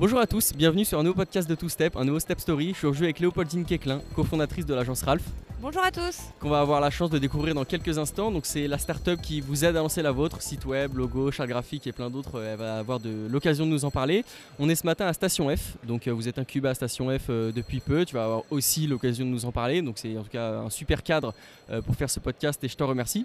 Bonjour 0.00 0.18
à 0.20 0.26
tous, 0.26 0.54
bienvenue 0.54 0.86
sur 0.86 0.98
un 0.98 1.02
nouveau 1.02 1.16
podcast 1.16 1.46
de 1.48 1.54
Two 1.54 1.68
Step, 1.68 1.96
un 1.96 2.04
nouveau 2.04 2.18
Step 2.18 2.40
Story. 2.40 2.70
Je 2.72 2.78
suis 2.78 2.86
au 2.86 2.94
jeu 2.94 3.04
avec 3.04 3.20
Léopoldine 3.20 3.64
Keklin, 3.66 4.00
cofondatrice 4.16 4.64
de 4.64 4.72
l'agence 4.74 5.02
Ralph, 5.02 5.22
Bonjour 5.60 5.82
à 5.82 5.90
tous. 5.92 6.18
qu'on 6.40 6.48
va 6.48 6.60
avoir 6.60 6.80
la 6.80 6.88
chance 6.90 7.10
de 7.10 7.18
découvrir 7.18 7.54
dans 7.54 7.64
quelques 7.66 7.98
instants. 7.98 8.30
Donc 8.32 8.46
c'est 8.46 8.66
la 8.66 8.78
startup 8.78 9.20
qui 9.20 9.42
vous 9.42 9.64
aide 9.66 9.76
à 9.76 9.80
lancer 9.80 10.00
la 10.00 10.10
vôtre, 10.10 10.40
site 10.40 10.64
web, 10.64 10.96
logo, 10.96 11.30
charte 11.30 11.48
graphique 11.50 11.86
et 11.86 11.92
plein 11.92 12.08
d'autres. 12.08 12.36
euh, 12.40 12.52
Elle 12.54 12.58
va 12.58 12.78
avoir 12.78 13.00
de 13.00 13.28
l'occasion 13.30 13.66
de 13.66 13.70
nous 13.70 13.84
en 13.84 13.90
parler. 13.90 14.24
On 14.58 14.68
est 14.70 14.74
ce 14.74 14.86
matin 14.86 15.06
à 15.06 15.12
Station 15.12 15.54
F, 15.54 15.76
donc 15.86 16.08
euh, 16.08 16.10
vous 16.12 16.26
êtes 16.26 16.38
incubé 16.38 16.70
à 16.70 16.74
Station 16.74 17.10
F 17.16 17.26
euh, 17.28 17.52
depuis 17.52 17.80
peu. 17.80 18.04
Tu 18.06 18.14
vas 18.14 18.24
avoir 18.24 18.42
aussi 18.50 18.86
l'occasion 18.86 19.26
de 19.26 19.30
nous 19.30 19.44
en 19.44 19.52
parler. 19.52 19.82
Donc 19.82 19.98
c'est 19.98 20.16
en 20.16 20.22
tout 20.22 20.30
cas 20.30 20.52
un 20.60 20.70
super 20.70 21.02
cadre 21.02 21.34
pour 21.86 21.94
faire 21.94 22.10
ce 22.10 22.18
podcast 22.18 22.62
et 22.64 22.68
je 22.68 22.76
t'en 22.76 22.86
remercie. 22.86 23.24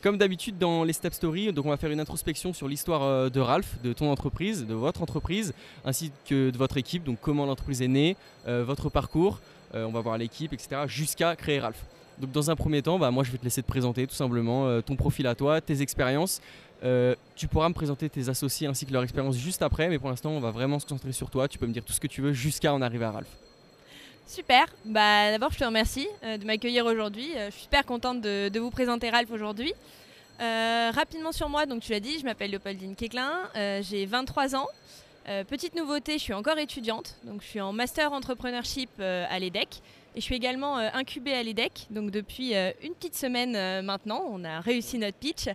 Comme 0.00 0.16
d'habitude 0.16 0.58
dans 0.58 0.84
les 0.84 0.92
Step 0.92 1.12
donc 1.20 1.66
on 1.66 1.70
va 1.70 1.76
faire 1.76 1.90
une 1.90 1.98
introspection 1.98 2.52
sur 2.52 2.68
l'histoire 2.68 3.02
euh, 3.02 3.30
de 3.30 3.40
Ralph, 3.40 3.82
de 3.82 3.92
ton 3.92 4.12
entreprise, 4.12 4.64
de 4.64 4.74
votre 4.74 5.02
entreprise, 5.02 5.52
ainsi 5.84 6.12
que 6.26 6.50
de 6.50 6.56
votre 6.56 6.76
équipe, 6.76 7.02
donc 7.02 7.18
comment 7.20 7.46
l'entreprise 7.46 7.82
est 7.82 7.88
née, 7.88 8.16
euh, 8.46 8.62
votre 8.64 8.90
parcours, 8.90 9.40
euh, 9.74 9.84
on 9.84 9.90
va 9.90 10.00
voir 10.00 10.16
l'équipe, 10.16 10.52
etc., 10.52 10.82
jusqu'à 10.86 11.34
créer 11.34 11.58
Ralph. 11.58 11.84
Donc 12.20 12.30
dans 12.30 12.48
un 12.48 12.54
premier 12.54 12.80
temps, 12.80 12.98
bah, 12.98 13.10
moi 13.10 13.24
je 13.24 13.32
vais 13.32 13.38
te 13.38 13.44
laisser 13.44 13.62
te 13.62 13.66
présenter 13.66 14.06
tout 14.06 14.14
simplement 14.14 14.80
ton 14.82 14.96
profil 14.96 15.26
à 15.26 15.34
toi, 15.34 15.60
tes 15.60 15.82
expériences. 15.82 16.40
Tu 17.36 17.48
pourras 17.48 17.68
me 17.68 17.74
présenter 17.74 18.08
tes 18.08 18.28
associés 18.28 18.66
ainsi 18.66 18.86
que 18.86 18.92
leur 18.92 19.04
expérience 19.04 19.36
juste 19.36 19.62
après, 19.62 19.88
mais 19.88 19.98
pour 19.98 20.10
l'instant 20.10 20.30
on 20.30 20.40
va 20.40 20.50
vraiment 20.50 20.78
se 20.80 20.86
concentrer 20.86 21.12
sur 21.12 21.30
toi. 21.30 21.46
Tu 21.46 21.58
peux 21.58 21.66
me 21.66 21.72
dire 21.72 21.84
tout 21.84 21.92
ce 21.92 22.00
que 22.00 22.08
tu 22.08 22.20
veux 22.20 22.32
jusqu'à 22.32 22.74
en 22.74 22.82
arriver 22.82 23.04
à 23.04 23.12
Ralph. 23.12 23.47
Super. 24.28 24.66
Bah, 24.84 25.30
D'abord, 25.30 25.52
je 25.52 25.58
te 25.58 25.64
remercie 25.64 26.06
euh, 26.22 26.36
de 26.36 26.44
m'accueillir 26.44 26.84
aujourd'hui. 26.84 27.30
Euh, 27.34 27.46
je 27.46 27.52
suis 27.52 27.62
super 27.62 27.86
contente 27.86 28.20
de, 28.20 28.58
vous 28.58 28.70
présenter 28.70 29.08
Ralph 29.08 29.30
aujourd'hui. 29.30 29.72
Euh, 30.42 30.90
rapidement 30.94 31.32
sur 31.32 31.48
moi, 31.48 31.64
donc 31.64 31.80
tu 31.80 31.92
l'as 31.92 32.00
dit, 32.00 32.18
je 32.18 32.24
m'appelle 32.24 32.50
Léopoldine 32.50 32.94
Keklin, 32.94 33.32
j'ai 33.80 34.04
23 34.04 34.54
ans. 34.54 34.68
Petite 35.48 35.74
nouveauté, 35.74 36.14
je 36.14 36.22
suis 36.22 36.32
encore 36.34 36.58
étudiante, 36.58 37.16
donc 37.24 37.42
je 37.42 37.46
suis 37.46 37.60
en 37.60 37.72
master 37.72 38.12
entrepreneurship 38.12 38.88
à 39.00 39.38
l'EDEC 39.38 39.82
et 40.14 40.20
je 40.20 40.24
suis 40.24 40.36
également 40.36 40.76
incubée 40.76 41.34
à 41.34 41.42
l'EDEC. 41.42 41.86
Donc 41.90 42.10
depuis 42.10 42.54
une 42.54 42.94
petite 42.94 43.16
semaine 43.16 43.82
maintenant, 43.84 44.22
on 44.30 44.44
a 44.44 44.60
réussi 44.60 44.96
notre 44.96 45.18
pitch 45.18 45.48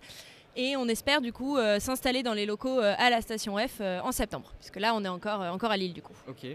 et 0.56 0.76
on 0.76 0.88
espère 0.88 1.22
du 1.22 1.32
coup 1.32 1.58
s'installer 1.80 2.22
dans 2.22 2.34
les 2.34 2.46
locaux 2.46 2.80
à 2.82 3.10
la 3.10 3.22
station 3.22 3.58
F 3.58 3.82
en 3.82 4.12
septembre, 4.12 4.52
puisque 4.60 4.78
là 4.78 4.94
on 4.94 5.04
est 5.06 5.10
encore, 5.10 5.42
encore 5.42 5.72
à 5.72 5.78
Lille 5.78 5.94
du 5.94 6.02
coup. 6.02 6.14
Ok. 6.28 6.46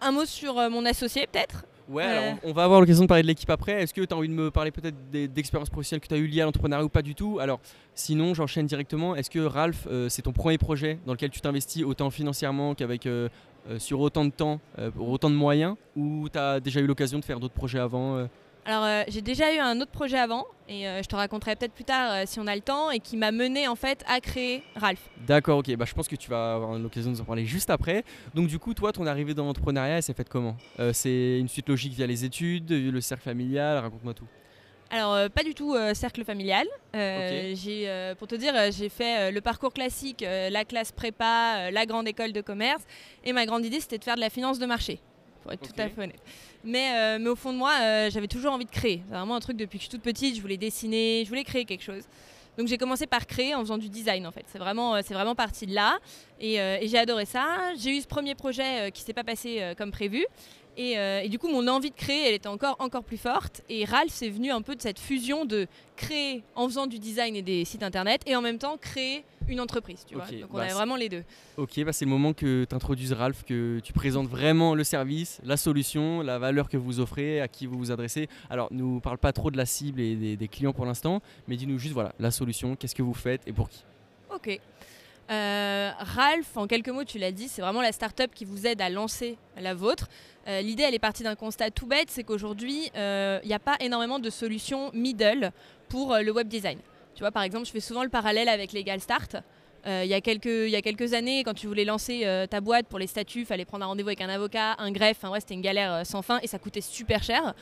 Un 0.00 0.12
mot 0.12 0.24
sur 0.24 0.58
euh, 0.58 0.68
mon 0.70 0.84
associé 0.86 1.26
peut-être 1.26 1.64
Ouais, 1.88 2.04
Euh. 2.04 2.18
alors 2.28 2.38
on 2.44 2.52
va 2.52 2.62
avoir 2.64 2.80
l'occasion 2.80 3.02
de 3.02 3.08
parler 3.08 3.22
de 3.22 3.26
l'équipe 3.28 3.50
après. 3.50 3.82
Est-ce 3.82 3.92
que 3.92 4.00
tu 4.02 4.14
as 4.14 4.16
envie 4.16 4.28
de 4.28 4.32
me 4.32 4.50
parler 4.52 4.70
peut-être 4.70 4.94
d'expériences 5.10 5.70
professionnelles 5.70 6.00
que 6.00 6.06
tu 6.06 6.14
as 6.14 6.18
eues 6.18 6.28
liées 6.28 6.40
à 6.40 6.44
l'entrepreneuriat 6.44 6.84
ou 6.84 6.88
pas 6.88 7.02
du 7.02 7.16
tout? 7.16 7.38
Alors, 7.40 7.58
sinon, 7.96 8.32
j'enchaîne 8.32 8.66
directement. 8.66 9.16
Est-ce 9.16 9.28
que 9.28 9.40
Ralph, 9.40 9.88
euh, 9.90 10.08
c'est 10.08 10.22
ton 10.22 10.32
premier 10.32 10.56
projet 10.56 11.00
dans 11.04 11.12
lequel 11.14 11.30
tu 11.30 11.40
t'investis 11.40 11.82
autant 11.82 12.10
financièrement 12.10 12.76
qu'avec 12.76 13.06
euh, 13.06 13.28
sur 13.78 13.98
autant 14.00 14.24
de 14.24 14.30
temps, 14.30 14.60
pour 14.94 15.08
autant 15.08 15.30
de 15.30 15.34
moyens? 15.34 15.74
Ou 15.96 16.28
tu 16.32 16.38
as 16.38 16.60
déjà 16.60 16.78
eu 16.80 16.86
l'occasion 16.86 17.18
de 17.18 17.24
faire 17.24 17.40
d'autres 17.40 17.54
projets 17.54 17.80
avant 17.80 18.24
Alors 18.70 18.84
euh, 18.84 19.02
j'ai 19.08 19.20
déjà 19.20 19.52
eu 19.52 19.58
un 19.58 19.80
autre 19.80 19.90
projet 19.90 20.16
avant 20.16 20.46
et 20.68 20.86
euh, 20.86 21.02
je 21.02 21.08
te 21.08 21.16
raconterai 21.16 21.56
peut-être 21.56 21.72
plus 21.72 21.82
tard 21.82 22.12
euh, 22.12 22.22
si 22.24 22.38
on 22.38 22.46
a 22.46 22.54
le 22.54 22.60
temps 22.60 22.92
et 22.92 23.00
qui 23.00 23.16
m'a 23.16 23.32
mené 23.32 23.66
en 23.66 23.74
fait 23.74 24.04
à 24.06 24.20
créer 24.20 24.62
Ralph. 24.76 25.10
D'accord, 25.26 25.58
ok. 25.58 25.74
Bah, 25.74 25.86
je 25.88 25.92
pense 25.92 26.06
que 26.06 26.14
tu 26.14 26.30
vas 26.30 26.54
avoir 26.54 26.78
l'occasion 26.78 27.10
de 27.10 27.16
nous 27.16 27.20
en 27.20 27.24
parler 27.24 27.44
juste 27.46 27.68
après. 27.68 28.04
Donc, 28.32 28.46
du 28.46 28.60
coup, 28.60 28.72
toi, 28.72 28.92
ton 28.92 29.06
arrivée 29.06 29.34
dans 29.34 29.44
l'entrepreneuriat, 29.44 29.96
elle 29.96 30.02
s'est 30.04 30.14
faite 30.14 30.28
comment? 30.28 30.56
C'est 30.92 31.40
une 31.40 31.48
suite 31.48 31.68
logique 31.68 31.94
via 31.94 32.06
les 32.06 32.24
études, 32.24 32.70
le 32.70 33.00
cercle 33.00 33.24
familial 33.24 33.78
Raconte-moi 33.78 34.14
tout. 34.14 34.26
Alors 34.92 35.30
pas 35.30 35.44
du 35.44 35.54
tout 35.54 35.76
cercle 35.94 36.24
familial. 36.24 36.66
J'ai 36.94 38.14
pour 38.18 38.28
te 38.28 38.36
dire 38.36 38.54
j'ai 38.70 38.88
fait 38.88 39.32
le 39.32 39.40
parcours 39.40 39.72
classique, 39.72 40.24
la 40.24 40.64
classe 40.64 40.92
prépa, 40.92 41.70
la 41.72 41.86
grande 41.86 42.06
école 42.06 42.32
de 42.32 42.40
commerce 42.40 42.82
et 43.24 43.32
ma 43.32 43.46
grande 43.46 43.64
idée 43.64 43.80
c'était 43.80 43.98
de 43.98 44.04
faire 44.04 44.16
de 44.16 44.20
la 44.20 44.30
finance 44.30 44.60
de 44.60 44.66
marché. 44.66 45.00
Pour 45.42 45.52
être 45.52 45.62
tout 45.62 45.80
à 45.80 45.88
fait 45.88 46.02
honnête. 46.02 46.20
Mais, 46.64 46.92
euh, 46.94 47.18
mais 47.20 47.30
au 47.30 47.36
fond 47.36 47.52
de 47.52 47.58
moi, 47.58 47.72
euh, 47.80 48.10
j'avais 48.10 48.28
toujours 48.28 48.52
envie 48.52 48.66
de 48.66 48.70
créer. 48.70 49.02
C'est 49.08 49.16
vraiment 49.16 49.36
un 49.36 49.40
truc 49.40 49.56
depuis 49.56 49.78
que 49.78 49.84
je 49.84 49.88
suis 49.88 49.96
toute 49.96 50.02
petite, 50.02 50.36
je 50.36 50.40
voulais 50.40 50.56
dessiner, 50.56 51.22
je 51.24 51.28
voulais 51.28 51.44
créer 51.44 51.64
quelque 51.64 51.82
chose. 51.82 52.02
Donc 52.58 52.68
j'ai 52.68 52.76
commencé 52.76 53.06
par 53.06 53.26
créer 53.26 53.54
en 53.54 53.60
faisant 53.60 53.78
du 53.78 53.88
design 53.88 54.26
en 54.26 54.32
fait. 54.32 54.44
C'est 54.48 54.58
vraiment, 54.58 54.96
euh, 54.96 55.00
c'est 55.04 55.14
vraiment 55.14 55.34
parti 55.34 55.66
de 55.66 55.74
là. 55.74 55.98
Et, 56.40 56.60
euh, 56.60 56.78
et 56.80 56.88
j'ai 56.88 56.98
adoré 56.98 57.24
ça. 57.24 57.58
J'ai 57.78 57.96
eu 57.96 58.00
ce 58.00 58.06
premier 58.06 58.34
projet 58.34 58.90
qui 58.92 59.02
s'est 59.02 59.14
pas 59.14 59.24
passé 59.24 59.74
comme 59.78 59.90
prévu. 59.90 60.26
Et, 60.76 60.92
et 60.92 61.28
du 61.28 61.38
coup, 61.38 61.48
mon 61.48 61.66
envie 61.68 61.90
de 61.90 61.96
créer, 61.96 62.28
elle 62.28 62.34
était 62.34 62.48
encore, 62.48 62.76
encore 62.78 63.04
plus 63.04 63.18
forte. 63.18 63.60
Et 63.68 63.84
Ralph, 63.84 64.12
c'est 64.12 64.30
venu 64.30 64.50
un 64.50 64.62
peu 64.62 64.74
de 64.74 64.80
cette 64.80 64.98
fusion 64.98 65.44
de 65.44 65.66
créer 65.96 66.42
en 66.54 66.66
faisant 66.68 66.86
du 66.86 66.98
design 66.98 67.36
et 67.36 67.42
des 67.42 67.64
sites 67.64 67.82
internet 67.82 68.22
et 68.26 68.34
en 68.34 68.40
même 68.40 68.58
temps 68.58 68.78
créer 68.78 69.24
une 69.50 69.60
entreprise. 69.60 70.04
Tu 70.06 70.14
vois 70.14 70.24
Donc 70.26 70.48
on 70.50 70.54
bah, 70.54 70.60
avait 70.62 70.68
c'est- 70.70 70.74
vraiment 70.76 70.96
les 70.96 71.08
deux. 71.08 71.24
Ok, 71.56 71.82
bah 71.84 71.92
c'est 71.92 72.04
le 72.04 72.10
moment 72.10 72.32
que 72.32 72.64
tu 72.64 72.74
introduises 72.74 73.12
Ralph, 73.12 73.44
que 73.44 73.80
tu 73.82 73.92
présentes 73.92 74.28
vraiment 74.28 74.74
le 74.74 74.84
service, 74.84 75.40
la 75.44 75.56
solution, 75.56 76.22
la 76.22 76.38
valeur 76.38 76.68
que 76.68 76.76
vous 76.76 77.00
offrez, 77.00 77.40
à 77.40 77.48
qui 77.48 77.66
vous 77.66 77.78
vous 77.78 77.90
adressez. 77.90 78.28
Alors, 78.48 78.68
nous 78.70 79.00
parle 79.00 79.18
pas 79.18 79.32
trop 79.32 79.50
de 79.50 79.56
la 79.56 79.66
cible 79.66 80.00
et 80.00 80.14
des, 80.16 80.36
des 80.36 80.48
clients 80.48 80.72
pour 80.72 80.86
l'instant, 80.86 81.20
mais 81.48 81.56
dis-nous 81.56 81.78
juste 81.78 81.94
voilà, 81.94 82.12
la 82.18 82.30
solution, 82.30 82.76
qu'est-ce 82.76 82.94
que 82.94 83.02
vous 83.02 83.14
faites 83.14 83.42
et 83.46 83.52
pour 83.52 83.68
qui? 83.68 83.84
Ok. 84.34 84.60
Euh, 85.30 85.90
Ralph, 85.98 86.56
en 86.56 86.66
quelques 86.66 86.88
mots, 86.88 87.04
tu 87.04 87.18
l'as 87.18 87.30
dit, 87.30 87.46
c'est 87.48 87.62
vraiment 87.62 87.82
la 87.82 87.92
start-up 87.92 88.32
qui 88.34 88.44
vous 88.44 88.66
aide 88.66 88.80
à 88.80 88.90
lancer 88.90 89.36
la 89.56 89.74
vôtre. 89.74 90.08
Euh, 90.48 90.60
L'idée, 90.60 90.82
elle 90.82 90.94
est 90.94 90.98
partie 90.98 91.22
d'un 91.22 91.36
constat 91.36 91.70
tout 91.70 91.86
bête, 91.86 92.10
c'est 92.10 92.24
qu'aujourd'hui, 92.24 92.90
euh, 92.96 93.38
il 93.44 93.46
n'y 93.48 93.54
a 93.54 93.60
pas 93.60 93.76
énormément 93.80 94.18
de 94.18 94.28
solutions 94.28 94.90
middle 94.92 95.52
pour 95.88 96.16
le 96.16 96.32
web 96.32 96.48
design. 96.48 96.78
Tu 97.14 97.20
vois, 97.20 97.30
par 97.30 97.42
exemple, 97.42 97.66
je 97.66 97.72
fais 97.72 97.80
souvent 97.80 98.02
le 98.02 98.08
parallèle 98.08 98.48
avec 98.48 98.72
Legal 98.72 99.00
Start. 99.00 99.36
Euh, 99.86 100.02
il, 100.04 100.10
y 100.10 100.14
a 100.14 100.20
quelques, 100.20 101.14
années, 101.14 101.42
quand 101.42 101.54
tu 101.54 101.66
voulais 101.66 101.84
lancer 101.84 102.22
euh, 102.24 102.46
ta 102.46 102.60
boîte 102.60 102.86
pour 102.86 102.98
les 102.98 103.06
statuts, 103.06 103.40
il 103.40 103.46
fallait 103.46 103.64
prendre 103.64 103.84
un 103.84 103.88
rendez-vous 103.88 104.08
avec 104.08 104.20
un 104.20 104.28
avocat, 104.28 104.74
un 104.78 104.92
greffe, 104.92 105.18
enfin, 105.18 105.30
ouais, 105.30 105.40
c'était 105.40 105.54
une 105.54 105.62
galère 105.62 105.92
euh, 105.92 106.04
sans 106.04 106.22
fin 106.22 106.38
et 106.42 106.46
ça 106.46 106.58
coûtait 106.58 106.82
super 106.82 107.22
cher. 107.22 107.54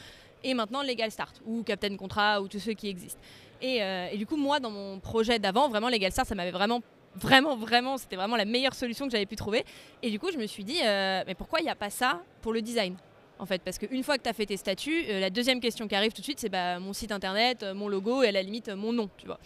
Et 0.42 0.54
maintenant, 0.54 0.82
Legal 0.82 1.10
Start 1.10 1.40
ou 1.46 1.62
Captain 1.62 1.96
Contrat 1.96 2.40
ou 2.40 2.48
tous 2.48 2.60
ceux 2.60 2.72
qui 2.72 2.88
existent. 2.88 3.20
Et, 3.60 3.78
et 3.78 4.16
du 4.16 4.24
coup, 4.24 4.36
moi, 4.36 4.60
dans 4.60 4.70
mon 4.70 5.00
projet 5.00 5.40
d'avant, 5.40 5.68
vraiment, 5.68 5.88
Legal 5.88 6.12
Start, 6.12 6.28
ça 6.28 6.36
m'avait 6.36 6.52
vraiment 6.52 6.80
vraiment, 7.16 7.56
vraiment, 7.56 7.98
c'était 7.98 8.14
vraiment 8.14 8.36
la 8.36 8.44
meilleure 8.44 8.74
solution 8.74 9.06
que 9.06 9.10
j'avais 9.10 9.26
pu 9.26 9.34
trouver. 9.34 9.64
Et 10.00 10.10
du 10.10 10.20
coup, 10.20 10.30
je 10.30 10.38
me 10.38 10.46
suis 10.46 10.62
dit, 10.62 10.78
mais 10.80 11.34
pourquoi 11.36 11.58
il 11.58 11.64
n'y 11.64 11.70
a 11.70 11.74
pas 11.74 11.90
ça 11.90 12.22
pour 12.40 12.52
le 12.52 12.62
design? 12.62 12.94
En 13.38 13.46
fait, 13.46 13.62
parce 13.62 13.78
qu'une 13.78 14.02
fois 14.02 14.18
que 14.18 14.22
tu 14.22 14.28
as 14.28 14.32
fait 14.32 14.46
tes 14.46 14.56
statuts, 14.56 15.04
euh, 15.08 15.20
la 15.20 15.30
deuxième 15.30 15.60
question 15.60 15.88
qui 15.88 15.94
arrive 15.94 16.12
tout 16.12 16.20
de 16.20 16.24
suite, 16.24 16.40
c'est 16.40 16.48
bah, 16.48 16.78
mon 16.80 16.92
site 16.92 17.12
internet, 17.12 17.62
euh, 17.62 17.74
mon 17.74 17.88
logo 17.88 18.22
et 18.22 18.28
à 18.28 18.32
la 18.32 18.42
limite 18.42 18.68
euh, 18.68 18.76
mon 18.76 18.92
nom, 18.92 19.08
tu 19.16 19.26
vois. 19.26 19.38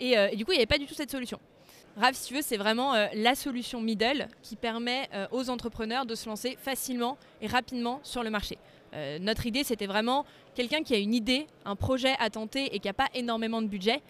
Et, 0.00 0.14
du 0.36 0.44
coup, 0.44 0.52
il 0.52 0.56
n'y 0.56 0.60
avait 0.60 0.66
pas 0.66 0.78
du 0.78 0.86
tout 0.86 0.94
cette 0.94 1.10
solution. 1.10 1.40
Rav, 1.96 2.14
si 2.14 2.28
tu 2.28 2.34
veux, 2.34 2.42
c'est 2.42 2.56
vraiment 2.56 2.94
la 3.14 3.34
solution 3.34 3.80
middle 3.80 4.28
qui 4.42 4.54
permet 4.54 5.08
aux 5.32 5.50
entrepreneurs 5.50 6.06
de 6.06 6.14
se 6.14 6.28
lancer 6.28 6.56
facilement 6.62 7.18
et 7.40 7.48
rapidement 7.48 7.98
sur 8.04 8.22
le 8.22 8.30
marché. 8.30 8.58
Notre 9.20 9.46
idée, 9.46 9.64
c'était 9.64 9.88
vraiment 9.88 10.24
quelqu'un 10.54 10.84
qui 10.84 10.94
a 10.94 10.98
une 10.98 11.14
idée, 11.14 11.48
un 11.64 11.74
projet 11.74 12.14
à 12.20 12.30
tenter 12.30 12.72
et 12.72 12.78
qui 12.78 12.86
n'a 12.86 12.92
pas 12.92 13.08
énormément 13.12 13.60
de 13.60 13.66
budget. 13.66 14.00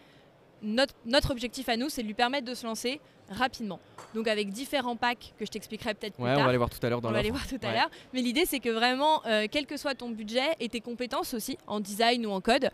Notre 0.60 1.30
objectif 1.30 1.70
à 1.70 1.78
nous, 1.78 1.88
c'est 1.88 2.02
de 2.02 2.06
lui 2.06 2.12
permettre 2.12 2.44
de 2.44 2.52
se 2.52 2.66
lancer 2.66 3.00
rapidement. 3.30 3.78
Donc 4.14 4.26
avec 4.28 4.50
différents 4.50 4.96
packs 4.96 5.34
que 5.38 5.44
je 5.44 5.50
t'expliquerai 5.50 5.94
peut-être 5.94 6.14
plus 6.14 6.24
Ouais, 6.24 6.30
on 6.32 6.34
tard. 6.36 6.44
va 6.44 6.48
aller 6.48 6.58
voir 6.58 6.70
tout 6.70 6.84
à 6.84 6.88
l'heure 6.88 7.00
dans 7.00 7.10
On 7.10 7.12
va 7.12 7.22
les 7.22 7.30
voir 7.30 7.46
tout 7.46 7.58
à 7.62 7.66
Ouais. 7.68 7.74
l'heure. 7.74 7.90
Mais 8.14 8.22
l'idée, 8.22 8.44
c'est 8.46 8.60
que 8.60 8.70
vraiment, 8.70 9.24
euh, 9.26 9.46
quel 9.50 9.66
que 9.66 9.76
soit 9.76 9.94
ton 9.94 10.10
budget 10.10 10.48
et 10.60 10.68
tes 10.68 10.80
compétences 10.80 11.34
aussi, 11.34 11.58
en 11.66 11.80
design 11.80 12.24
ou 12.26 12.30
en 12.30 12.40
code, 12.40 12.70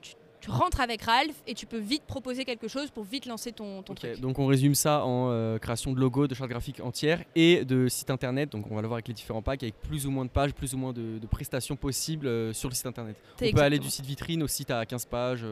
tu, 0.00 0.14
tu 0.40 0.50
rentres 0.50 0.80
avec 0.80 1.02
Ralph 1.02 1.34
et 1.46 1.54
tu 1.54 1.66
peux 1.66 1.78
vite 1.78 2.04
proposer 2.06 2.44
quelque 2.44 2.68
chose 2.68 2.90
pour 2.90 3.04
vite 3.04 3.26
lancer 3.26 3.52
ton, 3.52 3.82
ton 3.82 3.94
truc. 3.94 4.20
donc 4.20 4.38
on 4.38 4.46
résume 4.46 4.74
ça 4.74 5.04
en 5.04 5.28
euh, 5.30 5.58
création 5.58 5.92
de 5.92 5.98
logo, 6.00 6.26
de 6.28 6.34
charte 6.34 6.48
graphique 6.50 6.80
entière 6.80 7.22
et 7.34 7.64
de 7.64 7.88
site 7.88 8.10
internet. 8.10 8.50
Donc 8.52 8.66
on 8.70 8.74
va 8.76 8.80
le 8.80 8.86
voir 8.86 8.96
avec 8.98 9.08
les 9.08 9.14
différents 9.14 9.42
packs, 9.42 9.62
avec 9.62 9.74
plus 9.82 10.06
ou 10.06 10.10
moins 10.10 10.24
de 10.24 10.30
pages, 10.30 10.52
plus 10.54 10.72
ou 10.74 10.78
moins 10.78 10.92
de, 10.92 11.18
de 11.18 11.26
prestations 11.26 11.76
possibles 11.76 12.26
euh, 12.28 12.52
sur 12.52 12.68
le 12.68 12.74
site 12.74 12.86
internet. 12.86 13.16
On 13.42 13.50
peut 13.50 13.60
aller 13.60 13.78
du 13.80 13.90
site 13.90 14.06
vitrine 14.06 14.42
au 14.42 14.48
site 14.48 14.70
à 14.70 14.86
15 14.86 15.04
pages. 15.06 15.44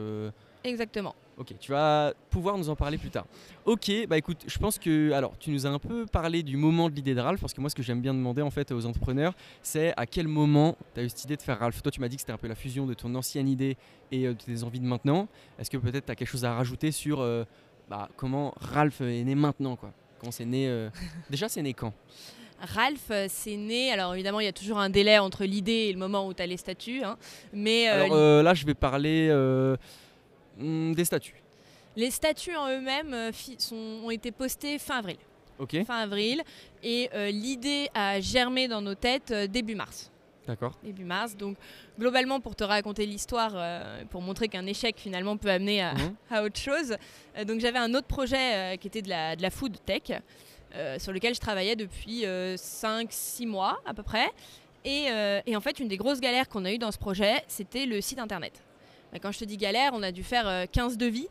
Exactement. 0.63 1.15
Ok, 1.37 1.53
tu 1.57 1.71
vas 1.71 2.13
pouvoir 2.29 2.57
nous 2.57 2.69
en 2.69 2.75
parler 2.75 2.97
plus 2.97 3.09
tard. 3.09 3.25
Ok, 3.63 3.89
bah 4.09 4.17
écoute, 4.17 4.43
je 4.45 4.57
pense 4.59 4.77
que 4.77 5.13
alors 5.13 5.37
tu 5.39 5.51
nous 5.51 5.65
as 5.65 5.69
un 5.69 5.79
peu 5.79 6.05
parlé 6.05 6.43
du 6.43 6.57
moment 6.57 6.89
de 6.89 6.95
l'idée 6.95 7.15
de 7.15 7.21
Ralph 7.21 7.39
parce 7.39 7.53
que 7.53 7.61
moi 7.61 7.69
ce 7.69 7.75
que 7.75 7.81
j'aime 7.83 8.01
bien 8.01 8.13
demander 8.13 8.41
en 8.41 8.49
fait 8.51 8.73
aux 8.73 8.85
entrepreneurs, 8.85 9.33
c'est 9.63 9.93
à 9.95 10.05
quel 10.05 10.27
moment 10.27 10.75
tu 10.93 10.99
as 10.99 11.03
eu 11.03 11.09
cette 11.09 11.23
idée 11.23 11.37
de 11.37 11.41
faire 11.41 11.57
Ralph? 11.59 11.81
Toi 11.81 11.91
tu 11.93 12.01
m'as 12.01 12.09
dit 12.09 12.17
que 12.17 12.21
c'était 12.21 12.33
un 12.33 12.37
peu 12.37 12.49
la 12.49 12.55
fusion 12.55 12.85
de 12.85 12.93
ton 12.93 13.15
ancienne 13.15 13.47
idée 13.47 13.77
et 14.11 14.27
euh, 14.27 14.33
de 14.33 14.37
tes 14.43 14.63
envies 14.63 14.81
de 14.81 14.85
maintenant. 14.85 15.29
Est-ce 15.57 15.69
que 15.69 15.77
peut-être 15.77 16.07
tu 16.07 16.11
as 16.11 16.15
quelque 16.15 16.27
chose 16.27 16.43
à 16.43 16.53
rajouter 16.53 16.91
sur 16.91 17.21
euh, 17.21 17.45
bah, 17.89 18.09
comment 18.17 18.53
Ralph 18.59 18.99
est 18.99 19.23
né 19.23 19.35
maintenant 19.35 19.77
quoi? 19.77 19.93
Comment 20.19 20.33
c'est 20.33 20.43
né 20.45 20.67
euh, 20.67 20.89
Déjà 21.29 21.47
c'est 21.47 21.61
né 21.61 21.73
quand? 21.73 21.93
Ralph, 22.61 23.11
c'est 23.29 23.55
né. 23.55 23.91
Alors 23.93 24.13
évidemment, 24.13 24.41
il 24.41 24.45
y 24.45 24.49
a 24.49 24.51
toujours 24.51 24.79
un 24.79 24.89
délai 24.89 25.17
entre 25.17 25.45
l'idée 25.45 25.87
et 25.87 25.93
le 25.93 25.99
moment 25.99 26.27
où 26.27 26.33
tu 26.33 26.41
as 26.41 26.45
les 26.45 26.57
statuts. 26.57 27.03
hein. 27.03 27.17
mais 27.53 27.87
euh, 27.87 27.93
Alors 28.03 28.17
euh, 28.17 28.43
là 28.43 28.53
je 28.53 28.65
vais 28.65 28.73
parler 28.73 29.29
euh, 29.31 29.77
hmm, 30.59 30.93
des 30.93 31.05
statuts. 31.05 31.41
les 31.95 32.11
statuts 32.11 32.55
en 32.55 32.67
eux-mêmes 32.69 33.13
euh, 33.13 33.31
ont 34.05 34.11
été 34.11 34.31
postés 34.31 34.77
fin 34.79 34.99
avril. 34.99 35.17
Fin 35.85 35.97
avril. 35.99 36.41
Et 36.83 37.09
euh, 37.13 37.29
l'idée 37.31 37.89
a 37.93 38.21
germé 38.21 38.67
dans 38.69 38.81
nos 38.81 38.95
têtes 38.95 39.31
euh, 39.31 39.45
début 39.47 39.75
mars. 39.75 40.09
d'accord. 40.47 40.73
début 40.83 41.03
mars. 41.03 41.35
Donc 41.35 41.57
globalement, 41.99 42.39
pour 42.39 42.55
te 42.55 42.63
raconter 42.63 43.05
l'histoire, 43.05 43.51
euh, 43.55 44.03
pour 44.09 44.21
montrer 44.21 44.47
qu'un 44.47 44.65
échec 44.65 44.95
finalement 44.97 45.35
peut 45.35 45.49
amener 45.51 45.81
à, 45.81 45.93
Mhm. 45.95 46.15
à 46.31 46.43
autre 46.43 46.57
chose, 46.59 46.95
donc 47.45 47.59
j'avais 47.59 47.79
un 47.79 47.93
autre 47.93 48.07
projet 48.07 48.77
qui 48.79 48.87
était 48.87 49.01
de 49.01 49.09
la, 49.09 49.35
de 49.35 49.41
la 49.41 49.49
food 49.49 49.77
tech. 49.85 50.03
sur 50.99 51.11
lequel 51.11 51.33
je 51.35 51.39
travaillais 51.41 51.75
depuis 51.75 52.23
5-6 52.55 53.45
mois 53.47 53.79
à 53.85 53.93
peu 53.93 54.03
près. 54.03 54.29
Et, 54.85 55.07
et, 55.45 55.55
en 55.57 55.61
fait, 55.61 55.79
une 55.79 55.87
des 55.89 55.97
grosses 55.97 56.21
galères 56.21 56.47
qu'on 56.47 56.63
a 56.63 56.71
eues 56.71 56.77
dans 56.77 56.91
ce 56.91 56.97
projet, 56.99 57.43
c'était 57.47 57.85
le 57.85 57.99
site 58.01 58.19
internet. 58.19 58.61
Bah, 59.11 59.19
quand 59.19 59.31
je 59.31 59.39
te 59.39 59.45
dis 59.45 59.57
galère, 59.57 59.91
on 59.93 60.03
a 60.03 60.11
dû 60.11 60.23
faire 60.23 60.69
15 60.71 60.97
devis 60.97 61.27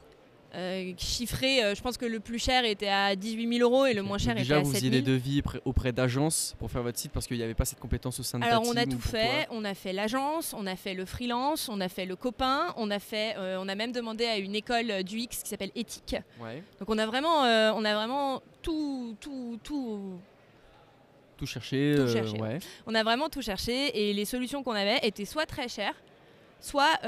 euh, 0.55 0.95
chiffré, 0.97 1.63
euh, 1.63 1.75
je 1.75 1.83
pense 1.83 1.99
que 1.99 2.07
le 2.07 2.21
plus 2.21 2.39
cher 2.39 2.65
était 2.65 2.89
à 2.89 3.15
18 3.15 3.59
000 3.59 3.71
euros 3.71 3.85
et 3.85 3.93
le 3.93 4.03
moins 4.03 4.17
cher 4.17 4.33
était 4.33 4.41
à 4.41 4.45
7 4.45 4.49
000. 4.49 4.61
Déjà, 4.61 4.69
vous 4.69 4.75
faisiez 4.75 4.91
des 4.91 5.03
devis 5.03 5.43
auprès 5.67 5.93
d'agences 5.93 6.57
pour 6.59 6.71
faire 6.71 6.83
votre 6.83 6.99
site 6.99 7.13
parce 7.13 7.27
qu'il 7.27 7.37
n'y 7.37 7.43
avait 7.43 7.55
pas 7.55 7.67
cette 7.67 7.81
compétence 7.81 8.19
au 8.19 8.23
sein 8.23 8.39
de 8.39 8.45
Alors, 8.45 8.63
on 8.67 8.75
a 8.77 8.87
tout 8.87 8.99
fait. 8.99 9.47
On 9.51 9.65
a 9.65 9.75
fait 9.75 9.93
l'agence, 9.93 10.55
on 10.57 10.67
a 10.67 10.75
fait 10.75 10.95
le 10.95 11.05
freelance, 11.05 11.69
on 11.69 11.81
a 11.83 11.89
fait 11.89 12.07
le 12.07 12.17
copain, 12.17 12.73
on 12.77 12.91
a, 12.91 12.99
fait, 12.99 13.35
euh, 13.37 13.59
on 13.61 13.69
a 13.69 13.75
même 13.75 13.93
demandé 13.93 14.25
à 14.25 14.39
une 14.39 14.55
école 14.55 15.03
du 15.03 15.19
X 15.19 15.43
qui 15.43 15.51
s'appelle 15.51 15.71
Éthique. 15.75 16.17
Donc, 16.81 16.89
on 16.89 16.97
a 16.97 17.05
vraiment, 17.05 17.43
on 17.43 17.85
a 17.85 17.95
vraiment 17.95 18.43
tout, 18.63 19.17
tout, 19.21 19.59
tout 19.63 20.19
tout 21.37 21.47
cherché, 21.47 21.95
On 22.89 22.97
a 22.97 23.05
vraiment 23.05 23.29
tout 23.29 23.43
cherché 23.43 24.11
et 24.11 24.13
les 24.13 24.25
solutions 24.25 24.65
qu'on 24.65 24.73
avait 24.73 24.99
étaient 25.05 25.25
soit 25.25 25.47
très 25.47 25.69
chères, 25.69 25.95
soit 26.61 26.99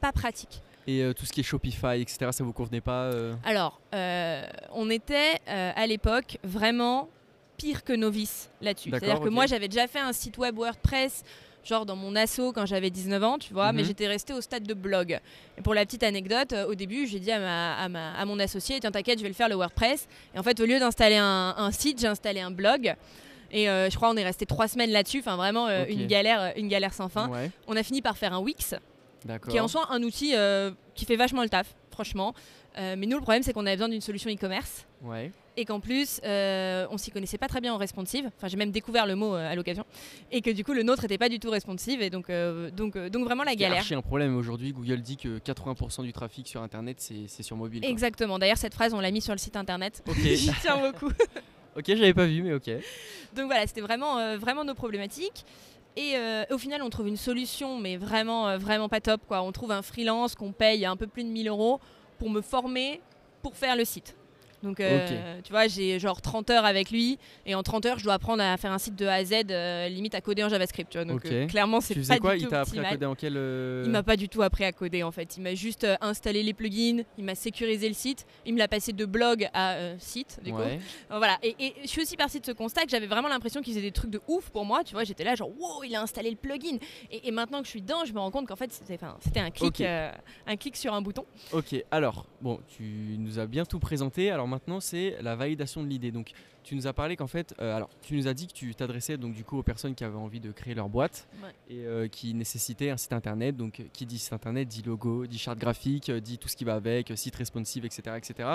pas 0.00 0.12
pratiques. 0.12 0.62
Et 0.86 1.02
euh, 1.02 1.12
tout 1.12 1.26
ce 1.26 1.32
qui 1.32 1.40
est 1.40 1.42
Shopify, 1.42 2.00
etc., 2.00 2.28
ça 2.30 2.44
vous 2.44 2.52
convenait 2.52 2.80
pas 2.80 3.04
euh 3.04 3.34
Alors, 3.44 3.80
euh, 3.94 4.42
on 4.72 4.88
était 4.88 5.40
à 5.46 5.86
l'époque 5.86 6.38
vraiment 6.44 7.08
pire 7.56 7.84
que 7.84 7.92
novice 7.92 8.50
là-dessus. 8.60 8.90
C'est-à-dire 8.90 9.20
que 9.20 9.28
moi, 9.28 9.46
j'avais 9.46 9.68
déjà 9.68 9.86
fait 9.86 9.98
un 9.98 10.12
site 10.12 10.38
web 10.38 10.56
WordPress 10.56 11.24
genre 11.64 11.84
dans 11.84 11.96
mon 11.96 12.14
asso 12.14 12.52
quand 12.54 12.64
j'avais 12.64 12.90
19 12.90 13.24
ans, 13.24 13.38
tu 13.38 13.52
vois, 13.52 13.72
mais 13.72 13.82
mhm. 13.82 13.88
j'étais 13.88 14.06
restée 14.06 14.32
au 14.32 14.40
stade 14.40 14.62
de 14.62 14.72
blog. 14.72 15.18
Et 15.58 15.62
pour 15.62 15.74
la 15.74 15.84
petite 15.84 16.04
anecdote, 16.04 16.54
au 16.68 16.76
début, 16.76 17.08
j'ai 17.08 17.18
dit 17.18 17.32
à, 17.32 17.88
ma, 17.88 18.12
à, 18.14 18.24
mon 18.24 18.38
associé, 18.38 18.78
tiens, 18.78 18.92
t'inquiète, 18.92 19.18
je 19.18 19.24
vais 19.24 19.30
le 19.30 19.34
faire 19.34 19.48
le 19.48 19.56
WordPress. 19.56 20.06
Et 20.32 20.38
en 20.38 20.44
fait, 20.44 20.60
au 20.60 20.64
lieu 20.64 20.78
d'installer 20.78 21.16
un, 21.16 21.70
site, 21.72 22.00
j'ai 22.00 22.06
installé 22.06 22.38
un 22.38 22.52
blog. 22.52 22.94
Et 23.52 23.66
je 23.66 23.94
crois 23.96 24.10
on 24.10 24.16
est 24.16 24.24
resté 24.24 24.46
trois 24.46 24.68
semaines 24.68 24.90
là-dessus, 24.90 25.20
enfin 25.20 25.36
vraiment 25.36 25.68
une 25.88 26.06
galère, 26.06 26.52
une 26.56 26.68
galère 26.68 26.94
sans 26.94 27.08
fin. 27.08 27.30
On 27.66 27.76
a 27.76 27.82
fini 27.82 28.02
par 28.02 28.16
faire 28.16 28.32
un 28.32 28.40
Wix 28.40 28.74
qui 29.48 29.56
est 29.56 29.60
en 29.60 29.68
soi 29.68 29.86
un 29.90 30.02
outil 30.02 30.32
euh, 30.34 30.70
qui 30.94 31.04
fait 31.04 31.16
vachement 31.16 31.42
le 31.42 31.48
taf, 31.48 31.74
franchement. 31.90 32.34
Euh, 32.78 32.94
mais 32.98 33.06
nous, 33.06 33.16
le 33.16 33.22
problème, 33.22 33.42
c'est 33.42 33.52
qu'on 33.54 33.64
avait 33.64 33.76
besoin 33.76 33.88
d'une 33.88 34.02
solution 34.02 34.30
e-commerce. 34.30 34.86
Et 35.58 35.64
qu'en 35.64 35.80
plus, 35.80 36.20
euh, 36.24 36.86
on 36.90 36.98
s'y 36.98 37.10
connaissait 37.10 37.38
pas 37.38 37.48
très 37.48 37.62
bien 37.62 37.72
en 37.72 37.78
responsive. 37.78 38.30
Enfin, 38.36 38.48
j'ai 38.48 38.58
même 38.58 38.70
découvert 38.70 39.06
le 39.06 39.14
mot 39.14 39.32
à 39.32 39.54
l'occasion. 39.54 39.86
Et 40.30 40.42
que 40.42 40.50
du 40.50 40.62
coup, 40.62 40.74
le 40.74 40.82
nôtre 40.82 41.02
n'était 41.02 41.16
pas 41.16 41.30
du 41.30 41.38
tout 41.38 41.48
responsive. 41.48 42.02
Et 42.02 42.10
donc, 42.10 42.30
donc, 42.76 42.98
donc 42.98 43.24
vraiment 43.24 43.44
la 43.44 43.54
galère. 43.54 43.82
C'est 43.82 43.94
un 43.94 44.02
problème 44.02 44.36
aujourd'hui. 44.36 44.72
Google 44.72 45.00
dit 45.00 45.16
que 45.16 45.38
80% 45.38 46.02
du 46.02 46.12
trafic 46.12 46.46
sur 46.46 46.60
Internet, 46.60 46.98
c'est 47.00 47.42
sur 47.42 47.56
mobile. 47.56 47.82
Exactement. 47.86 48.38
D'ailleurs, 48.38 48.58
cette 48.58 48.74
phrase, 48.74 48.92
on 48.92 49.00
l'a 49.00 49.10
mis 49.10 49.22
sur 49.22 49.32
le 49.32 49.38
site 49.38 49.56
Internet. 49.56 50.02
J'y 50.22 50.50
tiens 50.60 50.78
beaucoup. 50.78 51.10
ok, 51.76 51.84
j'avais 51.86 52.14
pas 52.14 52.26
vu, 52.26 52.42
mais 52.42 52.54
ok. 52.54 52.70
Donc 53.34 53.46
voilà, 53.46 53.66
c'était 53.66 53.80
vraiment, 53.80 54.36
vraiment 54.38 54.64
nos 54.64 54.74
problématiques. 54.74 55.44
Et 55.96 56.12
euh, 56.16 56.44
au 56.50 56.58
final, 56.58 56.82
on 56.82 56.90
trouve 56.90 57.08
une 57.08 57.16
solution, 57.16 57.78
mais 57.78 57.96
vraiment, 57.96 58.48
euh, 58.48 58.58
vraiment 58.58 58.88
pas 58.88 59.00
top. 59.00 59.22
Quoi. 59.26 59.40
On 59.40 59.50
trouve 59.50 59.72
un 59.72 59.80
freelance 59.80 60.34
qu'on 60.34 60.52
paye 60.52 60.84
un 60.84 60.96
peu 60.96 61.06
plus 61.06 61.24
de 61.24 61.30
1000 61.30 61.48
euros 61.48 61.80
pour 62.18 62.28
me 62.28 62.42
former 62.42 63.00
pour 63.42 63.56
faire 63.56 63.76
le 63.76 63.84
site. 63.86 64.14
Donc, 64.66 64.80
euh, 64.80 65.40
tu 65.44 65.52
vois, 65.52 65.68
j'ai 65.68 66.00
genre 66.00 66.20
30 66.20 66.50
heures 66.50 66.64
avec 66.64 66.90
lui, 66.90 67.18
et 67.46 67.54
en 67.54 67.62
30 67.62 67.86
heures, 67.86 67.98
je 68.00 68.04
dois 68.04 68.14
apprendre 68.14 68.42
à 68.42 68.56
faire 68.56 68.72
un 68.72 68.78
site 68.78 68.96
de 68.96 69.06
A 69.06 69.14
à 69.14 69.24
Z, 69.24 69.32
euh, 69.50 69.88
limite 69.88 70.14
à 70.16 70.20
coder 70.20 70.42
en 70.42 70.48
JavaScript. 70.48 70.90
Tu 70.90 70.98
vois. 70.98 71.04
Donc, 71.04 71.24
euh, 71.24 71.46
clairement, 71.46 71.80
c'est 71.80 71.94
pas 72.06 72.18
quoi 72.18 72.36
du 72.36 72.42
Il 72.42 72.48
t'a 72.48 72.62
appris 72.62 72.80
à 72.80 72.90
coder 72.90 73.06
en 73.06 73.14
quel 73.14 73.34
Il 73.84 73.90
m'a 73.90 74.02
pas 74.02 74.16
du 74.16 74.28
tout 74.28 74.42
appris 74.42 74.64
à 74.64 74.72
coder 74.72 75.04
en 75.04 75.12
fait. 75.12 75.36
Il 75.36 75.42
m'a 75.44 75.54
juste 75.54 75.86
installé 76.00 76.42
les 76.42 76.52
plugins, 76.52 77.04
il 77.16 77.24
m'a 77.24 77.36
sécurisé 77.36 77.86
le 77.86 77.94
site, 77.94 78.26
il 78.44 78.54
me 78.54 78.58
l'a 78.58 78.66
passé 78.66 78.92
de 78.92 79.04
blog 79.04 79.48
à 79.54 79.76
site. 79.98 80.40
Du 80.44 80.52
coup. 80.52 80.58
voilà. 81.10 81.38
Et, 81.42 81.74
je 81.82 81.88
suis 81.88 82.02
aussi 82.02 82.16
partie 82.16 82.40
de 82.40 82.46
ce 82.46 82.52
constat 82.52 82.82
que 82.82 82.90
j'avais 82.90 83.06
vraiment 83.06 83.28
l'impression 83.28 83.62
qu'il 83.62 83.72
faisait 83.72 83.86
des 83.86 83.92
trucs 83.92 84.10
de 84.10 84.20
ouf 84.26 84.50
pour 84.50 84.64
moi. 84.64 84.82
Tu 84.82 84.94
vois, 84.94 85.04
j'étais 85.04 85.24
là 85.24 85.34
genre 85.36 85.50
wow, 85.50 85.84
il 85.84 85.94
a 85.94 86.02
installé 86.02 86.30
le 86.30 86.36
plugin. 86.36 86.78
Et, 87.12 87.30
maintenant 87.30 87.60
que 87.60 87.66
je 87.66 87.70
suis 87.70 87.82
dedans, 87.82 88.04
je 88.04 88.12
me 88.12 88.18
rends 88.18 88.30
compte 88.30 88.48
qu'en 88.48 88.56
fait, 88.56 88.72
c'était 88.72 89.40
un 89.40 89.50
clic, 89.50 89.80
un 89.80 90.56
clic 90.56 90.76
sur 90.76 90.92
un 90.92 91.02
bouton. 91.02 91.24
Ok. 91.52 91.76
Alors, 91.90 92.26
bon, 92.40 92.58
tu 92.66 93.16
nous 93.18 93.38
as 93.38 93.46
bien 93.46 93.64
tout 93.64 93.78
présenté. 93.78 94.30
Alors 94.30 94.48
maintenant, 94.48 94.55
c'est 94.80 95.16
la 95.22 95.36
validation 95.36 95.82
de 95.82 95.88
l'idée. 95.88 96.10
Donc, 96.10 96.32
tu 96.66 96.74
nous 96.74 96.88
as 96.88 96.92
parlé 96.92 97.16
qu'en 97.16 97.28
fait, 97.28 97.54
euh, 97.60 97.76
alors, 97.76 97.88
tu 98.02 98.16
nous 98.16 98.26
as 98.26 98.34
dit 98.34 98.48
que 98.48 98.52
tu 98.52 98.74
t'adressais 98.74 99.16
donc 99.16 99.34
du 99.34 99.44
coup 99.44 99.56
aux 99.56 99.62
personnes 99.62 99.94
qui 99.94 100.02
avaient 100.02 100.16
envie 100.16 100.40
de 100.40 100.50
créer 100.50 100.74
leur 100.74 100.88
boîte 100.88 101.28
et 101.70 101.86
euh, 101.86 102.08
qui 102.08 102.34
nécessitaient 102.34 102.90
un 102.90 102.96
site 102.96 103.12
internet. 103.12 103.56
Donc, 103.56 103.84
qui 103.92 104.04
dit 104.04 104.18
site 104.18 104.32
internet 104.32 104.66
dit 104.66 104.82
logo, 104.82 105.26
dit 105.26 105.38
charte 105.38 105.58
graphique, 105.58 106.10
euh, 106.10 106.20
dit 106.20 106.38
tout 106.38 106.48
ce 106.48 106.56
qui 106.56 106.64
va 106.64 106.74
avec, 106.74 107.12
site 107.14 107.36
responsive, 107.36 107.84
etc., 107.84 108.16
etc. 108.16 108.48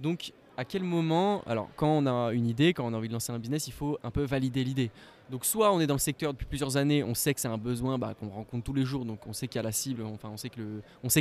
Donc, 0.00 0.32
à 0.56 0.64
quel 0.64 0.82
moment, 0.82 1.42
alors 1.46 1.68
quand 1.76 1.88
on 1.88 2.06
a 2.06 2.32
une 2.32 2.46
idée, 2.46 2.74
quand 2.74 2.84
on 2.84 2.92
a 2.94 2.96
envie 2.96 3.08
de 3.08 3.12
lancer 3.12 3.32
un 3.32 3.38
business, 3.38 3.68
il 3.68 3.72
faut 3.72 3.98
un 4.02 4.10
peu 4.10 4.24
valider 4.24 4.64
l'idée. 4.64 4.90
Donc 5.30 5.44
soit 5.44 5.72
on 5.72 5.80
est 5.80 5.86
dans 5.86 5.94
le 5.94 6.00
secteur 6.00 6.32
depuis 6.32 6.46
plusieurs 6.46 6.76
années, 6.76 7.04
on 7.04 7.14
sait 7.14 7.34
que 7.34 7.40
c'est 7.40 7.48
un 7.48 7.58
besoin 7.58 7.98
bah, 7.98 8.14
qu'on 8.18 8.28
rencontre 8.28 8.64
tous 8.64 8.72
les 8.72 8.84
jours, 8.84 9.04
donc 9.04 9.26
on 9.26 9.32
sait 9.32 9.48
qu'il 9.48 9.56
y 9.56 9.58
a 9.58 9.62
la 9.62 9.72
cible, 9.72 10.02
enfin 10.02 10.30
on 10.30 10.36
sait 10.36 10.48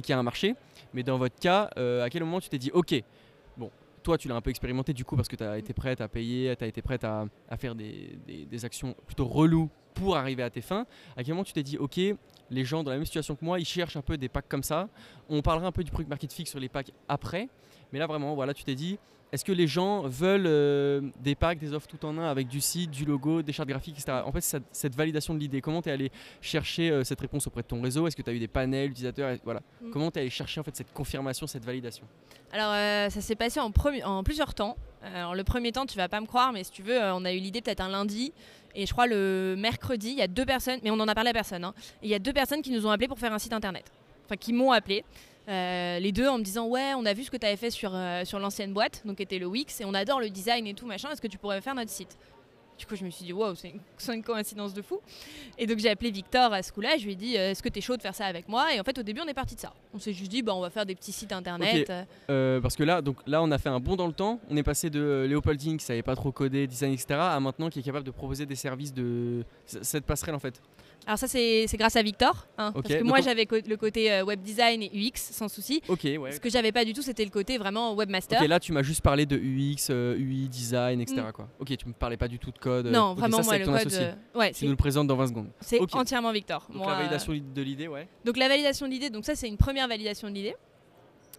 qu'il 0.02 0.10
y 0.10 0.14
a 0.14 0.20
un 0.20 0.24
marché. 0.24 0.56
Mais 0.94 1.04
dans 1.04 1.18
votre 1.18 1.38
cas, 1.38 1.70
à 1.76 2.10
quel 2.10 2.24
moment 2.24 2.40
tu 2.40 2.50
t'es 2.50 2.58
dit, 2.58 2.72
ok, 2.74 2.96
toi, 4.06 4.19
tu 4.19 4.28
l'as 4.28 4.36
un 4.36 4.42
peu 4.42 4.52
expérimenté 4.52 4.94
du 4.94 5.04
coup 5.04 5.16
parce 5.16 5.28
que 5.28 5.36
tu 5.36 5.44
as 5.44 5.57
été 5.57 5.74
prête 5.74 6.00
à 6.00 6.07
payer, 6.07 6.56
tu 6.56 6.63
as 6.63 6.68
été 6.68 6.84
prête 6.84 7.04
à, 7.04 7.28
faire 7.57 7.74
des, 7.74 8.63
actions 8.63 8.96
plutôt 9.07 9.25
reloues 9.25 9.69
pour 9.96 10.16
arriver 10.16 10.44
à 10.44 10.50
tes 10.52 10.62
fins. 10.62 10.86
À 11.18 11.24
quel 11.24 11.34
moment 11.34 11.44
tu 11.44 11.54
t'es 11.54 11.63
dit, 11.63 11.80
ok, 11.80 12.00
les 12.50 12.66
gens 12.66 12.84
dans 12.84 12.92
la 12.92 12.98
même 12.98 13.06
situation 13.06 13.36
que 13.36 13.44
moi, 13.44 13.60
ils 13.60 13.66
cherchent 13.66 13.98
un 13.98 14.02
peu 14.02 14.18
des 14.18 14.30
packs 14.30 14.48
comme 14.48 14.64
ça. 14.64 14.88
On 15.30 15.42
parlera 15.42 15.68
un 15.68 15.72
peu 15.72 15.84
du 15.84 15.92
product 15.92 16.10
market 16.10 16.32
fit 16.32 16.46
sur 16.46 16.60
les 16.60 16.70
packs 16.70 16.92
après. 17.08 17.50
Mais 17.92 18.00
là, 18.00 18.08
vraiment, 18.08 18.36
voilà, 18.36 18.54
tu 18.54 18.64
t'es 18.64 18.76
dit, 18.76 18.98
est-ce 19.32 19.44
que 19.44 19.52
les 19.52 19.68
gens 19.68 20.04
veulent 20.04 20.48
euh, 20.48 21.02
des 21.22 21.36
packs, 21.36 21.60
des 21.60 21.74
offres 21.74 21.88
tout 21.88 22.06
en 22.06 22.18
un 22.18 22.30
avec 22.30 22.48
du 22.48 22.62
site, 22.62 22.92
du 22.92 23.06
logo, 23.06 23.42
des 23.42 23.52
chartes 23.52 23.68
graphiques, 23.68 23.96
etc. 24.00 24.22
En 24.24 24.32
fait, 24.32 24.64
cette, 24.72 24.96
validation 24.96 25.34
de 25.34 25.40
l'idée, 25.40 25.62
comment 25.62 25.82
tu 25.82 25.90
es 25.90 25.92
allé 25.92 26.12
chercher 26.42 26.90
euh, 26.90 27.04
cette 27.04 27.20
réponse 27.20 27.46
auprès 27.48 27.62
de 27.62 27.68
ton 27.68 27.82
réseau? 27.82 28.08
Est-ce 28.08 28.16
que 28.16 28.22
tu 28.22 28.30
as 28.30 28.34
eu 28.34 28.40
des 28.40 28.48
panels 28.48 28.92
utilisateurs 28.92 29.38
voilà. 29.44 29.62
Mm. 29.82 29.90
Comment 29.92 30.12
tu 30.12 30.20
es 30.20 30.22
allé 30.22 30.30
chercher 30.30 30.62
en 30.62 30.64
fait, 30.64 30.76
cette 30.76 30.94
confirmation, 30.94 31.48
cette 31.48 31.66
validation? 31.66 32.06
Alors, 32.54 32.72
euh, 32.74 33.10
ça 33.10 33.20
s'est 33.20 33.36
passé 33.36 33.60
en, 33.60 33.74
en, 34.06 34.24
plusieurs 34.24 34.54
temps. 34.54 34.78
Alors, 35.02 35.36
le 35.36 35.44
premier 35.44 35.72
temps, 35.72 35.86
tu 35.86 35.98
vas 35.98 36.08
pas 36.08 36.22
me 36.22 36.28
croire, 36.28 36.54
mais 36.54 36.64
si 36.64 36.72
tu 36.72 36.82
veux, 36.82 36.98
on 36.98 37.26
a 37.26 37.34
eu 37.34 37.40
l'idée 37.40 37.62
peut-être 37.62 37.82
un 37.82 37.90
lundi. 37.90 38.32
Et 38.75 38.86
je 38.86 38.92
crois 38.92 39.07
le 39.07 39.56
mercredi, 39.57 40.10
il 40.10 40.18
y 40.18 40.22
a 40.22 40.27
deux 40.27 40.45
personnes, 40.45 40.80
mais 40.83 40.92
on 40.92 40.98
n'en 40.98 41.07
a 41.07 41.16
parlé 41.16 41.30
à 41.30 41.33
personne. 41.33 41.63
Hein, 41.63 41.74
il 42.04 42.10
y 42.10 42.13
a 42.13 42.19
deux 42.19 42.33
personnes 42.33 42.62
qui 42.62 42.72
nous 42.72 42.86
ont 42.86 42.92
appelé 42.92 43.07
pour 43.07 43.19
faire 43.19 43.33
un 43.33 43.39
site 43.39 43.54
internet. 43.54 43.86
Enfin, 44.25 44.36
qui 44.38 44.54
m'ont 44.54 44.72
appelé. 44.72 45.04
Euh, 45.48 46.00
les 46.00 46.12
deux 46.12 46.27
en 46.27 46.39
me 46.39 46.44
disant 46.44 46.66
ouais 46.66 46.94
on 46.95 47.06
a 47.06 47.13
vu 47.13 47.24
ce 47.24 47.30
que 47.30 47.38
tu 47.38 47.45
avais 47.45 47.56
fait 47.56 47.69
sur, 47.69 47.92
euh, 47.94 48.25
sur 48.25 48.39
l'ancienne 48.39 48.74
boîte 48.74 49.04
donc 49.06 49.22
était 49.22 49.38
le 49.38 49.45
Wix 49.45 49.80
et 49.80 49.86
on 49.86 49.94
adore 49.94 50.19
le 50.19 50.31
design 50.31 50.66
et 50.66 50.74
tout 50.74 50.88
machin 50.88 51.12
est-ce 51.12 51.22
que 51.22 51.27
tu 51.27 51.38
pourrais 51.38 51.62
faire 51.62 51.75
notre 51.75 51.92
site? 51.92 52.18
Du 52.77 52.86
coup 52.86 52.95
je 52.95 53.04
me 53.04 53.10
suis 53.10 53.25
dit 53.25 53.33
wow 53.33 53.54
c'est 53.98 54.13
une, 54.13 54.24
coïncidence 54.24 54.74
de 54.74 54.82
fou. 54.82 55.00
Et 55.58 55.65
donc 55.67 55.79
j'ai 55.79 55.89
appelé 55.89 56.12
Victor 56.12 56.53
à 56.53 56.63
ce 56.63 56.72
coup-là. 56.72 56.98
Je 56.98 57.05
lui 57.05 57.13
ai 57.13 57.15
dit 57.15 57.38
euh, 57.38 57.51
est-ce 57.51 57.63
que 57.63 57.70
tu 57.70 57.79
es 57.79 57.82
chaud 57.82 57.98
de 57.98 58.01
faire 58.01 58.15
ça 58.15 58.25
avec 58.25 58.48
moi? 58.48 58.74
Et 58.74 58.79
en 58.79 58.84
fait 58.84 58.98
au 58.98 59.03
début 59.03 59.22
on 59.24 59.27
est 59.27 59.34
parti 59.34 59.55
de 59.55 59.60
ça. 59.60 59.74
On 59.94 60.00
s'est 60.00 60.13
juste 60.13 60.32
dit 60.32 60.41
bah 60.41 60.53
on 60.55 60.62
va 60.62 60.70
faire 60.70 60.86
des 60.86 60.96
petits 60.96 61.12
sites 61.12 61.32
internet 61.32 61.91
parce 62.27 62.75
que 62.75 62.84
là 62.84 63.01
donc 63.01 63.17
là 63.27 63.41
on 63.41 63.51
a 63.51 63.58
fait 63.58 63.70
un 63.70 63.79
bond 63.79 63.96
dans 63.96 64.08
le 64.08 64.13
temps. 64.13 64.39
On 64.50 64.58
est 64.58 64.63
passé 64.63 64.89
de 64.89 65.25
Léopoldine 65.27 65.77
qui 65.77 65.86
savait 65.86 66.03
pas 66.03 66.15
trop 66.15 66.32
coder 66.32 66.67
design 66.67 66.94
etc 66.94 67.15
à 67.20 67.39
maintenant 67.39 67.70
qui 67.70 67.79
est 67.79 67.84
capable 67.84 68.05
de 68.05 68.12
proposer 68.12 68.46
des 68.46 68.55
services 68.55 68.94
de 68.94 69.44
cette 69.65 70.05
passerelle 70.05 70.36
en 70.36 70.39
fait 70.39 70.62
alors 71.08 71.20
ça 71.20 71.28
c'est 71.28 71.68
grâce 71.76 71.96
à 71.96 72.02
Victor, 72.02 72.48
hein, 72.58 72.72
parce 72.72 72.88
que 72.88 73.04
moi 73.04 73.22
j'avais 73.22 73.48
le 73.68 73.78
côté 73.78 74.12
euh, 74.12 74.24
web 74.24 74.42
design 74.42 74.82
et 74.82 74.90
UX 74.94 75.12
sans 75.16 75.48
souci. 75.48 75.82
Ce 75.88 76.40
que 76.40 76.50
j'avais 76.50 76.72
pas 76.72 76.84
du 76.84 76.94
tout 76.94 77.02
c'était 77.02 77.24
le 77.24 77.30
côté 77.30 77.58
vraiment 77.58 77.94
webmaster. 77.94 78.42
Ok 78.42 78.48
là 78.48 78.60
tu 78.60 78.72
m'as 78.72 78.82
juste 78.82 79.02
parlé 79.02 79.26
de 79.26 79.38
UX, 79.38 79.90
euh, 79.92 80.18
UI, 80.18 80.50
design, 80.50 81.02
etc. 81.02 81.22
Mm. 81.28 81.32
Quoi. 81.32 81.48
Ok 81.60 81.78
tu 81.78 81.88
me 81.88 81.94
parlais 81.94 82.18
pas 82.18 82.28
du 82.28 82.40
tout 82.40 82.52
de 82.52 82.58
code. 82.58 82.88
Non 82.88 83.14
vraiment 83.14 83.42
moi 83.44 83.58
le 83.58 83.66
code. 83.66 83.94
Euh, 83.94 84.14
ouais, 84.34 84.52
tu 84.52 84.66
nous 84.66 84.72
le 84.72 84.78
présentes 84.78 85.08
dans 85.08 85.16
20 85.16 85.28
secondes. 85.28 85.50
C'est 85.62 85.80
entièrement 85.94 86.32
Victor. 86.32 86.68
Donc 86.74 86.86
la 86.88 86.96
validation 86.96 87.34
de 87.34 87.62
l'idée 87.62 87.88
ouais. 87.88 88.08
Donc 88.24 88.38
la 88.38 88.48
validation 88.48 88.88
de 88.88 88.92
l'idée, 88.92 89.10
donc 89.10 89.26
ça 89.26 89.36
c'est 89.36 89.48
une 89.48 89.58
première 89.58 89.88
validation 89.88 90.30
de 90.30 90.34
l'idée. 90.34 90.56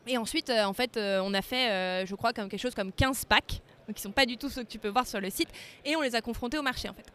Et 0.07 0.17
ensuite 0.17 0.51
en 0.51 0.73
fait 0.75 0.97
on 0.97 1.35
a 1.35 1.43
fait 1.43 2.07
je 2.07 2.15
crois 2.15 2.33
comme 2.33 2.49
quelque 2.49 2.61
chose 2.61 2.75
comme 2.75 2.93
15 2.93 3.25
packs, 3.25 3.61
donc 3.89 3.97
qui 3.97 4.03
sont 4.03 4.13
pas 4.13 4.27
du 4.27 4.37
tout 4.37 4.49
ceux 4.49 4.63
que 4.63 4.69
tu 4.69 4.79
peux 4.79 4.91
voir 4.91 5.09
sur 5.09 5.21
le 5.21 5.31
site, 5.31 5.49
et 5.85 5.97
on 5.97 6.03
les 6.03 6.15
a 6.15 6.21
confrontés 6.21 6.59
au 6.59 6.63
marché 6.63 6.89
en 6.89 6.95
fait. 6.95 7.07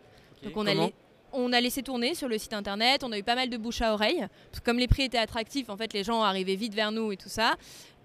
Donc 0.43 0.57
on 0.57 0.67
a 0.67 0.73
les 0.73 0.93
on 1.33 1.53
a 1.53 1.61
laissé 1.61 1.83
tourner 1.83 2.15
sur 2.15 2.27
le 2.27 2.37
site 2.37 2.53
internet, 2.53 3.03
on 3.03 3.11
a 3.11 3.17
eu 3.17 3.23
pas 3.23 3.35
mal 3.35 3.49
de 3.49 3.57
bouche 3.57 3.81
à 3.81 3.93
oreille. 3.93 4.25
comme 4.63 4.77
les 4.77 4.87
prix 4.87 5.03
étaient 5.03 5.17
attractifs, 5.17 5.69
en 5.69 5.77
fait, 5.77 5.93
les 5.93 6.03
gens 6.03 6.21
arrivaient 6.21 6.55
vite 6.55 6.73
vers 6.73 6.91
nous 6.91 7.11
et 7.11 7.17
tout 7.17 7.29
ça. 7.29 7.55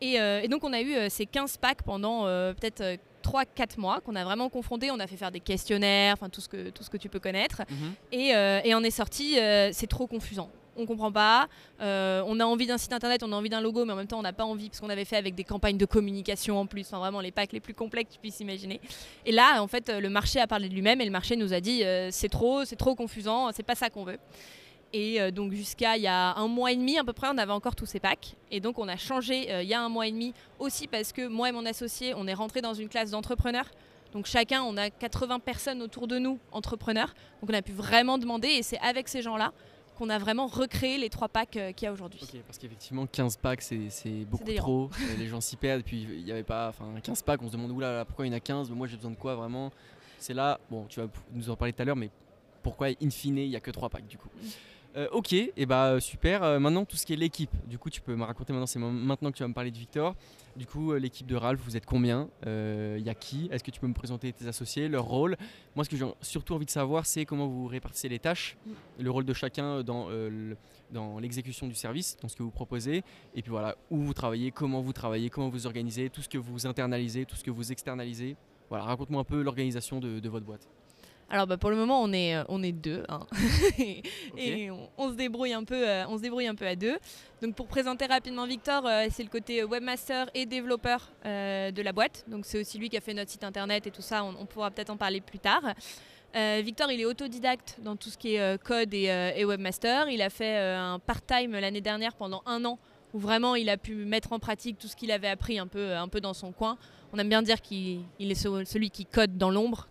Et, 0.00 0.20
euh, 0.20 0.46
donc, 0.48 0.64
on 0.64 0.72
a 0.72 0.80
eu 0.80 0.94
euh, 0.94 1.08
ces 1.08 1.26
15 1.26 1.56
packs 1.56 1.82
pendant 1.82 2.26
euh, 2.26 2.52
peut-être 2.52 2.98
3-4 3.22 3.78
mois 3.78 4.00
qu'on 4.00 4.14
a 4.14 4.24
vraiment 4.24 4.48
confronté. 4.48 4.90
On 4.90 5.00
a 5.00 5.06
fait 5.06 5.16
faire 5.16 5.32
des 5.32 5.40
questionnaires, 5.40 6.14
enfin 6.14 6.28
tout, 6.28 6.40
ce 6.40 6.48
que, 6.48 6.70
tout 6.70 6.82
ce 6.82 6.90
que 6.90 6.96
tu 6.96 7.08
peux 7.08 7.20
connaître. 7.20 7.62
Mhm. 7.68 7.94
Et, 8.12 8.28
et, 8.68 8.74
on 8.74 8.82
est 8.82 8.90
sorti, 8.90 9.38
c'est 9.72 9.88
trop 9.88 10.06
confusant 10.06 10.50
on 10.76 10.86
comprend 10.86 11.10
pas. 11.10 11.48
Euh, 11.80 12.22
on 12.26 12.38
a 12.40 12.44
envie 12.44 12.66
d'un 12.66 12.78
site 12.78 12.92
internet, 12.92 13.22
on 13.22 13.32
a 13.32 13.36
envie 13.36 13.48
d'un 13.48 13.60
logo, 13.60 13.84
mais 13.84 13.92
en 13.92 13.96
même 13.96 14.06
temps 14.06 14.18
on 14.18 14.22
n'a 14.22 14.32
pas 14.32 14.44
envie 14.44 14.68
parce 14.68 14.80
qu'on 14.80 14.90
avait 14.90 15.04
fait 15.04 15.16
avec 15.16 15.34
des 15.34 15.44
campagnes 15.44 15.78
de 15.78 15.86
communication 15.86 16.58
en 16.58 16.66
plus, 16.66 16.90
vraiment 16.90 17.20
les 17.20 17.30
packs 17.30 17.52
les 17.52 17.60
plus 17.60 17.74
complexes 17.74 18.10
que 18.10 18.14
tu 18.14 18.20
puisses 18.20 18.40
imaginer. 18.40 18.80
Et 19.24 19.32
là, 19.32 19.62
en 19.62 19.66
fait, 19.66 19.90
le 19.90 20.08
marché 20.08 20.40
a 20.40 20.46
parlé 20.46 20.68
de 20.68 20.74
lui-même 20.74 21.00
et 21.00 21.04
le 21.04 21.10
marché 21.10 21.36
nous 21.36 21.52
a 21.52 21.60
dit 21.60 21.84
euh, 21.84 22.08
c'est 22.10 22.28
trop, 22.28 22.64
c'est 22.64 22.76
trop 22.76 22.94
confusant, 22.94 23.50
c'est 23.52 23.62
pas 23.62 23.74
ça 23.74 23.90
qu'on 23.90 24.04
veut. 24.04 24.18
Et 24.92 25.20
euh, 25.20 25.30
donc 25.30 25.52
jusqu'à 25.52 25.96
il 25.96 26.02
y 26.02 26.06
a 26.06 26.34
un 26.36 26.48
mois 26.48 26.72
et 26.72 26.76
demi 26.76 26.98
à 26.98 27.04
peu 27.04 27.12
près, 27.12 27.28
on 27.28 27.38
avait 27.38 27.52
encore 27.52 27.74
tous 27.74 27.86
ces 27.86 28.00
packs. 28.00 28.36
Et 28.50 28.60
donc 28.60 28.78
on 28.78 28.88
a 28.88 28.96
changé 28.96 29.48
il 29.62 29.68
y 29.68 29.74
a 29.74 29.80
un 29.80 29.88
mois 29.88 30.06
et 30.06 30.12
demi 30.12 30.32
aussi 30.58 30.86
parce 30.86 31.12
que 31.12 31.26
moi 31.26 31.48
et 31.48 31.52
mon 31.52 31.66
associé, 31.66 32.14
on 32.14 32.26
est 32.26 32.34
rentré 32.34 32.60
dans 32.60 32.74
une 32.74 32.88
classe 32.88 33.10
d'entrepreneurs 33.10 33.70
Donc 34.12 34.26
chacun, 34.26 34.62
on 34.62 34.76
a 34.76 34.90
80 34.90 35.40
personnes 35.40 35.82
autour 35.82 36.06
de 36.06 36.18
nous, 36.18 36.38
entrepreneurs. 36.52 37.14
Donc 37.40 37.50
on 37.50 37.54
a 37.54 37.62
pu 37.62 37.72
vraiment 37.72 38.18
demander 38.18 38.48
et 38.48 38.62
c'est 38.62 38.78
avec 38.78 39.08
ces 39.08 39.22
gens-là 39.22 39.52
qu'on 39.96 40.10
a 40.10 40.18
vraiment 40.18 40.46
recréé 40.46 40.98
les 40.98 41.10
trois 41.10 41.28
packs 41.28 41.56
euh, 41.56 41.72
qu'il 41.72 41.86
y 41.86 41.88
a 41.88 41.92
aujourd'hui. 41.92 42.20
Parce 42.46 42.58
qu'effectivement 42.58 43.06
15 43.06 43.36
packs 43.38 43.62
c'est 43.62 44.24
beaucoup 44.30 44.52
trop, 44.54 44.90
les 45.18 45.26
gens 45.26 45.40
s'y 45.40 45.56
perdent, 45.56 45.80
et 45.80 45.84
puis 45.84 46.02
il 46.02 46.24
n'y 46.24 46.32
avait 46.32 46.42
pas, 46.42 46.68
enfin 46.68 46.86
15 47.02 47.22
packs, 47.22 47.42
on 47.42 47.48
se 47.48 47.52
demande 47.52 47.70
oula 47.70 48.04
pourquoi 48.04 48.26
il 48.26 48.30
y 48.30 48.34
en 48.34 48.36
a 48.36 48.40
15, 48.40 48.70
mais 48.70 48.76
moi 48.76 48.86
j'ai 48.86 48.96
besoin 48.96 49.10
de 49.10 49.16
quoi 49.16 49.34
vraiment? 49.34 49.72
C'est 50.18 50.34
là, 50.34 50.60
bon 50.70 50.86
tu 50.88 51.00
vas 51.00 51.08
nous 51.32 51.50
en 51.50 51.56
parler 51.56 51.72
tout 51.72 51.82
à 51.82 51.84
l'heure, 51.84 51.96
mais 51.96 52.10
pourquoi 52.62 52.88
in 52.88 53.10
fine 53.10 53.38
il 53.38 53.48
n'y 53.48 53.56
a 53.56 53.60
que 53.60 53.70
trois 53.70 53.88
packs 53.88 54.06
du 54.06 54.18
coup? 54.18 54.28
Mm. 54.42 54.48
Euh, 54.96 55.08
ok, 55.12 55.34
et 55.34 55.66
bah 55.66 55.88
euh, 55.88 56.00
super. 56.00 56.42
Euh, 56.42 56.58
maintenant 56.58 56.86
tout 56.86 56.96
ce 56.96 57.04
qui 57.04 57.12
est 57.12 57.16
l'équipe. 57.16 57.50
Du 57.66 57.78
coup, 57.78 57.90
tu 57.90 58.00
peux 58.00 58.14
me 58.14 58.24
raconter 58.24 58.52
maintenant. 58.52 58.66
C'est 58.66 58.78
maintenant 58.78 59.30
que 59.30 59.36
tu 59.36 59.42
vas 59.42 59.48
me 59.48 59.54
parler 59.54 59.70
de 59.70 59.76
Victor. 59.76 60.14
Du 60.56 60.64
coup, 60.64 60.94
l'équipe 60.94 61.26
de 61.26 61.36
Ralph, 61.36 61.60
vous 61.62 61.76
êtes 61.76 61.84
combien? 61.84 62.30
Il 62.46 63.02
y 63.02 63.10
a 63.10 63.14
qui? 63.14 63.48
Est-ce 63.52 63.62
que 63.62 63.70
tu 63.70 63.78
peux 63.78 63.86
me 63.86 63.94
présenter 63.94 64.32
tes 64.32 64.46
associés, 64.46 64.88
leur 64.88 65.04
rôle? 65.04 65.36
Moi, 65.74 65.84
ce 65.84 65.90
que 65.90 65.96
j'ai 65.96 66.06
surtout 66.22 66.54
envie 66.54 66.64
de 66.64 66.70
savoir, 66.70 67.04
c'est 67.04 67.26
comment 67.26 67.46
vous 67.46 67.66
répartissez 67.66 68.08
les 68.08 68.18
tâches, 68.18 68.56
mm. 68.64 68.70
le 69.00 69.10
rôle 69.10 69.26
de 69.26 69.34
chacun 69.34 69.82
dans 69.82 70.08
dans 70.90 71.18
l'exécution 71.18 71.66
du 71.66 71.74
service, 71.74 72.16
dans 72.22 72.28
ce 72.28 72.36
que 72.36 72.42
vous 72.42 72.52
proposez, 72.52 73.02
et 73.34 73.42
puis 73.42 73.50
voilà, 73.50 73.76
où 73.90 73.98
vous 73.98 74.14
travaillez, 74.14 74.50
comment 74.52 74.80
vous 74.80 74.92
travaillez, 74.92 75.28
comment 75.28 75.48
vous 75.48 75.66
organisez, 75.66 76.08
tout 76.08 76.22
ce 76.22 76.28
que 76.28 76.38
vous 76.38 76.66
internalisez, 76.66 77.26
tout 77.26 77.36
ce 77.36 77.44
que 77.44 77.50
vous 77.50 77.72
externalisez. 77.72 78.36
Voilà, 78.70 78.84
raconte-moi 78.84 79.20
un 79.20 79.24
peu 79.24 79.42
l'organisation 79.42 80.00
de 80.00 80.28
votre 80.28 80.46
boîte. 80.46 80.66
Alors 81.28 81.46
bah, 81.48 81.56
pour 81.56 81.70
le 81.70 81.76
moment 81.76 82.00
on 82.02 82.12
est, 82.12 82.36
euh, 82.36 82.44
on 82.48 82.62
est 82.62 82.72
deux 82.72 83.02
hein. 83.08 83.26
et 84.38 84.70
on, 84.96 85.10
se 85.10 85.14
débrouille 85.14 85.52
un 85.52 85.64
peu, 85.64 85.88
euh, 85.88 86.06
on 86.08 86.16
se 86.16 86.22
débrouille 86.22 86.46
un 86.46 86.54
peu 86.54 86.66
à 86.66 86.76
deux. 86.76 86.96
Donc 87.42 87.56
pour 87.56 87.66
présenter 87.66 88.06
rapidement 88.06 88.46
Victor, 88.46 88.86
euh, 88.86 89.06
c'est 89.10 89.24
le 89.24 89.28
côté 89.28 89.64
webmaster 89.64 90.30
et 90.34 90.46
développeur 90.46 91.10
de 91.24 91.82
la 91.82 91.92
boîte. 91.92 92.24
Donc 92.28 92.46
c'est 92.46 92.60
aussi 92.60 92.78
lui 92.78 92.88
qui 92.88 92.96
a 92.96 93.00
fait 93.00 93.14
notre 93.14 93.30
site 93.30 93.42
internet 93.42 93.86
et 93.86 93.90
tout 93.90 94.02
ça. 94.02 94.24
On, 94.24 94.46
pourra 94.46 94.70
peut-être 94.70 94.90
en 94.90 94.96
parler 94.96 95.20
plus 95.20 95.38
tard. 95.38 95.62
Victor, 96.34 96.90
il 96.92 97.00
est 97.00 97.06
autodidacte 97.06 97.78
dans 97.82 97.96
tout 97.96 98.10
ce 98.10 98.18
qui 98.18 98.36
est 98.36 98.62
code 98.62 98.92
et, 98.92 99.32
et, 99.36 99.44
webmaster. 99.44 100.08
Il 100.10 100.22
a 100.22 100.30
fait 100.30 100.56
un 100.56 100.98
part-time 100.98 101.52
l'année 101.52 101.80
dernière 101.80 102.14
pendant 102.14 102.42
un 102.46 102.64
an 102.64 102.78
où 103.14 103.18
vraiment 103.18 103.54
il 103.54 103.70
a 103.70 103.76
pu 103.76 103.94
mettre 103.94 104.32
en 104.32 104.38
pratique 104.38 104.78
tout 104.78 104.86
ce 104.86 104.96
qu'il 104.96 105.10
avait 105.10 105.28
appris 105.28 105.58
un 105.58 105.66
peu, 105.66 105.96
un 105.96 106.08
peu 106.08 106.20
dans 106.20 106.34
son 106.34 106.52
coin. 106.52 106.76
On 107.12 107.18
aime 107.18 107.28
bien 107.28 107.42
dire 107.42 107.60
qu'il 107.60 108.04
est 108.20 108.34
celui 108.34 108.90
qui 108.90 109.06
code 109.06 109.38
dans 109.38 109.50
l'ombre. 109.50 109.88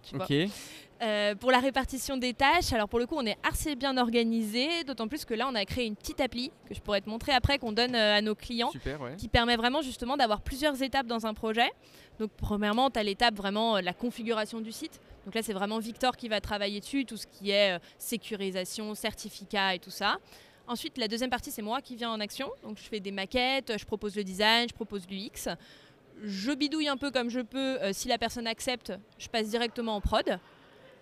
Euh, 1.02 1.36
pour 1.36 1.52
la 1.52 1.60
répartition 1.60 2.16
des 2.16 2.34
tâches, 2.34 2.72
alors 2.72 2.88
pour 2.88 3.00
le 3.00 3.06
coup, 3.06 3.16
on 3.18 3.26
est 3.26 3.38
assez 3.44 3.76
bien 3.76 3.98
organisé, 3.98 4.86
d'autant 4.86 5.10
plus 5.10 5.26
que 5.26 5.34
là, 5.34 5.46
on 5.50 5.56
a 5.56 5.66
créé 5.66 5.86
une 5.86 5.96
petite 5.96 6.22
appli 6.22 6.52
que 6.70 6.74
je 6.74 6.80
pourrais 6.80 7.02
te 7.02 7.10
montrer 7.10 7.34
après, 7.34 7.60
qu'on 7.60 7.74
donne 7.74 7.96
euh, 7.96 8.18
à 8.18 8.22
nos 8.22 8.34
clients, 8.34 8.72
qui 9.18 9.28
permet 9.28 9.58
vraiment 9.58 9.82
justement 9.82 10.16
d'avoir 10.16 10.42
plusieurs 10.42 10.82
étapes 10.82 11.06
dans 11.06 11.26
un 11.26 11.34
projet. 11.34 11.70
Donc, 12.18 12.32
premièrement, 12.38 12.90
tu 12.90 12.98
as 12.98 13.04
l'étape 13.04 13.36
vraiment 13.36 13.76
euh, 13.76 13.82
la 13.82 13.94
configuration 13.94 14.62
du 14.62 14.72
site. 14.72 15.02
Donc 15.26 15.36
là, 15.36 15.42
c'est 15.42 15.54
vraiment 15.54 15.80
Victor 15.80 16.16
qui 16.16 16.30
va 16.30 16.40
travailler 16.40 16.80
dessus, 16.80 17.04
tout 17.04 17.18
ce 17.18 17.28
qui 17.28 17.52
est 17.52 17.78
sécurisation, 17.98 18.96
certificat 18.96 19.76
et 19.76 19.80
tout 19.80 19.90
ça. 19.90 20.18
Ensuite, 20.68 20.98
la 20.98 21.10
deuxième 21.10 21.30
partie, 21.30 21.52
c'est 21.52 21.62
moi 21.62 21.82
qui 21.82 21.96
viens 21.96 22.12
en 22.12 22.22
action. 22.22 22.50
Donc, 22.64 22.78
je 22.78 22.84
fais 22.84 23.02
des 23.02 23.12
maquettes, 23.12 23.74
je 23.78 23.86
propose 23.86 24.16
le 24.16 24.24
design, 24.24 24.70
je 24.70 24.74
propose 24.74 25.08
l'UX. 25.10 25.54
Je 26.24 26.52
bidouille 26.54 26.88
un 26.88 26.96
peu 26.96 27.12
comme 27.12 27.30
je 27.30 27.42
peux. 27.42 27.80
si 27.92 28.08
la 28.08 28.18
personne 28.18 28.48
accepte, 28.48 28.94
je 29.18 29.28
passe 29.28 29.50
directement 29.50 29.96
en 29.96 30.02
prod 30.02 30.40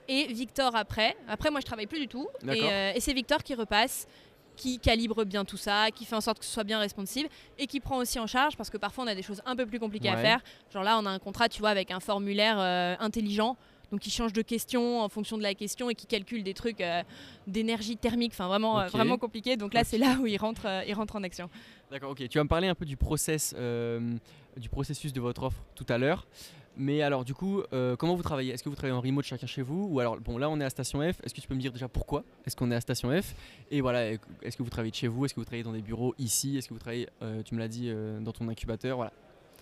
et 0.07 0.27
Victor 0.27 0.75
après. 0.75 1.15
Après, 1.27 1.51
moi, 1.51 1.59
je 1.59 1.65
travaille 1.65 1.87
plus 1.87 1.99
du 1.99 2.07
tout. 2.07 2.27
Euh, 2.47 2.93
et, 2.95 2.99
c'est 2.99 3.13
Victor 3.13 3.43
qui 3.43 3.55
repasse, 3.55 4.07
qui 4.55 4.79
calibre 4.79 5.23
bien 5.23 5.45
tout 5.45 5.57
ça, 5.57 5.89
qui 5.91 6.05
fait 6.05 6.15
en 6.15 6.21
sorte 6.21 6.39
que 6.39 6.45
ce 6.45 6.51
soit 6.51 6.63
bien 6.63 6.79
responsive 6.79 7.27
et 7.57 7.67
qui 7.67 7.79
prend 7.79 7.97
aussi 7.97 8.19
en 8.19 8.27
charge 8.27 8.55
parce 8.55 8.69
que 8.69 8.77
parfois 8.77 9.03
on 9.03 9.07
a 9.07 9.15
des 9.15 9.23
choses 9.23 9.41
un 9.45 9.55
peu 9.55 9.65
plus 9.65 9.79
compliquées 9.79 10.09
à 10.09 10.17
faire. 10.17 10.41
Genre 10.71 10.83
là, 10.83 10.99
on 10.99 11.05
a 11.05 11.09
un 11.09 11.19
contrat, 11.19 11.49
tu 11.49 11.59
vois, 11.59 11.69
avec 11.69 11.91
un 11.91 11.99
formulaire 11.99 12.57
euh, 12.59 12.95
intelligent. 12.99 13.57
Donc 13.91 13.99
qui 13.99 14.09
change 14.09 14.33
de 14.33 14.41
question 14.41 15.01
en 15.01 15.09
fonction 15.09 15.37
de 15.37 15.43
la 15.43 15.53
question 15.53 15.87
et 15.87 15.93
qui 15.93 16.07
calcule 16.07 16.43
des 16.43 16.55
trucs 16.55 16.81
euh, 16.81 17.03
d'énergie 17.45 17.95
thermique, 17.95 18.31
enfin 18.33 18.47
vraiment, 18.47 18.87
vraiment 18.87 19.19
compliqué. 19.19 19.55
Donc 19.55 19.75
là, 19.75 19.83
c'est 19.83 19.99
là 19.99 20.17
où 20.19 20.25
il 20.25 20.37
rentre, 20.37 20.65
il 20.87 20.93
rentre 20.95 21.15
en 21.15 21.21
action. 21.21 21.47
D'accord, 21.91 22.11
ok. 22.11 22.27
Tu 22.27 22.39
vas 22.39 22.43
me 22.43 22.49
parler 22.49 22.67
un 22.67 22.75
peu 22.75 22.85
du 22.85 22.97
process, 22.97 23.53
du 23.53 24.69
processus 24.69 25.13
de 25.13 25.21
votre 25.21 25.43
offre 25.43 25.61
tout 25.75 25.85
à 25.89 25.99
l'heure. 25.99 26.25
Mais 26.75 27.03
alors, 27.03 27.23
du 27.23 27.33
coup, 27.35 27.61
euh, 27.71 27.95
comment 27.95 28.15
vous 28.15 28.23
travaillez? 28.23 28.51
Est-ce 28.51 28.63
que 28.63 28.69
vous 28.69 28.75
travaillez 28.75 28.97
en 28.97 29.01
remote 29.01 29.25
chacun 29.25 29.45
chez 29.45 29.61
vous? 29.61 29.87
Ou 29.91 29.99
alors, 29.99 30.17
bon, 30.17 30.39
là, 30.39 30.49
on 30.49 30.59
est 30.59 30.63
à 30.63 30.69
Station 30.69 30.99
F. 31.01 31.21
Est-ce 31.23 31.33
que 31.33 31.39
tu 31.39 31.47
peux 31.47 31.53
me 31.53 31.61
dire 31.61 31.71
déjà 31.71 31.87
pourquoi 31.87 32.23
est-ce 32.45 32.55
qu'on 32.55 32.71
est 32.71 32.75
à 32.75 32.81
Station 32.81 33.09
F? 33.09 33.35
Et 33.69 33.81
voilà, 33.81 34.11
est-ce 34.41 34.57
que 34.57 34.63
vous 34.63 34.69
travaillez 34.69 34.91
de 34.91 34.95
chez 34.95 35.07
vous? 35.07 35.25
Est-ce 35.25 35.35
que 35.35 35.39
vous 35.39 35.45
travaillez 35.45 35.63
dans 35.63 35.71
des 35.71 35.83
bureaux 35.83 36.15
ici? 36.17 36.57
Est-ce 36.57 36.67
que 36.67 36.73
vous 36.73 36.79
travaillez, 36.79 37.07
euh, 37.21 37.43
tu 37.43 37.53
me 37.53 37.59
l'as 37.59 37.67
dit, 37.67 37.89
euh, 37.89 38.19
dans 38.19 38.31
ton 38.31 38.47
incubateur? 38.49 38.97
Voilà. 38.97 39.13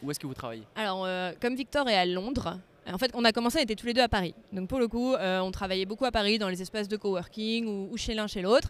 Où 0.01 0.09
est-ce 0.09 0.19
que 0.19 0.27
vous 0.27 0.33
travaillez? 0.33 0.63
Alors, 0.75 1.07
comme 1.39 1.55
Victor 1.55 1.87
est 1.89 1.97
à 1.97 2.05
Londres, 2.05 2.57
en 2.87 2.97
fait, 2.97 3.11
on 3.13 3.23
a 3.23 3.31
commencé, 3.31 3.59
on 3.59 3.63
était 3.63 3.75
tous 3.75 3.85
les 3.85 3.93
deux 3.93 4.01
à 4.01 4.09
Paris. 4.09 4.33
Donc, 4.51 4.67
pour 4.67 4.79
le 4.79 4.87
coup, 4.87 5.13
on 5.13 5.51
travaillait 5.51 5.85
beaucoup 5.85 6.05
à 6.05 6.11
Paris, 6.11 6.39
dans 6.39 6.49
les 6.49 6.61
espaces 6.61 6.87
de 6.87 6.97
coworking 6.97 7.67
ou, 7.91 7.97
chez 7.97 8.15
l'un, 8.15 8.25
chez 8.25 8.41
l'autre. 8.41 8.69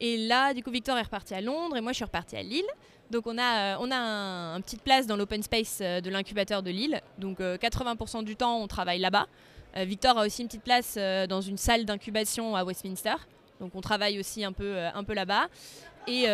Et 0.00 0.16
là, 0.16 0.52
du 0.52 0.64
coup, 0.64 0.72
Victor 0.72 0.98
est 0.98 1.02
reparti 1.02 1.34
à 1.34 1.40
Londres 1.40 1.76
et 1.76 1.80
moi, 1.80 1.92
je 1.92 1.96
suis 1.96 2.04
repartie 2.04 2.34
à 2.36 2.42
Lille. 2.42 2.64
Donc 3.14 3.28
on 3.28 3.38
a, 3.38 3.74
euh, 3.74 3.76
on 3.78 3.92
a 3.92 3.96
un, 3.96 4.56
une 4.56 4.62
petite 4.64 4.82
place 4.82 5.06
dans 5.06 5.14
l'open 5.14 5.40
space 5.40 5.78
euh, 5.80 6.00
de 6.00 6.10
l'incubateur 6.10 6.64
de 6.64 6.70
Lille. 6.70 7.00
Donc 7.16 7.38
80% 7.38 8.18
euh, 8.18 8.22
du 8.22 8.34
temps, 8.34 8.58
on 8.58 8.66
travaille 8.66 8.98
là-bas. 8.98 9.28
Victor 9.76 10.18
a 10.18 10.26
aussi 10.26 10.42
une 10.42 10.48
petite 10.48 10.62
place 10.62 10.96
dans 11.28 11.40
une 11.40 11.56
salle 11.56 11.84
d'incubation 11.84 12.54
à 12.54 12.62
Westminster. 12.62 13.14
Donc 13.58 13.74
on 13.74 13.80
travaille 13.80 14.20
aussi 14.20 14.44
un 14.44 14.52
peu, 14.52 14.78
un 14.78 15.02
peu 15.02 15.14
là-bas. 15.14 15.48
Et, 16.06 16.28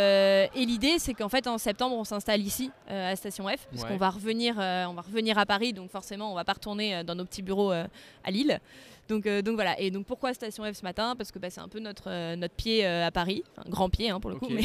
l'idée, 0.54 0.98
c'est 0.98 1.14
qu'en 1.14 1.30
fait, 1.30 1.46
en 1.46 1.56
septembre, 1.56 1.96
on 1.96 2.04
s'installe 2.04 2.42
ici, 2.42 2.70
à 2.86 3.16
Station 3.16 3.48
F, 3.48 3.66
puisqu'on 3.70 3.96
va, 3.96 4.10
revenir, 4.10 4.56
on 4.58 4.92
va 4.92 5.00
revenir 5.00 5.38
à 5.38 5.46
Paris. 5.46 5.72
Donc 5.72 5.90
forcément, 5.90 6.30
on 6.30 6.34
va 6.34 6.44
pas 6.44 6.52
retourner 6.52 7.02
dans 7.02 7.14
nos 7.14 7.24
petits 7.24 7.40
bureaux 7.40 7.70
à 7.70 8.30
Lille. 8.30 8.60
Donc, 9.08 9.26
donc 9.26 9.54
voilà. 9.54 9.80
Et 9.80 9.90
donc 9.90 10.04
pourquoi 10.04 10.34
Station 10.34 10.62
F 10.70 10.76
ce 10.76 10.82
matin? 10.82 11.14
Parce 11.16 11.32
que 11.32 11.38
bah, 11.38 11.48
c'est 11.48 11.62
un 11.62 11.68
peu 11.68 11.80
notre, 11.80 12.34
notre 12.34 12.54
pied 12.54 12.84
à 12.84 13.10
Paris. 13.10 13.42
Un 13.56 13.70
grand 13.70 13.88
pied 13.88 14.10
hein, 14.10 14.20
pour 14.20 14.28
le 14.28 14.36
coup. 14.36 14.48
mais 14.50 14.64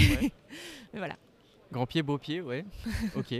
voilà. 0.93 1.15
Grand 1.75 1.85
pied, 1.85 2.03
beau 2.03 2.17
pied, 2.17 2.39
ouais. 2.39 2.63
ok. 3.17 3.35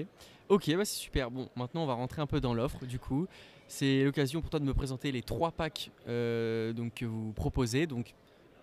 Ok, 0.49 0.75
bah 0.75 0.83
c'est 0.83 0.99
super. 0.99 1.31
Bon, 1.31 1.47
maintenant 1.55 1.83
on 1.83 1.85
va 1.85 1.93
rentrer 1.93 2.21
un 2.21 2.27
peu 2.27 2.41
dans 2.41 2.53
l'offre 2.53 2.85
du 2.85 2.99
coup. 2.99 3.27
C'est 3.69 4.03
l'occasion 4.03 4.41
pour 4.41 4.49
toi 4.49 4.59
de 4.59 4.65
me 4.65 4.73
présenter 4.73 5.13
les 5.13 5.21
trois 5.21 5.53
packs 5.53 5.89
euh, 6.09 6.73
donc, 6.73 6.95
que 6.95 7.05
vous 7.05 7.31
proposez. 7.31 7.87
Donc, 7.87 8.13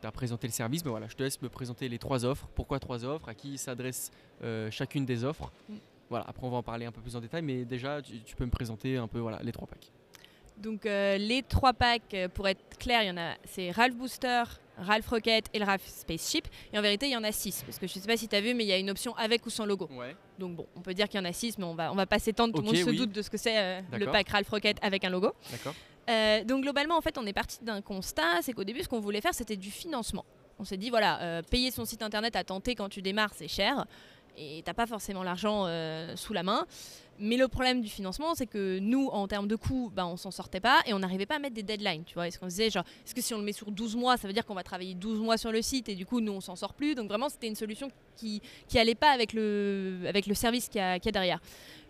tu 0.02 0.06
as 0.06 0.12
présenté 0.12 0.46
le 0.46 0.52
service, 0.52 0.84
mais 0.84 0.90
voilà, 0.90 1.08
je 1.08 1.16
te 1.16 1.22
laisse 1.22 1.40
me 1.40 1.48
présenter 1.48 1.88
les 1.88 1.98
trois 1.98 2.26
offres. 2.26 2.46
Pourquoi 2.54 2.80
trois 2.80 3.06
offres? 3.06 3.30
À 3.30 3.34
qui 3.34 3.56
s'adresse 3.56 4.10
euh, 4.44 4.70
chacune 4.70 5.06
des 5.06 5.24
offres? 5.24 5.50
Mm. 5.70 5.74
Voilà, 6.10 6.26
après 6.28 6.46
on 6.46 6.50
va 6.50 6.58
en 6.58 6.62
parler 6.62 6.84
un 6.84 6.92
peu 6.92 7.00
plus 7.00 7.16
en 7.16 7.20
détail, 7.22 7.40
mais 7.40 7.64
déjà 7.64 8.02
tu, 8.02 8.36
peux 8.36 8.44
me 8.44 8.50
présenter 8.50 8.98
un 8.98 9.08
peu 9.08 9.20
voilà, 9.20 9.40
les 9.42 9.52
trois 9.52 9.66
packs. 9.66 9.90
Donc 10.58 10.86
euh, 10.86 11.18
les 11.18 11.42
trois 11.42 11.72
packs, 11.72 12.16
pour 12.34 12.48
être 12.48 12.78
clair, 12.78 13.02
il 13.02 13.08
y 13.08 13.10
en 13.10 13.16
a, 13.16 13.34
c'est 13.44 13.70
Ralph 13.70 13.94
Booster, 13.94 14.44
Ralph 14.78 15.08
Rocket 15.08 15.46
et 15.52 15.58
le 15.58 15.64
Ralph 15.64 15.86
Spaceship. 15.86 16.46
Et 16.72 16.78
en 16.78 16.82
vérité, 16.82 17.06
il 17.06 17.12
y 17.12 17.16
en 17.16 17.24
a 17.24 17.32
6. 17.32 17.64
Parce 17.64 17.78
que 17.78 17.86
je 17.86 17.96
ne 17.96 18.00
sais 18.00 18.06
pas 18.06 18.16
si 18.16 18.28
tu 18.28 18.36
as 18.36 18.40
vu, 18.40 18.54
mais 18.54 18.64
il 18.64 18.68
y 18.68 18.72
a 18.72 18.78
une 18.78 18.90
option 18.90 19.14
avec 19.16 19.44
ou 19.46 19.50
sans 19.50 19.66
logo. 19.66 19.88
Donc 20.38 20.56
bon, 20.56 20.66
on 20.76 20.80
peut 20.80 20.94
dire 20.94 21.08
qu'il 21.08 21.20
y 21.20 21.22
en 21.22 21.26
a 21.26 21.32
6, 21.32 21.58
mais 21.58 21.64
on 21.64 21.74
va, 21.74 21.92
on 21.92 21.94
va 21.94 22.06
pas 22.06 22.18
s'étendre. 22.18 22.54
Tout 22.54 22.60
le 22.60 22.66
monde 22.66 22.76
se 22.76 22.90
doute 22.90 23.12
de 23.12 23.22
ce 23.22 23.30
que 23.30 23.36
c'est 23.36 23.58
euh, 23.58 23.80
le 23.92 24.06
pack 24.06 24.28
Ralph 24.28 24.48
Rocket 24.48 24.78
avec 24.82 25.04
un 25.04 25.10
logo. 25.10 25.32
Euh, 26.10 26.42
donc 26.44 26.62
globalement, 26.62 26.96
en 26.96 27.00
fait, 27.00 27.16
on 27.16 27.26
est 27.26 27.32
parti 27.32 27.58
d'un 27.62 27.80
constat 27.80 28.42
c'est 28.42 28.52
qu'au 28.52 28.64
début, 28.64 28.82
ce 28.82 28.88
qu'on 28.88 29.00
voulait 29.00 29.20
faire, 29.20 29.34
c'était 29.34 29.56
du 29.56 29.70
financement. 29.70 30.24
On 30.58 30.64
s'est 30.64 30.76
dit, 30.76 30.90
voilà, 30.90 31.20
euh, 31.22 31.42
payer 31.42 31.70
son 31.70 31.84
site 31.84 32.02
internet 32.02 32.36
à 32.36 32.44
tenter 32.44 32.74
quand 32.74 32.88
tu 32.88 33.02
démarres, 33.02 33.32
c'est 33.34 33.48
cher. 33.48 33.86
Et 34.36 34.62
t'as 34.64 34.74
pas 34.74 34.86
forcément 34.86 35.22
l'argent 35.22 35.66
sous 36.16 36.32
la 36.32 36.42
main. 36.42 36.66
Mais 37.18 37.36
le 37.36 37.46
problème 37.46 37.80
du 37.80 37.88
financement, 37.88 38.34
c'est 38.34 38.46
que 38.46 38.78
nous, 38.78 39.08
en 39.08 39.28
termes 39.28 39.46
de 39.46 39.56
coûts, 39.56 39.92
ben, 39.94 40.06
on 40.06 40.16
s'en 40.16 40.30
sortait 40.30 40.60
pas 40.60 40.80
et 40.86 40.92
on 40.92 40.98
n'arrivait 40.98 41.26
pas 41.26 41.36
à 41.36 41.38
mettre 41.38 41.54
des 41.54 41.62
deadlines. 41.62 42.04
Tu 42.04 42.14
vois, 42.14 42.26
est-ce 42.26 42.38
qu'on 42.38 42.46
disait, 42.46 42.70
genre, 42.70 42.84
est-ce 43.04 43.14
que 43.14 43.20
si 43.20 43.34
on 43.34 43.38
le 43.38 43.44
met 43.44 43.52
sur 43.52 43.70
12 43.70 43.96
mois, 43.96 44.16
ça 44.16 44.26
veut 44.26 44.34
dire 44.34 44.44
qu'on 44.44 44.54
va 44.54 44.62
travailler 44.62 44.94
12 44.94 45.20
mois 45.20 45.36
sur 45.36 45.52
le 45.52 45.62
site 45.62 45.88
et 45.88 45.94
du 45.94 46.06
coup, 46.06 46.20
nous, 46.20 46.32
on 46.32 46.40
s'en 46.40 46.56
sort 46.56 46.74
plus? 46.74 46.94
Donc 46.94 47.08
vraiment, 47.08 47.28
c'était 47.28 47.48
une 47.48 47.54
solution 47.54 47.90
qui, 48.16 48.40
qui 48.68 48.94
pas 48.94 49.10
avec 49.10 49.32
le, 49.32 50.00
avec 50.06 50.26
le 50.26 50.34
service 50.34 50.68
qu'il 50.68 50.80
y, 50.80 50.84
a 50.84 50.98
derrière. 50.98 51.40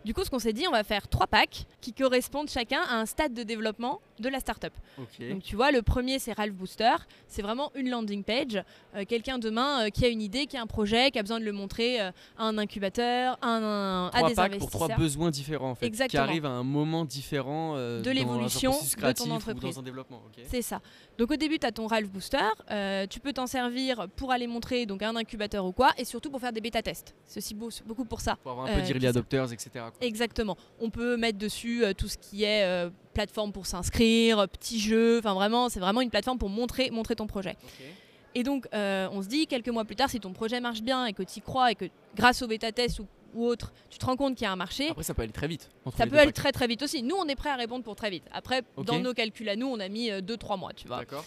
Du 0.04 0.14
coup, 0.14 0.24
ce 0.24 0.30
qu'on 0.30 0.38
s'est 0.38 0.52
dit, 0.52 0.66
on 0.66 0.72
va 0.72 0.82
faire 0.82 1.08
trois 1.08 1.26
packs 1.26 1.64
qui 1.80 1.92
correspondent 1.92 2.50
chacun 2.50 2.80
à 2.82 2.96
un 2.96 3.06
stade 3.06 3.34
de 3.34 3.42
développement 3.44 4.00
de 4.18 4.28
la 4.28 4.40
startup. 4.40 4.72
Donc, 5.30 5.42
tu 5.42 5.56
vois, 5.56 5.70
le 5.70 5.82
premier, 5.82 6.18
c'est 6.18 6.32
Ralph 6.32 6.54
Booster. 6.54 6.92
C'est 7.26 7.42
vraiment 7.42 7.70
une 7.74 7.90
landing 7.90 8.24
page. 8.24 8.62
Euh, 8.94 9.04
quelqu'un 9.06 9.38
demain 9.38 9.86
euh, 9.86 9.90
qui 9.90 10.04
a 10.04 10.08
une 10.08 10.22
idée, 10.22 10.46
qui 10.46 10.56
a 10.56 10.62
un 10.62 10.66
projet, 10.66 11.10
qui 11.10 11.18
a 11.18 11.22
besoin 11.22 11.40
de 11.40 11.44
le 11.44 11.52
montrer 11.52 12.00
euh, 12.00 12.10
à 12.38 12.44
un 12.44 12.58
incubateur, 12.58 13.38
à, 13.42 13.48
un, 13.48 14.08
à 14.08 14.28
des 14.28 14.34
packs 14.34 14.58
pour 14.58 14.70
trois 14.70 14.88
besoins 14.88 15.30
différents, 15.30 15.70
en 15.70 15.74
fait. 15.74 15.90
Qui 15.90 16.16
arrivent 16.16 16.46
à 16.46 16.50
un 16.50 16.64
moment 16.64 17.04
différent 17.04 17.76
de 17.76 18.10
l'évolution 18.10 18.72
de 18.72 19.12
ton 19.12 19.30
entreprise. 19.30 19.80
C'est 20.48 20.62
ça. 20.62 20.80
Donc, 21.18 21.30
au 21.30 21.36
début, 21.36 21.58
tu 21.58 21.66
as 21.66 21.72
ton 21.72 21.86
Ralph 21.86 22.10
Booster. 22.10 22.38
tu 23.08 23.20
peux 23.20 23.32
t'en 23.32 23.46
servir 23.46 24.08
pour 24.16 24.32
aller 24.32 24.46
montrer 24.46 24.86
donc, 24.86 25.02
à 25.02 25.08
un 25.08 25.16
incubateur 25.16 25.64
ou 25.64 25.72
quoi, 25.72 25.90
et 25.96 26.04
surtout 26.04 26.30
pour 26.30 26.40
faire 26.40 26.52
des 26.52 26.60
bêta-tests. 26.60 27.14
Aussi 27.36 27.54
beaucoup 27.54 28.04
pour 28.04 28.20
ça. 28.20 28.36
Pour 28.42 28.52
avoir 28.52 28.66
un 28.66 28.74
peu 28.74 28.82
d'early 28.82 29.06
adopters, 29.06 29.52
etc. 29.52 29.91
Exactement. 30.00 30.56
On 30.80 30.90
peut 30.90 31.16
mettre 31.16 31.38
dessus 31.38 31.84
euh, 31.84 31.92
tout 31.92 32.08
ce 32.08 32.18
qui 32.18 32.44
est 32.44 32.64
euh, 32.64 32.90
plateforme 33.14 33.52
pour 33.52 33.66
s'inscrire, 33.66 34.48
petits 34.48 34.80
jeux. 34.80 35.18
Enfin, 35.18 35.34
vraiment, 35.34 35.68
c'est 35.68 35.80
vraiment 35.80 36.00
une 36.00 36.10
plateforme 36.10 36.38
pour 36.38 36.48
montrer, 36.48 36.90
montrer 36.90 37.16
ton 37.16 37.26
projet. 37.26 37.56
Et 38.34 38.42
donc, 38.42 38.66
euh, 38.72 39.08
on 39.12 39.22
se 39.22 39.28
dit, 39.28 39.46
quelques 39.46 39.68
mois 39.68 39.84
plus 39.84 39.96
tard, 39.96 40.08
si 40.08 40.18
ton 40.18 40.32
projet 40.32 40.60
marche 40.60 40.82
bien 40.82 41.06
et 41.06 41.12
que 41.12 41.22
tu 41.22 41.38
y 41.38 41.42
crois 41.42 41.70
et 41.70 41.74
que 41.74 41.84
grâce 42.16 42.42
au 42.42 42.46
bêta 42.46 42.72
test 42.72 43.00
ou 43.00 43.06
ou 43.34 43.46
autre, 43.46 43.72
tu 43.88 43.98
te 43.98 44.04
rends 44.04 44.14
compte 44.14 44.34
qu'il 44.34 44.44
y 44.44 44.46
a 44.46 44.52
un 44.52 44.56
marché. 44.56 44.90
Après, 44.90 45.02
ça 45.02 45.14
peut 45.14 45.22
aller 45.22 45.32
très 45.32 45.48
vite. 45.48 45.70
ça 45.96 46.06
peut 46.06 46.18
aller 46.18 46.32
très 46.32 46.52
très 46.52 46.66
vite 46.66 46.82
aussi. 46.82 47.02
Nous, 47.02 47.16
on 47.16 47.26
est 47.28 47.34
prêt 47.34 47.48
à 47.48 47.56
répondre 47.56 47.82
pour 47.82 47.96
très 47.96 48.10
vite. 48.10 48.24
Après, 48.30 48.60
dans 48.76 48.98
nos 48.98 49.14
calculs 49.14 49.48
à 49.48 49.56
nous, 49.56 49.68
on 49.68 49.80
a 49.80 49.88
mis 49.88 50.10
2-3 50.10 50.58
mois, 50.58 50.74
tu 50.74 50.86
vois. 50.86 50.98
D'accord. 50.98 51.24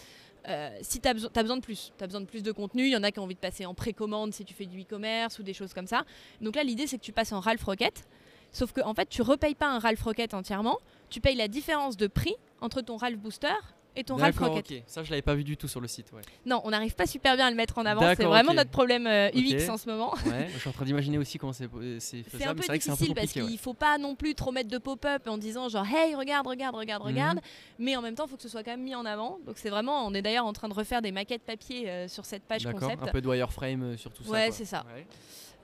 Euh, 0.48 0.70
si 0.80 1.00
tu 1.00 1.08
as, 1.08 1.14
besoin 1.14 1.56
de 1.56 1.62
plus, 1.62 1.92
tu 1.96 2.04
as 2.04 2.06
besoin 2.06 2.20
de 2.20 2.26
plus 2.26 2.42
de 2.42 2.52
contenu, 2.52 2.84
il 2.84 2.92
y 2.92 2.96
en 2.96 3.02
a 3.02 3.10
qui 3.10 3.18
ont 3.18 3.24
envie 3.24 3.34
de 3.34 3.40
passer 3.40 3.66
en 3.66 3.74
précommande 3.74 4.32
si 4.32 4.44
tu 4.44 4.54
fais 4.54 4.66
du 4.66 4.82
e-commerce 4.82 5.38
ou 5.38 5.42
des 5.42 5.52
choses 5.52 5.74
comme 5.74 5.88
ça. 5.88 6.04
Donc 6.40 6.54
là, 6.54 6.62
l'idée, 6.62 6.86
c'est 6.86 6.98
que 6.98 7.02
tu 7.02 7.12
passes 7.12 7.32
en 7.32 7.40
Ralph 7.40 7.64
Rocket. 7.64 8.06
Sauf 8.52 8.72
que 8.72 8.80
en 8.80 8.94
fait, 8.94 9.08
tu 9.08 9.22
repayes 9.22 9.54
pas 9.54 9.68
un 9.68 9.78
Ralph 9.78 10.02
Rocket 10.02 10.34
entièrement, 10.34 10.78
tu 11.10 11.20
payes 11.20 11.36
la 11.36 11.48
différence 11.48 11.96
de 11.96 12.06
prix 12.06 12.34
entre 12.60 12.80
ton 12.80 12.96
Ralph 12.96 13.18
Booster 13.18 13.54
et 13.96 14.04
ton 14.04 14.16
Ralph 14.16 14.38
Rocket. 14.38 14.84
Ça, 14.86 15.02
je 15.02 15.10
l'avais 15.10 15.22
pas 15.22 15.34
vu 15.34 15.42
du 15.42 15.56
tout 15.56 15.68
sur 15.68 15.80
le 15.80 15.88
site. 15.88 16.12
Ouais. 16.12 16.20
Non, 16.44 16.60
on 16.64 16.70
n'arrive 16.70 16.94
pas 16.94 17.06
super 17.06 17.36
bien 17.36 17.46
à 17.46 17.50
le 17.50 17.56
mettre 17.56 17.78
en 17.78 17.86
avant. 17.86 18.14
C'est 18.14 18.24
vraiment 18.24 18.54
notre 18.54 18.70
problème 18.70 19.06
euh, 19.06 19.30
UX 19.34 19.68
en 19.70 19.76
ce 19.76 19.88
moment. 19.88 20.14
Ouais, 20.26 20.48
je 20.52 20.58
suis 20.58 20.68
en 20.68 20.72
train 20.72 20.84
d'imaginer 20.84 21.18
aussi 21.18 21.38
comment 21.38 21.52
c'est 21.52 21.64
euh, 21.64 21.98
faisable. 22.00 22.28
C'est 22.30 22.46
un 22.46 22.54
peu 22.54 22.72
difficile 22.78 23.14
parce 23.14 23.32
qu'il 23.32 23.50
ne 23.50 23.56
faut 23.56 23.74
pas 23.74 23.96
non 23.98 24.14
plus 24.14 24.34
trop 24.34 24.52
mettre 24.52 24.68
de 24.68 24.78
pop-up 24.78 25.26
en 25.26 25.38
disant 25.38 25.68
genre 25.68 25.86
hey 25.86 26.14
regarde 26.14 26.46
regarde 26.46 26.74
regarde 26.74 27.02
mhm. 27.02 27.08
regarde, 27.08 27.40
mais 27.78 27.96
en 27.96 28.02
même 28.02 28.14
temps 28.14 28.26
il 28.26 28.30
faut 28.30 28.36
que 28.36 28.42
ce 28.42 28.48
soit 28.48 28.62
quand 28.62 28.72
même 28.72 28.82
mis 28.82 28.94
en 28.94 29.06
avant. 29.06 29.38
Donc 29.46 29.56
c'est 29.58 29.70
vraiment, 29.70 30.06
on 30.06 30.14
est 30.14 30.22
d'ailleurs 30.22 30.46
en 30.46 30.52
train 30.52 30.68
de 30.68 30.74
refaire 30.74 31.00
des 31.00 31.12
maquettes 31.12 31.42
papier 31.42 31.88
euh, 31.88 32.08
sur 32.08 32.24
cette 32.24 32.42
page 32.42 32.64
concept. 32.64 33.02
Un 33.02 33.06
peu 33.06 33.20
de 33.20 33.28
wireframe 33.28 33.96
sur 33.96 34.12
tout 34.12 34.24
ça. 34.24 34.30
Ouais, 34.30 34.50
c'est 34.50 34.64
ça. 34.64 34.84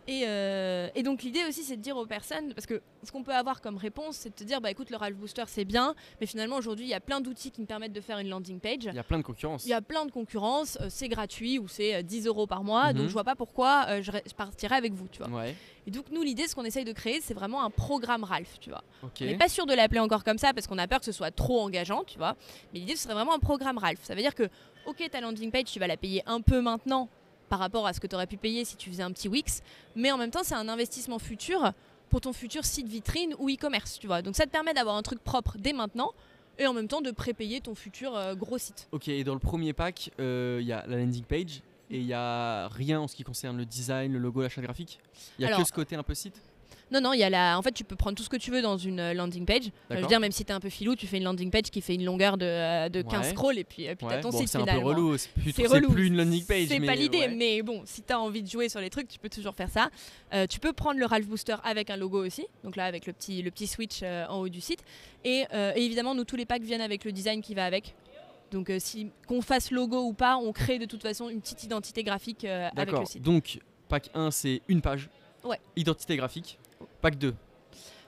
Euh, 0.09 0.89
et, 0.95 1.03
donc 1.03 1.23
l'idée 1.23 1.45
aussi 1.49 1.63
c'est 1.63 1.77
de 1.77 1.83
dire 1.83 1.97
aux 1.97 2.07
personnes, 2.07 2.53
parce 2.55 2.67
que 2.67 2.83
ce 3.05 3.13
qu'on 3.13 3.23
peut 3.23 3.35
avoir 3.35 3.61
comme 3.61 3.77
réponse 3.77 4.17
c'est 4.17 4.31
de 4.31 4.35
te 4.35 4.45
dire 4.45 4.61
bah 4.61 4.71
écoute 4.71 4.91
le 4.91 4.97
Ralph 4.97 5.17
Booster 5.17 5.45
c'est 5.47 5.65
bien, 5.65 5.95
mais 6.21 6.27
finalement 6.27 6.57
aujourd'hui 6.57 6.87
il 6.87 6.89
y 6.89 6.95
a 6.95 7.01
plein 7.01 7.21
d'outils 7.21 7.51
qui 7.51 7.61
me 7.61 7.67
permettent 7.67 7.93
de 7.93 8.01
faire 8.01 8.19
une 8.19 8.29
landing 8.29 8.59
page. 8.59 8.85
Il 8.85 8.95
y 8.95 8.99
a 8.99 9.05
plein 9.05 9.19
de 9.19 9.23
concurrence. 9.23 9.65
Il 9.65 9.69
y 9.69 9.75
a 9.75 9.81
plein 9.81 10.05
de 10.05 10.11
concurrence, 10.11 10.77
euh, 10.81 10.87
c'est 10.89 11.09
gratuit 11.09 11.59
ou 11.59 11.69
c'est 11.69 12.03
10 12.03 12.27
euh, 12.27 12.31
euros 12.31 12.47
par 12.47 12.65
mois, 12.65 12.93
donc 12.93 13.03
mhm. 13.03 13.09
je 13.09 13.13
vois 13.13 13.25
pas 13.25 13.37
pourquoi 13.37 14.01
je, 14.01 14.11
partirais 14.37 14.77
avec 14.77 14.93
vous, 14.93 15.09
tu 15.09 15.23
vois. 15.23 15.45
Et 15.87 15.91
donc 15.91 16.07
nous 16.11 16.23
l'idée 16.23 16.47
ce 16.47 16.55
qu'on 16.55 16.65
essaye 16.65 16.85
de 16.85 16.93
créer 16.93 17.21
c'est 17.21 17.35
vraiment 17.35 17.65
un 17.65 17.71
programme 17.71 18.25
Ralph, 18.25 18.59
tu 18.61 18.71
vois. 18.71 18.83
On 19.03 19.25
n'est 19.25 19.37
pas 19.37 19.49
sûr 19.49 19.67
de 19.67 19.75
l'appeler 19.75 20.01
encore 20.01 20.25
comme 20.25 20.39
ça 20.39 20.53
parce 20.53 20.67
qu'on 20.67 20.79
a 20.79 20.89
peur 20.89 20.99
que 20.99 21.07
ce 21.07 21.13
soit 21.13 21.31
trop 21.31 21.61
engageant, 21.61 22.05
tu 22.05 22.19
vois. 22.19 22.37
Mais 22.73 22.81
l'idée 22.81 22.97
ce 22.97 23.05
serait 23.05 23.15
vraiment 23.15 23.35
un 23.35 23.41
programme 23.41 23.79
Ralph. 23.79 24.01
Ça 24.03 24.15
veut 24.15 24.23
dire 24.23 24.35
que 24.35 24.49
ok 24.87 25.09
ta 25.11 25.21
landing 25.21 25.51
page 25.53 25.65
tu 25.65 25.79
vas 25.79 25.87
la 25.87 25.97
payer 25.97 26.23
un 26.27 26.41
peu 26.41 26.61
maintenant 26.61 27.09
par 27.53 27.59
rapport 27.59 27.87
à 27.87 27.93
ce 27.93 28.01
que 28.01 28.07
tu 28.07 28.15
aurais 28.15 28.27
pu 28.27 28.39
payer 28.39 28.65
si 28.65 28.77
tu 28.77 28.89
faisais 28.89 29.03
un 29.03 29.13
petit 29.13 29.29
Wix. 29.29 29.63
Mais 29.95 30.11
en 30.11 30.17
même 30.17 30.31
temps, 30.31 30.43
c'est 30.43 30.55
un 30.55 30.71
investissement 30.71 31.19
futur 31.19 31.75
pour 32.09 32.23
ton 32.23 32.33
futur 32.33 32.65
site 32.65 32.89
vitrine 32.89 33.35
ou 33.39 33.51
e-commerce, 33.51 33.99
tu 33.99 34.07
vois. 34.07 34.23
Donc 34.23 34.37
ça 34.37 34.47
te 34.47 34.51
permet 34.51 34.73
d'avoir 34.73 34.97
un 34.97 35.03
truc 35.03 35.23
propre 35.23 35.59
dès 35.59 35.75
maintenant 35.75 36.13
et 36.59 36.67
en 36.67 36.73
même 36.73 36.89
temps 36.89 37.03
de 37.03 37.11
prépayer 37.11 37.61
ton 37.61 37.75
futur 37.75 38.17
euh, 38.17 38.35
gros 38.35 38.57
site. 38.57 38.89
Ok, 38.93 39.09
et 39.09 39.23
dans 39.23 39.35
le 39.35 39.39
premier 39.39 39.75
pack, 39.75 40.13
euh, 40.19 40.61
il 40.63 40.67
y 40.67 40.73
a 40.73 40.87
la 40.87 40.97
landing 40.97 41.25
page 41.25 41.61
et 41.91 41.99
il 41.99 42.07
n'y 42.07 42.15
a 42.15 42.69
rien 42.69 43.03
en 43.03 43.07
ce 43.07 43.15
qui 43.15 43.23
concerne 43.23 43.59
le 43.59 43.67
design, 43.67 44.15
le 44.15 44.19
logo, 44.19 44.41
la 44.41 44.49
charte 44.49 44.65
graphique? 44.65 44.99
Il 45.39 45.45
n'y 45.45 45.53
a 45.53 45.55
que 45.55 45.63
ce 45.63 45.73
côté 45.73 45.95
un 45.95 46.03
peu 46.03 46.15
site? 46.15 46.41
Non, 46.93 47.01
non, 47.01 47.13
il 47.13 47.21
y 47.21 47.25
a 47.25 47.31
la... 47.31 47.59
en 47.59 47.63
fait, 47.63 47.73
tu 47.73 47.85
peux 47.85 47.97
prendre 47.97 48.17
tout 48.17 48.23
ce 48.23 48.29
que 48.29 48.37
tu 48.37 48.51
veux 48.51 48.63
dans 48.63 48.77
une 48.77 49.01
euh, 49.01 49.15
landing 49.15 49.47
page. 49.47 49.71
je 49.91 49.97
veux 49.97 50.07
dire, 50.07 50.21
même 50.21 50.33
si 50.33 50.45
tu 50.45 50.51
es 50.51 50.55
un 50.55 50.61
peu 50.61 50.69
filou, 50.69 50.95
tu 50.95 51.07
fais 51.07 51.17
une 51.17 51.25
landing 51.25 51.51
page 51.51 51.71
qui 51.71 51.81
fait 51.81 51.95
une 51.95 52.05
longueur 52.05 52.37
de, 52.37 52.45
euh, 52.47 52.89
de 52.89 53.03
15 53.03 53.31
scrolls 53.31 53.59
et 53.59 53.65
puis, 53.65 53.87
puis 53.97 54.07
tu 54.07 54.13
as 54.13 54.21
ton 54.21 54.31
site 54.31 54.49
C'est 54.49 54.59
un 54.59 54.65
peu 54.67 54.79
relou, 54.79 55.17
c'est 55.17 55.31
plus, 55.33 56.07
une 56.07 56.17
landing 56.17 56.45
page. 56.45 56.67
C'est 56.69 56.81
pas 56.81 56.95
l'idée, 56.95 57.29
mais 57.29 57.63
bon, 57.63 57.83
si 57.85 58.03
tu 58.03 58.13
as 58.13 58.21
envie 58.21 58.43
de 58.43 58.49
jouer 58.49 58.69
sur 58.69 58.81
les 58.81 58.91
trucs, 58.91 59.09
tu 59.09 59.19
peux 59.19 59.29
toujours 59.29 59.55
faire 59.55 59.71
ça. 59.71 59.91
Euh, 60.35 60.47
tu 60.47 60.61
peux 60.61 60.73
prendre 60.73 60.99
le 60.99 61.07
Ralph 61.07 61.27
Booster 61.27 61.57
avec 61.65 61.91
un 61.91 61.97
logo 61.97 62.25
aussi, 62.25 62.47
donc 62.65 62.77
là 62.77 62.85
avec 62.85 63.07
le 63.07 63.13
petit, 63.13 63.43
le 63.43 63.51
petit 63.51 63.67
switch 63.67 64.03
en 64.03 64.41
haut 64.41 64.49
du 64.49 64.61
site. 64.61 64.85
Et, 65.25 65.45
évidemment, 65.77 66.15
nous, 66.15 66.25
tous 66.25 66.37
les 66.37 66.47
packs 66.47 66.63
viennent 66.63 66.81
avec 66.81 67.05
le 67.05 67.13
design 67.13 67.41
qui 67.41 67.55
va 67.55 67.65
avec. 67.65 67.95
Donc 68.51 68.71
si 68.81 69.11
qu'on 69.27 69.41
fasse 69.41 69.71
logo 69.71 70.03
ou 70.03 70.13
pas, 70.13 70.37
on 70.37 70.53
crée 70.53 70.79
de 70.79 70.85
toute 70.85 71.01
façon 71.01 71.31
une 71.31 71.41
petite 71.41 71.65
identité 71.65 72.05
graphique 72.05 72.45
avec 72.45 72.93
le 72.93 73.07
site. 73.07 73.23
Donc 73.23 73.61
pack 73.89 74.11
1 74.15 74.31
c'est 74.31 74.63
une 74.69 74.83
page. 74.83 75.09
Ouais. 75.45 75.61
Identité 75.77 76.17
graphique. 76.17 76.59
Pack 77.03 77.19
2 77.19 77.35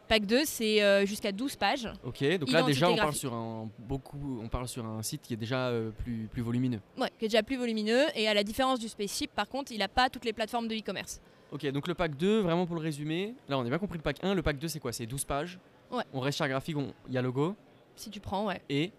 Pack 0.07 0.27
2, 0.27 0.43
c'est 0.45 0.83
euh, 0.83 1.05
jusqu'à 1.05 1.33
12 1.33 1.57
pages. 1.57 1.89
Ok, 2.05 2.23
donc 2.39 2.53
là 2.53 2.63
déjà 2.63 2.89
on 2.91 2.97
parle, 2.97 3.15
sur 3.15 3.33
un, 3.33 3.69
beaucoup, 3.79 4.39
on 4.43 4.49
parle 4.49 4.69
sur 4.69 4.85
un 4.85 5.03
site 5.03 5.23
qui 5.23 5.35
est 5.35 5.37
déjà 5.37 5.69
euh, 5.69 5.91
plus, 5.91 6.29
plus 6.31 6.43
volumineux. 6.43 6.81
Ouais, 6.99 7.11
qui 7.19 7.25
est 7.25 7.29
déjà 7.29 7.43
plus 7.43 7.57
volumineux. 7.57 8.05
Et 8.15 8.29
à 8.29 8.35
la 8.35 8.45
différence 8.45 8.79
du 8.79 8.89
Spaceship, 8.89 9.33
par 9.35 9.49
contre, 9.49 9.73
il 9.73 9.79
n'a 9.79 9.89
pas 9.89 10.11
toutes 10.11 10.25
les 10.25 10.33
plateformes 10.33 10.69
de 10.69 10.77
e-commerce. 10.77 11.21
Ok, 11.51 11.67
donc 11.73 11.89
le 11.89 11.95
pack 11.95 12.17
2, 12.17 12.41
vraiment 12.41 12.67
pour 12.67 12.77
le 12.77 12.83
résumer, 12.83 13.35
là 13.49 13.59
on 13.59 13.63
a 13.63 13.69
bien 13.69 13.79
compris 13.79 13.99
le 13.99 14.03
pack 14.03 14.23
1. 14.23 14.35
Le 14.35 14.43
pack 14.43 14.59
2, 14.59 14.69
c'est 14.69 14.81
quoi? 14.81 14.93
C'est 14.93 15.07
12 15.07 15.25
pages. 15.25 15.59
Ouais. 15.91 16.05
On 16.13 16.21
reste 16.21 16.37
sur 16.37 16.47
graphique, 16.47 16.77
il 17.09 17.15
y 17.15 17.19
a 17.19 17.23
logo. 17.23 17.57
Si 17.97 18.11
tu 18.11 18.21
prends, 18.21 18.47
ouais. 18.47 18.61
Et? 18.69 18.93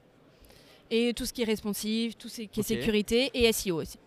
Et 0.90 1.14
tout 1.14 1.26
ce 1.26 1.34
qui 1.34 1.44
est 1.44 1.46
responsive, 1.46 2.16
tout 2.16 2.30
ce 2.30 2.42
qui 2.42 2.60
est 2.60 2.64
sécurité 2.64 3.30
et 3.34 3.52
SEO 3.52 3.82
aussi. 3.82 4.00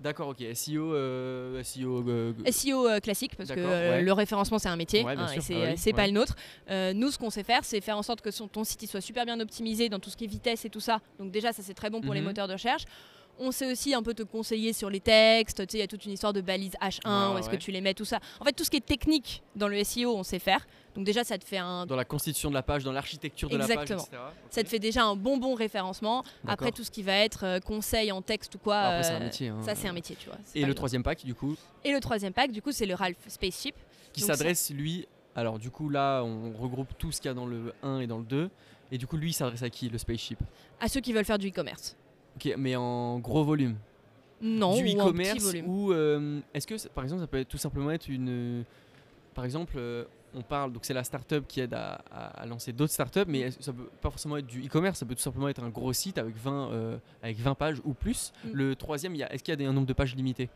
D'accord, 0.00 0.28
ok. 0.28 0.42
SEO, 0.54 0.94
euh, 0.94 1.62
SEO, 1.62 2.02
euh, 2.08 2.32
SEO 2.50 2.88
euh, 2.88 3.00
classique, 3.00 3.36
parce 3.36 3.50
que 3.50 4.00
le 4.00 4.12
référencement 4.12 4.58
c'est 4.58 4.68
un 4.68 4.76
métier, 4.76 5.04
hein, 5.06 5.26
et 5.34 5.76
c'est 5.76 5.92
bah 5.92 5.98
pas 5.98 6.06
le 6.06 6.12
nôtre. 6.12 6.34
nous, 6.94 7.10
ce 7.10 7.18
qu'on 7.18 7.30
sait 7.30 7.44
faire, 7.44 7.64
c'est 7.64 7.80
faire 7.80 7.98
en 7.98 8.02
sorte 8.02 8.22
que 8.22 8.30
ton 8.46 8.64
site 8.64 8.86
soit 8.88 9.00
super 9.00 9.26
bien 9.26 9.38
optimisé 9.40 9.88
dans 9.88 9.98
tout 9.98 10.10
ce 10.10 10.16
qui 10.16 10.24
est 10.24 10.28
vitesse 10.28 10.64
et 10.64 10.70
tout 10.70 10.80
ça. 10.80 11.00
Donc 11.18 11.30
déjà, 11.30 11.52
ça 11.52 11.62
c'est 11.62 11.74
très 11.74 11.90
bon 11.90 12.00
pour 12.00 12.14
les 12.14 12.20
mhm. 12.20 12.28
moteurs 12.28 12.48
de 12.48 12.54
recherche. 12.54 12.84
On 13.42 13.52
sait 13.52 13.70
aussi 13.70 13.94
un 13.94 14.02
peu 14.02 14.12
te 14.12 14.22
conseiller 14.22 14.72
sur 14.72 14.90
les 14.90 15.00
textes. 15.00 15.66
Tu 15.66 15.72
sais, 15.72 15.78
il 15.78 15.80
y 15.80 15.84
a 15.84 15.86
toute 15.86 16.04
une 16.04 16.12
histoire 16.12 16.32
de 16.32 16.42
balises 16.42 16.74
H1, 16.80 17.34
où 17.34 17.38
est-ce 17.38 17.48
que 17.48 17.56
tu 17.56 17.70
les 17.70 17.80
mets, 17.80 17.94
tout 17.94 18.04
ça. 18.04 18.20
En 18.38 18.44
fait, 18.44 18.52
tout 18.52 18.64
ce 18.64 18.70
qui 18.70 18.76
est 18.76 18.86
technique 18.86 19.42
dans 19.56 19.66
le 19.66 19.82
SEO, 19.82 20.14
on 20.14 20.22
sait 20.22 20.38
faire. 20.38 20.66
Donc 20.94 21.04
déjà, 21.04 21.24
ça 21.24 21.38
te 21.38 21.44
fait 21.44 21.58
un... 21.58 21.86
Dans 21.86 21.96
la 21.96 22.04
constitution 22.04 22.50
de 22.50 22.54
la 22.54 22.62
page, 22.62 22.84
dans 22.84 22.92
l'architecture 22.92 23.48
de 23.48 23.56
la 23.56 23.66
page, 23.66 23.90
etc. 23.90 24.08
Ça 24.50 24.62
te 24.62 24.68
fait 24.68 24.78
déjà 24.78 25.04
un 25.04 25.16
bon 25.16 25.38
bon 25.38 25.54
référencement. 25.54 26.22
Après, 26.46 26.70
tout 26.70 26.84
ce 26.84 26.90
qui 26.90 27.02
va 27.02 27.14
être 27.14 27.44
euh, 27.44 27.60
conseil 27.60 28.12
en 28.12 28.22
texte 28.22 28.54
ou 28.56 28.58
quoi... 28.58 28.78
Après, 28.78 29.04
c'est 29.04 29.12
un 29.12 29.20
euh, 29.20 29.24
métier. 29.24 29.48
Hein. 29.48 29.62
Ça, 29.62 29.74
c'est 29.74 29.88
un 29.88 29.92
métier, 29.92 30.16
tu 30.18 30.28
vois. 30.28 30.38
Et 30.54 30.64
le 30.64 30.74
troisième 30.74 31.02
pack, 31.02 31.24
du 31.24 31.34
coup 31.34 31.56
Et 31.84 31.92
le 31.92 32.00
troisième 32.00 32.32
pack, 32.32 32.52
du 32.52 32.60
coup, 32.60 32.72
c'est 32.72 32.86
le 32.86 32.94
Ralph 32.94 33.16
Spaceship. 33.26 33.74
Qui 34.12 34.20
s'adresse, 34.20 34.70
lui... 34.70 35.06
Alors, 35.36 35.58
du 35.58 35.70
coup, 35.70 35.88
là, 35.88 36.22
on 36.22 36.52
regroupe 36.60 36.88
tout 36.98 37.12
ce 37.12 37.20
qu'il 37.20 37.28
y 37.28 37.32
a 37.32 37.34
dans 37.34 37.46
le 37.46 37.72
1 37.84 38.00
et 38.00 38.06
dans 38.08 38.18
le 38.18 38.24
2. 38.24 38.50
Et 38.92 38.98
du 38.98 39.06
coup, 39.06 39.16
lui, 39.16 39.30
il 39.30 39.32
s'adresse 39.32 39.62
à 39.62 39.70
qui, 39.70 39.88
le 39.88 39.96
Spaceship? 39.96 40.40
À 40.80 40.88
ceux 40.88 41.00
qui 41.00 41.12
veulent 41.12 41.24
faire 41.24 41.38
du 41.38 41.48
e-commerce. 41.48 41.96
Ok, 42.40 42.54
mais 42.56 42.74
en 42.74 43.18
gros 43.18 43.44
volume 43.44 43.76
non, 44.40 44.74
du 44.74 44.94
e-commerce 44.94 45.54
ou 45.66 45.92
euh, 45.92 46.40
est-ce 46.54 46.66
que 46.66 46.88
par 46.88 47.04
exemple 47.04 47.20
ça 47.20 47.26
peut 47.26 47.38
être 47.38 47.48
tout 47.48 47.58
simplement 47.58 47.90
être 47.90 48.08
une 48.08 48.64
par 49.34 49.44
exemple 49.44 49.74
euh, 49.76 50.04
on 50.34 50.40
parle 50.40 50.72
donc 50.72 50.86
c'est 50.86 50.94
la 50.94 51.04
startup 51.04 51.46
qui 51.46 51.60
aide 51.60 51.74
à, 51.74 52.46
lancer 52.46 52.72
d'autres 52.72 52.94
startups 52.94 53.26
mais 53.28 53.50
ça 53.50 53.74
peut 53.74 53.90
pas 54.00 54.08
forcément 54.08 54.38
être 54.38 54.46
du 54.46 54.64
e-commerce 54.64 55.00
ça 55.00 55.04
peut 55.04 55.14
tout 55.14 55.20
simplement 55.20 55.50
être 55.50 55.62
un 55.62 55.68
gros 55.68 55.92
site 55.92 56.16
avec 56.16 56.34
20 56.34 56.70
euh, 56.70 56.96
avec 57.22 57.38
20 57.38 57.54
pages 57.56 57.82
ou 57.84 57.92
plus 57.92 58.32
mm. 58.44 58.50
le 58.54 58.74
troisième 58.74 59.14
est-ce 59.14 59.44
qu'il 59.44 59.60
y 59.60 59.66
a 59.66 59.68
un 59.68 59.72
nombre 59.74 59.86
de 59.86 59.92
pages 59.92 60.16
limité? 60.16 60.48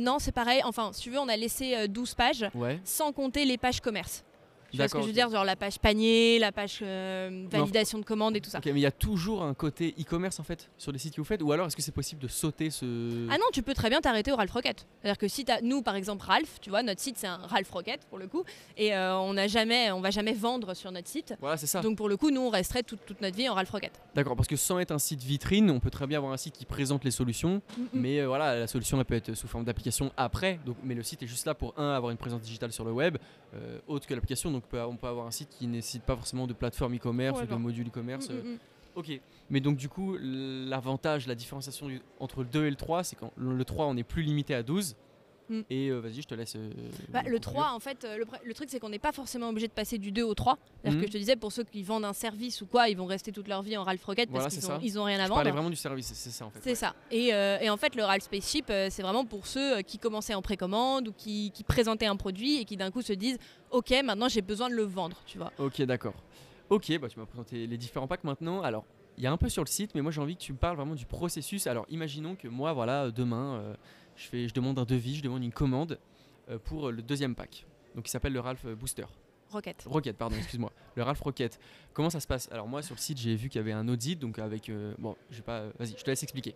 Non, 0.00 0.20
c'est 0.20 0.30
pareil. 0.30 0.60
Enfin, 0.64 0.90
si 0.92 1.00
tu 1.02 1.10
veux, 1.10 1.18
on 1.18 1.26
a 1.26 1.36
laissé 1.36 1.88
12 1.88 2.14
pages, 2.14 2.46
sans 2.84 3.10
compter 3.10 3.44
les 3.44 3.58
pages 3.58 3.80
commerce. 3.80 4.24
Tu 4.70 4.76
vois 4.76 4.88
ce 4.88 4.94
que 4.94 5.02
je 5.02 5.06
veux 5.06 5.12
dire 5.12 5.30
Genre 5.30 5.44
la 5.44 5.56
page 5.56 5.78
panier, 5.78 6.38
la 6.38 6.52
page 6.52 6.80
euh, 6.82 7.46
validation 7.50 7.98
de 7.98 8.04
commande 8.04 8.36
et 8.36 8.40
tout 8.40 8.50
ça. 8.50 8.58
Ok, 8.58 8.66
mais 8.66 8.72
il 8.72 8.80
y 8.80 8.86
a 8.86 8.90
toujours 8.90 9.42
un 9.42 9.54
côté 9.54 9.94
e-commerce 9.98 10.38
en 10.40 10.42
fait 10.42 10.70
sur 10.78 10.92
les 10.92 10.98
sites 10.98 11.14
que 11.14 11.20
vous 11.20 11.26
faites 11.26 11.42
Ou 11.42 11.52
alors 11.52 11.66
est-ce 11.66 11.76
que 11.76 11.82
c'est 11.82 11.92
possible 11.92 12.20
de 12.20 12.28
sauter 12.28 12.70
ce. 12.70 13.26
Ah 13.30 13.36
non, 13.38 13.46
tu 13.52 13.62
peux 13.62 13.74
très 13.74 13.88
bien 13.88 14.00
t'arrêter 14.00 14.32
au 14.32 14.36
Ralph 14.36 14.52
Rocket. 14.52 14.86
C'est-à-dire 15.00 15.18
que 15.18 15.28
si 15.28 15.44
as, 15.50 15.60
nous 15.62 15.82
par 15.82 15.96
exemple 15.96 16.24
Ralph, 16.24 16.58
tu 16.60 16.70
vois, 16.70 16.82
notre 16.82 17.00
site 17.00 17.16
c'est 17.18 17.26
un 17.26 17.38
Ralph 17.38 17.70
Rocket 17.70 18.04
pour 18.06 18.18
le 18.18 18.26
coup, 18.26 18.44
et 18.76 18.94
euh, 18.94 19.16
on 19.18 19.34
n'a 19.34 19.46
jamais, 19.46 19.90
on 19.92 20.00
va 20.00 20.10
jamais 20.10 20.34
vendre 20.34 20.74
sur 20.74 20.92
notre 20.92 21.08
site. 21.08 21.34
Voilà, 21.40 21.56
c'est 21.56 21.66
ça. 21.66 21.80
Donc 21.80 21.96
pour 21.96 22.08
le 22.08 22.16
coup, 22.16 22.30
nous 22.30 22.40
on 22.40 22.50
resterait 22.50 22.82
toute, 22.82 23.04
toute 23.06 23.20
notre 23.20 23.36
vie 23.36 23.48
en 23.48 23.54
Ralph 23.54 23.70
Rocket. 23.70 23.92
D'accord, 24.14 24.36
parce 24.36 24.48
que 24.48 24.56
sans 24.56 24.78
être 24.78 24.92
un 24.92 24.98
site 24.98 25.22
vitrine, 25.22 25.70
on 25.70 25.80
peut 25.80 25.90
très 25.90 26.06
bien 26.06 26.18
avoir 26.18 26.32
un 26.32 26.36
site 26.36 26.54
qui 26.54 26.64
présente 26.64 27.04
les 27.04 27.10
solutions, 27.10 27.62
mais 27.92 28.20
euh, 28.20 28.26
voilà, 28.26 28.58
la 28.58 28.66
solution 28.66 28.98
elle 28.98 29.04
peut 29.04 29.14
être 29.14 29.34
sous 29.34 29.48
forme 29.48 29.64
d'application 29.64 30.12
après. 30.16 30.60
Donc, 30.66 30.76
mais 30.84 30.94
le 30.94 31.02
site 31.02 31.22
est 31.22 31.26
juste 31.26 31.46
là 31.46 31.54
pour 31.54 31.78
un 31.78 31.94
avoir 31.94 32.10
une 32.10 32.18
présence 32.18 32.42
digitale 32.42 32.72
sur 32.72 32.84
le 32.84 32.92
web, 32.92 33.16
autre 33.86 34.06
que 34.06 34.14
l'application. 34.14 34.50
Donc 34.50 34.64
on 34.72 34.96
peut 34.96 35.08
avoir 35.08 35.26
un 35.26 35.30
qui 35.30 35.66
ne 35.66 35.72
nécessite 35.72 36.02
pas 36.02 36.16
forcément 36.16 36.46
de 36.46 36.52
plateforme 36.52 36.96
e-commerce 36.96 37.40
ou 37.42 37.46
de 37.46 37.54
module 37.54 37.88
e-commerce. 37.88 38.30
Mm, 38.30 38.34
mm, 38.34 38.52
mm. 38.54 38.58
Ok, 38.94 39.20
mais 39.48 39.60
donc 39.60 39.76
du 39.76 39.88
coup, 39.88 40.16
l'avantage, 40.20 41.28
la 41.28 41.36
différenciation 41.36 41.88
entre 42.18 42.42
le 42.42 42.48
2 42.48 42.66
et 42.66 42.70
le 42.70 42.76
3, 42.76 43.04
c'est 43.04 43.16
qu'en 43.16 43.32
le 43.36 43.64
3, 43.64 43.86
on 43.86 43.96
est 43.96 44.02
plus 44.02 44.22
limité 44.22 44.54
à 44.54 44.62
12. 44.62 44.96
Mm. 45.48 45.60
Et 45.70 45.88
euh, 45.88 45.98
vas-y, 45.98 46.22
je 46.22 46.28
te 46.28 46.34
laisse. 46.34 46.54
Euh, 46.56 46.70
bah, 47.08 47.22
le 47.26 47.38
3, 47.38 47.72
en 47.72 47.80
fait, 47.80 48.04
euh, 48.04 48.24
le, 48.44 48.54
truc, 48.54 48.68
c'est 48.70 48.78
qu'on 48.78 48.88
n'est 48.88 48.98
pas 48.98 49.12
forcément 49.12 49.48
obligé 49.48 49.68
de 49.68 49.72
passer 49.72 49.98
du 49.98 50.12
2 50.12 50.22
au 50.22 50.34
3. 50.34 50.58
C'est-à-dire 50.82 51.00
que 51.00 51.04
mm. 51.04 51.08
je 51.08 51.12
te 51.12 51.18
disais, 51.18 51.36
pour 51.36 51.52
ceux 51.52 51.64
qui 51.64 51.82
vendent 51.82 52.04
un 52.04 52.12
service 52.12 52.60
ou 52.60 52.66
quoi, 52.66 52.88
ils 52.88 52.96
vont 52.96 53.06
rester 53.06 53.32
toute 53.32 53.48
leur 53.48 53.62
vie 53.62 53.76
en 53.76 53.84
Ralph 53.84 54.04
Rocket 54.04 54.30
parce 54.30 54.54
qu'ils 54.54 54.70
ont, 54.70 54.78
ils 54.82 54.98
ont 54.98 55.04
rien 55.04 55.20
à 55.20 55.26
vendre. 55.26 55.44
Je 55.44 55.50
vraiment 55.50 55.70
du 55.70 55.76
service, 55.76 56.12
c'est 56.14 56.30
ça 56.30 56.46
en 56.46 56.50
fait. 56.50 56.60
C'est 56.62 56.74
ça. 56.74 56.94
Et, 57.10 57.28
et, 57.28 57.70
en 57.70 57.76
fait, 57.76 57.94
le 57.94 58.04
Ralph 58.04 58.24
Spaceship, 58.24 58.66
c'est 58.66 59.02
vraiment 59.02 59.24
pour 59.24 59.46
ceux 59.46 59.82
qui 59.82 59.98
commençaient 59.98 60.34
en 60.34 60.42
précommande 60.42 61.08
ou 61.08 61.12
qui, 61.12 61.50
qui 61.52 61.64
présentaient 61.64 62.06
un 62.06 62.16
produit 62.16 62.58
et 62.58 62.64
qui 62.64 62.76
d'un 62.76 62.90
coup 62.90 63.02
se 63.02 63.12
disent 63.12 63.38
Ok, 63.70 63.92
maintenant 64.04 64.28
j'ai 64.28 64.42
besoin 64.42 64.68
de 64.68 64.74
le 64.74 64.84
vendre, 64.84 65.20
tu 65.26 65.38
vois. 65.38 65.52
Ok, 65.58 65.82
d'accord. 65.82 66.14
Ok, 66.70 66.98
bah, 66.98 67.08
tu 67.08 67.18
m'as 67.18 67.26
présenté 67.26 67.66
les 67.66 67.78
différents 67.78 68.06
packs 68.06 68.24
maintenant. 68.24 68.62
Alors, 68.62 68.84
il 69.16 69.24
y 69.24 69.26
a 69.26 69.32
un 69.32 69.36
peu 69.36 69.48
sur 69.48 69.64
le 69.64 69.68
site, 69.68 69.94
mais 69.94 70.02
moi 70.02 70.12
j'ai 70.12 70.20
envie 70.20 70.36
que 70.36 70.42
tu 70.42 70.52
me 70.52 70.58
parles 70.58 70.76
vraiment 70.76 70.94
du 70.94 71.06
processus. 71.06 71.66
Alors, 71.66 71.86
imaginons 71.88 72.36
que 72.36 72.48
moi, 72.48 72.72
voilà, 72.72 73.10
demain, 73.10 73.74
je, 74.18 74.28
fais, 74.28 74.48
je 74.48 74.52
demande 74.52 74.78
un 74.78 74.84
devis, 74.84 75.16
je 75.16 75.22
demande 75.22 75.42
une 75.42 75.52
commande. 75.52 75.98
Euh, 76.50 76.58
pour 76.58 76.90
le 76.90 77.02
deuxième 77.02 77.34
pack, 77.34 77.66
donc 77.94 78.04
qui 78.04 78.10
s'appelle 78.10 78.32
le 78.32 78.40
Ralph 78.40 78.64
Booster. 78.66 79.04
Rocket. 79.50 79.84
Rocket, 79.86 80.16
pardon, 80.16 80.36
excuse-moi. 80.36 80.72
Le 80.94 81.02
Ralph 81.02 81.20
Rocket. 81.20 81.58
Comment 81.92 82.10
ça 82.10 82.20
se 82.20 82.26
passe? 82.26 82.48
Alors 82.50 82.66
moi 82.66 82.80
sur 82.82 82.94
le 82.94 83.00
site 83.00 83.18
j'ai 83.18 83.34
vu 83.34 83.48
qu'il 83.48 83.58
y 83.58 83.62
avait 83.62 83.72
un 83.72 83.86
audit, 83.88 84.18
donc 84.18 84.38
avec... 84.38 84.68
Euh, 84.68 84.94
bon, 84.98 85.16
j'ai 85.30 85.42
pas... 85.42 85.66
Vas-y, 85.78 85.94
je 85.96 86.02
te 86.02 86.10
laisse 86.10 86.22
expliquer. 86.22 86.54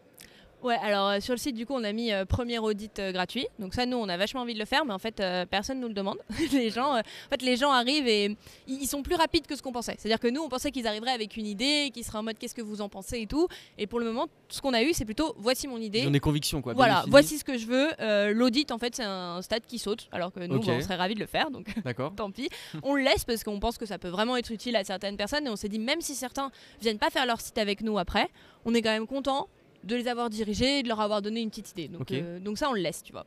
Ouais, 0.63 0.77
alors 0.81 1.09
euh, 1.09 1.21
sur 1.21 1.35
le 1.35 1.39
site, 1.39 1.57
du 1.57 1.67
coup, 1.67 1.75
on 1.75 1.83
a 1.83 1.93
mis 1.93 2.13
euh, 2.13 2.25
premier 2.25 2.59
audit 2.59 2.99
euh, 2.99 3.13
gratuit. 3.13 3.47
Donc 3.59 3.75
ça, 3.75 3.85
nous, 3.85 3.97
on 3.97 4.09
a 4.09 4.17
vachement 4.17 4.43
envie 4.43 4.55
de 4.55 4.59
le 4.59 4.65
faire, 4.65 4.85
mais 4.85 4.93
en 4.93 4.99
fait, 4.99 5.23
personne 5.51 5.81
nous 5.81 5.89
le 5.89 5.95
demande. 5.95 6.19
les 6.53 6.71
gens, 6.71 6.99
en 6.99 7.03
fait, 7.31 7.43
les 7.43 7.57
gens 7.57 7.73
arrivent 7.73 8.07
et 8.07 8.37
ils 8.69 8.87
sont 8.87 9.03
plus 9.03 9.17
rapides 9.17 9.47
que 9.47 9.57
ce 9.57 9.63
qu'on 9.63 9.73
pensait. 9.73 9.97
C'est-à-dire 9.99 10.21
que 10.21 10.29
nous, 10.29 10.41
on 10.41 10.49
pensait 10.49 10.71
qu'ils 10.71 10.87
arriveraient 10.87 11.11
avec 11.13 11.37
une 11.37 11.47
idée, 11.47 11.91
qu'ils 11.93 12.05
seraient 12.05 12.19
en 12.19 12.23
mode 12.23 12.39
qu'est-ce 12.39 12.55
que 12.55 12.63
vous 12.63 12.81
en 12.81 12.89
pensez 12.89 13.21
et 13.21 13.27
tout. 13.27 13.49
Et 13.79 13.87
pour 13.87 13.99
le 13.99 14.07
moment, 14.07 14.29
ce 14.49 14.61
qu'on 14.61 14.75
a 14.75 14.83
eu, 14.83 14.93
c'est 14.93 15.05
plutôt 15.05 15.35
voici 15.39 15.67
mon 15.67 15.79
idée. 15.79 16.01
Ils 16.01 16.09
ont 16.09 16.13
des 16.13 16.21
convictions 16.21 16.63
quoi. 16.63 16.75
Voilà, 16.75 17.05
voici 17.09 17.39
ce 17.39 17.45
que 17.45 17.59
je 17.59 17.67
veux. 17.67 17.91
Euh, 18.01 18.33
L'audit, 18.33 18.71
en 18.71 18.79
fait, 18.79 18.95
c'est 18.95 19.05
un 19.05 19.43
stade 19.43 19.65
qui 19.67 19.79
saute, 19.79 20.09
alors 20.13 20.33
que 20.33 20.41
nous, 20.41 20.61
bah, 20.61 20.73
on 20.77 20.81
serait 20.81 20.97
ravis 20.97 21.15
de 21.15 21.21
le 21.21 21.27
faire. 21.27 21.51
Donc 21.51 21.75
tant 22.17 22.31
pis. 22.31 22.49
On 22.83 22.95
le 22.95 23.03
laisse 23.03 23.25
parce 23.25 23.43
qu'on 23.43 23.59
pense 23.59 23.79
que 23.79 23.87
ça 23.87 23.99
peut 23.99 24.09
vraiment 24.09 24.37
être 24.37 24.51
utile 24.53 24.77
à 24.77 24.85
certaines 24.85 25.17
personnes 25.17 25.47
et 25.47 25.51
on 25.51 25.57
s'est 25.57 25.69
dit 25.69 25.79
même 25.79 26.01
si 26.01 26.15
certains 26.15 26.51
viennent 26.81 26.99
pas 26.99 27.11
faire 27.11 27.27
leur 27.27 27.41
site 27.41 27.59
avec 27.59 27.81
nous 27.81 27.99
après, 27.99 28.29
on 28.65 28.75
est 28.75 28.83
quand 28.83 28.91
même 28.91 29.07
content 29.07 29.49
de 29.85 29.95
les 29.97 30.09
avoir 30.09 30.31
dirigés 30.31 30.79
et 30.79 30.83
de 30.83 30.89
leur 30.89 31.01
avoir 31.01 31.23
donné 31.23 31.41
une 31.41 31.51
petite 31.51 31.71
idée. 31.73 31.89
Donc, 31.89 32.11
euh, 32.13 32.39
donc 32.39 32.59
ça 32.59 32.69
on 32.71 32.73
le 32.73 32.81
laisse, 32.81 33.03
tu 33.03 33.13
vois. 33.13 33.27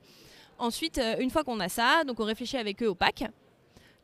Ensuite, 0.58 0.98
euh, 0.98 1.18
une 1.20 1.30
fois 1.30 1.44
qu'on 1.44 1.60
a 1.60 1.70
ça, 1.70 2.04
donc 2.06 2.20
on 2.20 2.24
réfléchit 2.26 2.58
avec 2.58 2.82
eux 2.82 2.88
au 2.88 2.96
pack. 2.96 3.26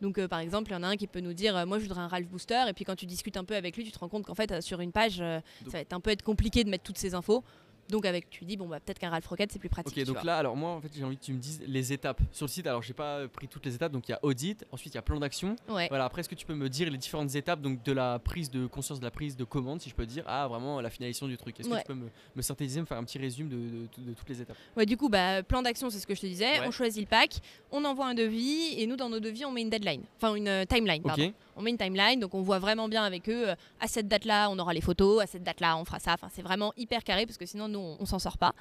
Donc 0.01 0.17
euh, 0.17 0.27
par 0.27 0.39
exemple, 0.39 0.71
il 0.71 0.73
y 0.73 0.77
en 0.77 0.83
a 0.83 0.87
un 0.87 0.97
qui 0.97 1.07
peut 1.07 1.19
nous 1.19 1.33
dire 1.33 1.55
euh, 1.55 1.65
moi 1.65 1.77
je 1.77 1.83
voudrais 1.83 2.01
un 2.01 2.07
Ralph 2.07 2.27
Booster 2.27 2.63
et 2.67 2.73
puis 2.73 2.83
quand 2.83 2.95
tu 2.95 3.05
discutes 3.05 3.37
un 3.37 3.43
peu 3.43 3.55
avec 3.55 3.77
lui, 3.77 3.83
tu 3.85 3.91
te 3.91 3.99
rends 3.99 4.09
compte 4.09 4.25
qu'en 4.25 4.33
fait 4.35 4.51
euh, 4.51 4.61
sur 4.61 4.81
une 4.81 4.91
page 4.91 5.17
ça 5.17 5.41
va 5.71 5.79
être 5.79 5.93
un 5.93 5.99
peu 5.99 6.09
être 6.09 6.23
compliqué 6.23 6.63
de 6.63 6.69
mettre 6.69 6.83
toutes 6.83 6.97
ces 6.97 7.13
infos. 7.13 7.43
Donc 7.91 8.05
avec 8.05 8.29
tu 8.29 8.45
dis 8.45 8.57
bon 8.57 8.67
bah 8.67 8.79
peut-être 8.79 8.97
qu'un 8.99 9.09
Ralph 9.09 9.27
Rocket 9.27 9.51
c'est 9.51 9.59
plus 9.59 9.69
pratique. 9.69 9.95
Ok, 9.97 10.03
donc 10.05 10.15
vois. 10.15 10.23
là, 10.23 10.37
alors 10.37 10.55
moi, 10.55 10.71
en 10.71 10.81
fait, 10.81 10.89
j'ai 10.95 11.03
envie 11.03 11.17
que 11.17 11.23
tu 11.23 11.33
me 11.33 11.39
dises 11.39 11.61
les 11.67 11.93
étapes 11.93 12.19
sur 12.31 12.45
le 12.45 12.51
site. 12.51 12.65
Alors, 12.67 12.81
j'ai 12.81 12.93
pas 12.93 13.27
pris 13.27 13.47
toutes 13.47 13.65
les 13.65 13.75
étapes. 13.75 13.91
Donc, 13.91 14.07
il 14.07 14.11
y 14.11 14.15
a 14.15 14.19
audit, 14.23 14.65
ensuite 14.71 14.93
il 14.93 14.95
y 14.95 14.99
a 14.99 15.01
plan 15.01 15.19
d'action. 15.19 15.55
Ouais. 15.69 15.87
Voilà. 15.89 16.05
Après, 16.05 16.21
est-ce 16.21 16.29
que 16.29 16.35
tu 16.35 16.45
peux 16.45 16.55
me 16.55 16.69
dire 16.69 16.89
les 16.89 16.97
différentes 16.97 17.35
étapes 17.35 17.61
donc 17.61 17.83
de 17.83 17.91
la 17.91 18.17
prise 18.19 18.49
de 18.49 18.65
conscience, 18.67 18.99
de 18.99 19.05
la 19.05 19.11
prise 19.11 19.35
de 19.35 19.43
commande, 19.43 19.81
si 19.81 19.89
je 19.89 19.95
peux 19.95 20.05
dire, 20.05 20.23
à 20.27 20.47
vraiment 20.47 20.79
la 20.81 20.89
finalisation 20.89 21.27
du 21.27 21.37
truc? 21.37 21.59
Est-ce 21.59 21.69
que 21.69 21.77
tu 21.77 21.85
peux 21.85 21.93
me, 21.93 22.09
me 22.35 22.41
synthétiser, 22.41 22.79
me 22.81 22.85
faire 22.85 22.97
un 22.97 23.03
petit 23.03 23.17
résumé 23.17 23.49
de, 23.49 23.55
de- 23.57 24.09
de 24.09 24.13
toutes 24.13 24.29
les 24.29 24.41
étapes? 24.41 24.57
Ouais, 24.77 24.85
du 24.85 24.95
coup, 24.97 25.09
bah, 25.09 25.43
plan 25.43 25.61
d'action, 25.61 25.89
c'est 25.89 25.99
ce 25.99 26.07
que 26.07 26.15
je 26.15 26.21
te 26.21 26.25
disais. 26.27 26.59
Ouais. 26.59 26.67
On 26.67 26.71
choisit 26.71 27.01
le 27.03 27.07
pack, 27.09 27.39
on 27.71 27.83
envoie 27.85 28.07
un 28.07 28.13
devis, 28.13 28.75
et 28.77 28.87
nous, 28.87 28.95
dans 28.95 29.09
nos 29.09 29.19
devis, 29.19 29.43
on 29.45 29.51
met 29.51 29.61
une 29.61 29.69
deadline. 29.69 30.03
Enfin, 30.17 30.35
une 30.35 30.47
euh, 30.47 30.65
timeline, 30.65 31.03
pardon. 31.03 31.33
On 31.55 31.61
met 31.61 31.71
une 31.71 31.77
timeline, 31.77 32.19
donc 32.19 32.33
on 32.33 32.41
voit 32.41 32.59
vraiment 32.59 32.87
bien 32.87 33.03
avec 33.03 33.29
eux, 33.29 33.49
euh, 33.49 33.55
à 33.79 33.87
cette 33.87 34.07
date-là, 34.07 34.49
on 34.49 34.57
aura 34.59 34.73
les 34.73 34.81
photos, 34.81 35.21
à 35.21 35.27
cette 35.27 35.43
date-là, 35.43 35.77
on 35.77 35.85
fera 35.85 35.99
ça. 35.99 36.13
Enfin, 36.13 36.29
c'est 36.31 36.41
vraiment 36.41 36.73
hyper 36.77 37.03
carré, 37.03 37.25
parce 37.25 37.37
que 37.37 37.45
sinon, 37.45 37.67
nous, 37.67 37.79
on, 37.79 37.97
on 37.99 38.05
s'en 38.05 38.19
sort 38.19 38.37
pas. 38.37 38.53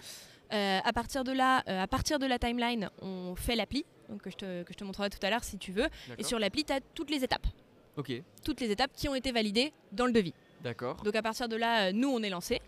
Euh, 0.52 0.80
à 0.84 0.92
partir 0.92 1.22
de 1.22 1.32
là, 1.32 1.62
euh, 1.68 1.82
à 1.82 1.86
partir 1.86 2.18
de 2.18 2.26
la 2.26 2.38
timeline, 2.38 2.90
on 3.02 3.36
fait 3.36 3.54
l'appli, 3.54 3.84
donc 4.08 4.22
que 4.22 4.30
je, 4.30 4.36
te, 4.36 4.62
que 4.64 4.72
je 4.72 4.78
te 4.78 4.84
montrerai 4.84 5.08
tout 5.10 5.24
à 5.24 5.30
l'heure 5.30 5.44
si 5.44 5.58
tu 5.58 5.70
veux. 5.70 5.88
Et 6.18 6.24
sur 6.24 6.38
l'appli, 6.38 6.64
tu 6.64 6.72
as 6.72 6.80
toutes 6.94 7.10
les 7.10 7.22
étapes. 7.22 7.46
Ok. 7.96 8.12
Toutes 8.44 8.60
les 8.60 8.70
étapes 8.70 8.90
qui 8.92 9.08
ont 9.08 9.14
été 9.14 9.30
validées 9.30 9.72
dans 9.92 10.06
le 10.06 10.12
devis. 10.12 10.34
D'accord. 10.62 10.96
Donc 11.04 11.14
à 11.14 11.22
partir 11.22 11.48
de 11.48 11.56
là, 11.56 11.92
nous, 11.92 12.08
on 12.08 12.22
est 12.22 12.30
lancé. 12.30 12.60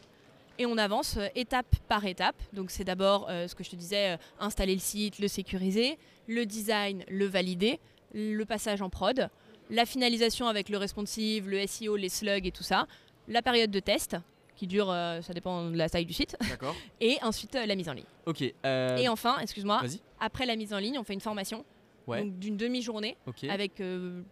Et 0.59 0.67
on 0.67 0.77
avance 0.79 1.19
étape 1.35 1.75
par 1.89 2.05
étape. 2.05 2.37
Donc 2.53 2.71
c'est 2.71 2.85
d'abord 2.85 3.27
euh, 3.29 3.49
ce 3.49 3.55
que 3.55 3.65
je 3.65 3.71
te 3.71 3.77
disais, 3.77 4.13
euh, 4.13 4.17
installer 4.39 4.75
le 4.75 4.81
site, 4.81 5.19
le 5.19 5.27
sécuriser, 5.27 5.99
le 6.29 6.47
design, 6.47 7.05
le 7.09 7.27
valider, 7.27 7.81
le 8.15 8.45
passage 8.45 8.83
en 8.83 8.91
prod, 8.91 9.29
la 9.73 9.85
finalisation 9.87 10.47
avec 10.47 10.69
le 10.69 10.77
responsive, 10.79 11.49
le 11.49 11.67
SEO, 11.67 11.97
les 11.97 12.09
slugs 12.09 12.47
et 12.47 12.53
tout 12.53 12.63
ça, 12.63 12.87
la 13.27 13.43
période 13.43 13.71
de 13.71 13.81
test 13.81 14.17
qui 14.55 14.67
dure, 14.69 14.91
euh, 14.91 15.21
ça 15.23 15.33
dépend 15.33 15.71
de 15.71 15.77
la 15.77 15.89
taille 15.89 16.05
du 16.07 16.13
site, 16.13 16.37
D'accord. 16.49 16.77
et 17.01 17.19
ensuite 17.23 17.55
euh, 17.57 17.67
la 17.67 17.75
mise 17.75 17.89
en 17.89 17.95
ligne. 17.95 18.05
Ok. 18.27 18.45
euh, 18.65 18.97
Et 18.99 19.09
enfin, 19.09 19.39
excuse-moi, 19.41 19.83
après 20.21 20.47
la 20.47 20.55
mise 20.57 20.73
en 20.73 20.79
ligne, 20.79 20.99
on 20.99 21.05
fait 21.05 21.15
une 21.15 21.21
formation 21.21 21.65
Ouais. 22.09 22.21
donc 22.25 22.37
d'une 22.41 22.57
demi-journée 22.57 23.17
avec 23.49 23.81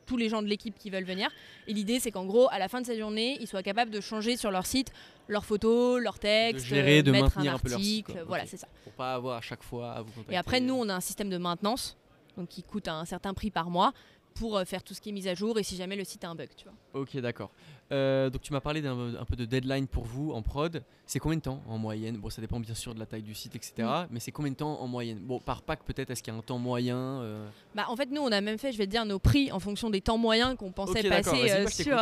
tous 0.04 0.16
les 0.16 0.28
gens 0.28 0.42
de 0.42 0.48
l'équipe 0.48 0.76
qui 0.76 0.90
veulent 0.90 1.04
venir. 1.04 1.30
Et 1.68 1.72
l'idée, 1.72 2.00
c'est 2.00 2.10
qu'en 2.10 2.24
gros, 2.26 2.48
à 2.50 2.58
la 2.58 2.66
fin 2.68 2.80
de 2.80 2.86
cette 2.86 2.98
journée, 2.98 3.38
ils 3.40 3.46
soient 3.46 3.62
capables 3.62 3.92
de 3.92 4.00
changer 4.00 4.36
sur 4.36 4.50
leur 4.50 4.66
site 4.66 4.92
leurs 5.28 5.44
photos, 5.44 6.00
leurs 6.02 6.18
textes, 6.18 6.66
gérer, 6.66 6.98
euh, 6.98 7.02
de 7.04 7.12
mettre 7.12 7.26
maintenir 7.36 7.52
un 7.52 7.54
un 7.54 7.58
peu 7.60 7.68
leur 7.70 7.78
site, 7.78 8.00
article. 8.06 8.12
quoi. 8.18 8.24
Voilà, 8.26 8.46
c'est 8.46 8.56
ça. 8.56 8.66
Pour 8.82 8.92
pas 8.94 9.14
avoir 9.14 9.36
à 9.36 9.40
chaque 9.40 9.62
fois 9.62 9.92
à 9.92 10.02
vous 10.02 10.10
contacter. 10.10 10.34
Et 10.34 10.36
après, 10.36 10.58
nous, 10.58 10.74
on 10.74 10.88
a 10.88 10.94
un 10.96 11.00
système 11.00 11.30
de 11.30 11.38
maintenance, 11.38 11.96
donc 12.36 12.48
qui 12.48 12.64
coûte 12.64 12.88
un 12.88 13.04
certain 13.04 13.34
prix 13.34 13.52
par 13.52 13.70
mois 13.70 13.92
pour 14.34 14.56
euh, 14.56 14.64
faire 14.64 14.82
tout 14.82 14.94
ce 14.94 15.00
qui 15.00 15.10
est 15.10 15.12
mise 15.12 15.28
à 15.28 15.34
jour 15.34 15.58
et 15.58 15.62
si 15.62 15.76
jamais 15.76 15.96
le 15.96 16.04
site 16.04 16.24
a 16.24 16.30
un 16.30 16.34
bug, 16.34 16.48
tu 16.56 16.64
vois. 16.64 16.74
Ok, 17.00 17.16
d'accord. 17.18 17.50
Euh, 17.92 18.30
donc 18.30 18.42
tu 18.42 18.52
m'as 18.52 18.60
parlé 18.60 18.82
d'un 18.82 19.14
un 19.16 19.24
peu 19.24 19.34
de 19.34 19.44
deadline 19.44 19.88
pour 19.88 20.04
vous 20.04 20.30
en 20.32 20.42
prod. 20.42 20.82
C'est 21.06 21.18
combien 21.18 21.38
de 21.38 21.42
temps 21.42 21.60
en 21.66 21.76
moyenne? 21.76 22.18
Bon, 22.18 22.30
ça 22.30 22.40
dépend 22.40 22.60
bien 22.60 22.74
sûr 22.74 22.94
de 22.94 23.00
la 23.00 23.06
taille 23.06 23.22
du 23.22 23.34
site, 23.34 23.56
etc. 23.56 23.88
Mais 24.10 24.20
c'est 24.20 24.30
combien 24.30 24.52
de 24.52 24.56
temps 24.56 24.80
en 24.80 24.86
moyenne? 24.86 25.18
Bon, 25.18 25.40
par 25.40 25.62
pack 25.62 25.82
peut-être, 25.82 26.10
est-ce 26.10 26.22
qu'il 26.22 26.32
y 26.32 26.36
a 26.36 26.38
un 26.38 26.42
temps 26.42 26.58
moyen 26.58 26.96
euh, 26.96 27.48
Bah, 27.74 27.86
en 27.88 27.96
fait, 27.96 28.08
nous, 28.12 28.22
on 28.22 28.30
a 28.30 28.40
même 28.40 28.58
fait, 28.58 28.70
je 28.70 28.78
vais 28.78 28.86
te 28.86 28.92
dire, 28.92 29.04
nos 29.04 29.18
prix 29.18 29.50
en 29.50 29.58
fonction 29.58 29.90
des 29.90 30.00
temps 30.00 30.18
moyens 30.18 30.56
qu'on 30.56 30.70
pensait 30.70 31.02
passer 31.08 31.50
euh, 31.50 31.66
sur, 31.66 31.98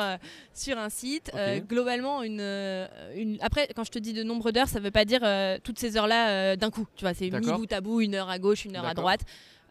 sur 0.52 0.78
un 0.78 0.90
site. 0.90 1.32
Globalement, 1.66 2.22
une, 2.22 2.40
une... 3.16 3.38
après, 3.40 3.68
quand 3.74 3.84
je 3.84 3.90
te 3.90 3.98
dis 3.98 4.12
de 4.12 4.22
nombre 4.22 4.50
d'heures, 4.50 4.68
ça 4.68 4.80
veut 4.80 4.90
pas 4.90 5.06
dire 5.06 5.22
toutes 5.62 5.78
ces 5.78 5.96
heures-là 5.96 6.56
d'un 6.56 6.70
coup. 6.70 6.86
Tu 6.96 7.04
vois, 7.04 7.14
c'est 7.14 7.30
mis 7.30 7.52
bout 7.52 7.72
à 7.72 7.80
bout, 7.80 8.02
une 8.02 8.14
heure 8.14 8.28
à 8.28 8.38
gauche, 8.38 8.66
une 8.66 8.76
heure 8.76 8.84
à 8.84 8.94
droite. 8.94 9.20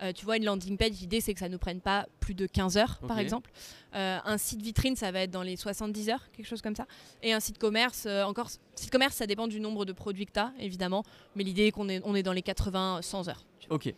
Euh, 0.02 0.14
tu 0.14 0.26
vois, 0.26 0.38
une 0.38 0.46
landing 0.46 0.78
page, 0.78 0.92
l'idée, 1.02 1.22
c'est 1.22 1.34
que 1.34 1.40
ça 1.40 1.50
ne 1.50 1.58
prenne 1.58 1.82
pas 1.82 2.08
plus 2.20 2.36
de 2.36 2.46
15 2.46 2.78
heures, 2.78 3.00
par 3.08 3.20
exemple. 3.20 3.52
Euh, 3.96 4.20
un 4.24 4.38
site 4.38 4.62
vitrine, 4.62 4.96
ça 4.96 5.12
va 5.12 5.22
être 5.22 5.32
dans 5.32 5.42
les 5.42 5.56
70 5.56 6.10
heures, 6.10 6.32
quelque 6.32 6.46
chose 6.46 6.62
comme 6.62 6.76
ça. 6.76 6.86
Et 7.24 7.34
un 7.34 7.40
site 7.40 7.58
commerce, 7.58 8.06
euh, 8.06 8.24
encore, 8.24 8.50
site 8.76 8.92
commerce, 8.92 9.16
ça 9.16 9.26
dépend 9.26 9.48
du 9.48 9.60
nombre 9.60 9.86
de 9.86 9.94
produits 9.94 10.26
que 10.26 10.34
tu 10.34 10.40
as, 10.40 10.54
évidemment. 10.60 11.04
Mais 11.36 11.44
l'idée 11.44 11.68
est 11.68 11.72
qu'on 11.72 11.90
est, 11.90 12.02
on 12.04 12.16
est 12.16 12.24
dans 12.24 12.34
les 12.34 12.42
80-100 12.42 13.30
heures. 13.30 13.46
Ok. 13.70 13.94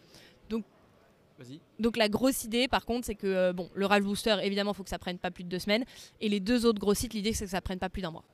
Donc-. 0.49 0.65
Donc 1.79 1.95
la 1.95 2.09
grosse 2.09 2.43
idée, 2.43 2.67
par 2.67 2.85
contre, 2.85 3.05
c'est 3.05 3.15
que 3.15 3.53
bon, 3.53 3.69
le 3.73 3.85
Ralph 3.85 4.03
Booster, 4.03 4.37
évidemment, 4.43 4.71
il 4.71 4.75
faut 4.75 4.83
que 4.83 4.89
ça 4.89 4.99
prenne 4.99 5.17
pas 5.17 5.31
plus 5.31 5.45
de 5.45 5.49
deux 5.49 5.59
semaines. 5.59 5.85
Et 6.19 6.27
les 6.27 6.41
deux 6.41 6.65
autres 6.65 6.79
gros 6.79 6.93
sites, 6.93 7.13
l'idée, 7.13 7.33
c'est 7.33 7.45
que 7.45 7.51
ça 7.51 7.61
prenne 7.61 7.79
pas 7.79 7.89
plus 7.89 8.01
d'un 8.01 8.11
mois. 8.11 8.25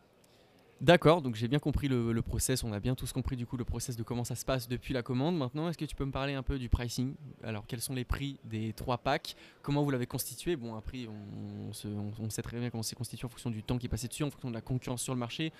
D'accord, 0.81 1.21
donc 1.21 1.35
j'ai 1.35 1.47
bien 1.47 1.59
compris 1.59 1.87
le, 1.87 2.11
le 2.11 2.21
process, 2.21 2.63
on 2.65 2.73
a 2.73 2.81
bien 2.81 2.95
tous 2.95 3.13
compris 3.13 3.37
du 3.37 3.45
coup 3.45 3.55
le 3.55 3.63
process 3.63 3.95
de 3.95 4.03
comment 4.03 4.25
ça 4.25 4.35
se 4.35 4.43
passe 4.43 4.67
depuis 4.67 4.93
la 4.93 5.03
commande. 5.03 5.37
Maintenant, 5.37 5.69
est-ce 5.69 5.77
que 5.77 5.85
tu 5.85 5.95
peux 5.95 6.03
me 6.03 6.11
parler 6.11 6.33
un 6.33 6.43
peu 6.43 6.59
du 6.59 6.67
pricing? 6.67 7.15
Alors, 7.43 7.65
quels 7.65 7.79
sont 7.79 7.93
les 7.95 8.03
prix 8.03 8.39
des 8.43 8.73
trois 8.73 8.97
packs? 8.97 9.37
Comment 9.61 9.83
vous 9.83 9.89
l'avez 9.89 10.05
constitué? 10.05 10.57
Bon, 10.57 10.75
un 10.75 10.81
prix, 10.81 11.07
on, 11.07 11.69
on 11.69 11.73
se- 11.73 11.87
on- 11.87 12.11
on 12.19 12.29
sait 12.29 12.41
très 12.41 12.59
bien 12.59 12.69
comment 12.69 12.83
c'est 12.83 12.95
constitué 12.95 13.25
en 13.25 13.29
fonction 13.29 13.49
du 13.49 13.63
temps 13.63 13.77
qui 13.77 13.85
est 13.85 13.89
passé 13.89 14.09
dessus, 14.09 14.23
en 14.23 14.29
fonction 14.29 14.49
de 14.49 14.53
la 14.53 14.61
concurrence 14.61 15.01
sur 15.01 15.13
le 15.13 15.19
marché, 15.19 15.53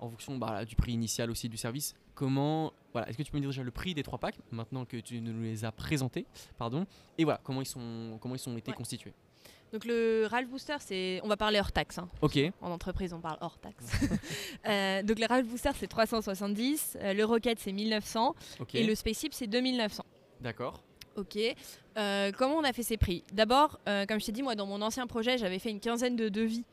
en 0.00 0.10
fonction 0.10 0.36
bah, 0.36 0.64
du 0.64 0.74
prix 0.74 0.92
initial 0.92 1.30
aussi 1.30 1.48
du 1.48 1.56
service. 1.56 1.94
Comment, 2.16 2.72
voilà, 2.92 3.08
est-ce 3.08 3.16
que 3.18 3.22
tu 3.22 3.30
peux 3.30 3.38
me 3.38 3.42
dire 3.42 3.50
déjà 3.50 3.62
le 3.62 3.70
prix 3.70 3.94
des 3.94 4.02
trois 4.02 4.18
packs 4.18 4.38
maintenant 4.50 4.84
que 4.84 4.96
tu 4.96 5.20
nous 5.20 5.42
les 5.42 5.64
as 5.64 5.70
présentés, 5.70 6.26
pardon? 6.58 6.86
Et 7.18 7.24
voilà, 7.24 7.40
comment 7.44 7.62
ils 7.62 7.66
sont, 7.66 8.18
comment 8.20 8.34
ils 8.34 8.40
sont 8.40 8.56
été 8.56 8.72
Ouais. 8.72 8.76
constitués? 8.76 9.14
Donc 9.72 9.84
le 9.84 10.26
Ralph 10.30 10.48
Booster, 10.48 10.76
c'est, 10.80 11.20
on 11.24 11.28
va 11.28 11.36
parler 11.36 11.58
hors 11.58 11.72
taxe. 11.72 11.98
hein. 11.98 12.08
Ok, 12.22 12.38
En 12.62 12.70
entreprise, 12.70 13.12
on 13.12 13.20
parle 13.20 13.38
hors 13.40 13.58
taxe. 13.58 13.84
Euh, 14.66 15.02
donc 15.02 15.18
le 15.18 15.26
Ralph 15.26 15.46
Booster, 15.46 15.70
c'est 15.78 15.86
370. 15.86 16.96
euh, 17.00 17.12
le 17.12 17.24
Rocket, 17.24 17.58
c'est 17.60 17.72
1900. 17.72 18.34
ok, 18.60 18.74
Et 18.74 18.84
le 18.84 18.94
Spaceship, 18.94 19.32
c'est 19.34 19.46
2900. 19.46 20.04
d'accord, 20.40 20.82
Ok. 21.16 21.38
Euh, 21.96 22.30
comment 22.36 22.56
on 22.56 22.64
a 22.64 22.72
fait 22.72 22.82
ces 22.82 22.96
prix? 22.96 23.24
D'abord, 23.32 23.78
euh, 23.88 24.04
comme 24.06 24.20
je 24.20 24.26
t'ai 24.26 24.32
dit, 24.32 24.42
moi, 24.42 24.54
dans 24.54 24.66
mon 24.66 24.82
ancien 24.82 25.06
projet, 25.06 25.38
j'avais 25.38 25.58
fait 25.58 25.70
une 25.70 25.80
quinzaine 25.80 26.14
de 26.16 26.28
devis 26.28 26.64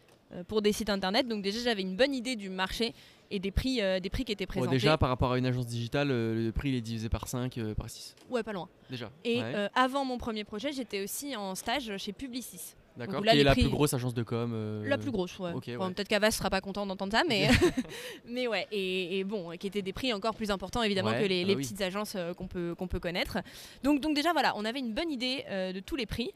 pour 0.48 0.62
des 0.64 0.72
sites 0.74 0.90
internet. 0.90 1.28
Donc 1.28 1.44
déjà, 1.44 1.60
j'avais 1.60 1.82
une 1.84 1.96
bonne 1.96 2.14
idée 2.14 2.36
du 2.36 2.50
marché 2.50 2.94
et 3.32 3.40
des 3.40 3.52
prix, 3.52 3.82
euh, 3.82 4.00
des 4.00 4.10
prix 4.10 4.26
qui 4.26 4.32
étaient 4.32 4.46
présentés. 4.48 4.72
déjà 4.72 4.98
par 4.98 5.10
rapport 5.10 5.32
à 5.34 5.38
une 5.38 5.46
agence 5.46 5.66
digitale, 5.68 6.10
euh, 6.12 6.46
le 6.48 6.52
prix 6.52 6.70
il 6.70 6.76
est 6.76 6.82
divisé 6.82 7.08
par 7.08 7.28
5, 7.28 7.60
par 7.78 7.90
6, 7.90 8.16
Ouais, 8.30 8.42
pas 8.44 8.52
loin. 8.54 8.68
déjà. 8.90 9.12
Et 9.24 9.40
Ouais. 9.42 9.70
avant 9.76 10.04
mon 10.06 10.18
premier 10.18 10.44
projet, 10.44 10.72
j'étais 10.74 11.04
aussi 11.04 11.36
en 11.36 11.54
stage 11.56 11.96
chez 11.98 12.14
Publicis. 12.14 12.76
D'accord. 12.98 13.24
Qui 13.24 13.30
est 13.30 13.44
la 13.44 13.52
prix- 13.54 13.62
plus 13.64 13.72
grosse 13.72 13.94
agence 13.94 14.14
de 14.14 14.22
com 14.24 14.52
euh, 14.54 14.88
La 14.88 14.98
plus 15.00 15.10
grosse, 15.12 15.40
ouais. 15.40 15.52
ok, 15.54 15.66
Bon, 15.78 15.88
ouais. 15.88 15.94
Peut-être 15.94 16.08
qu'Avas 16.08 16.32
sera 16.32 16.50
pas 16.50 16.62
content 16.62 16.86
d'entendre 16.86 17.12
ça, 17.12 17.24
mais, 17.28 17.50
mais 18.28 18.48
ouais. 18.48 18.68
Et, 18.72 19.20
et 19.20 19.24
bon, 19.24 19.50
qui 19.58 19.68
étaient 19.68 19.82
des 19.82 19.94
prix 19.94 20.14
encore 20.14 20.36
plus 20.36 20.52
importants 20.52 20.84
évidemment 20.84 21.10
Ouais, 21.12 21.22
que 21.24 21.28
les, 21.28 21.42
bah 21.44 21.48
les 21.50 21.56
oui. 21.56 21.64
petites 21.64 21.82
agences 21.82 22.14
euh, 22.16 22.34
qu'on 22.34 22.48
peut, 22.48 22.76
qu'on 22.78 22.88
peut 22.88 23.00
connaître. 23.00 23.40
Donc, 23.84 24.00
donc 24.00 24.16
déjà 24.16 24.32
voilà, 24.34 24.54
on 24.58 24.66
avait 24.66 24.80
une 24.80 24.94
bonne 24.94 25.12
idée 25.12 25.44
euh, 25.50 25.74
de 25.74 25.80
tous 25.80 25.96
les 25.96 26.06
prix. 26.06 26.32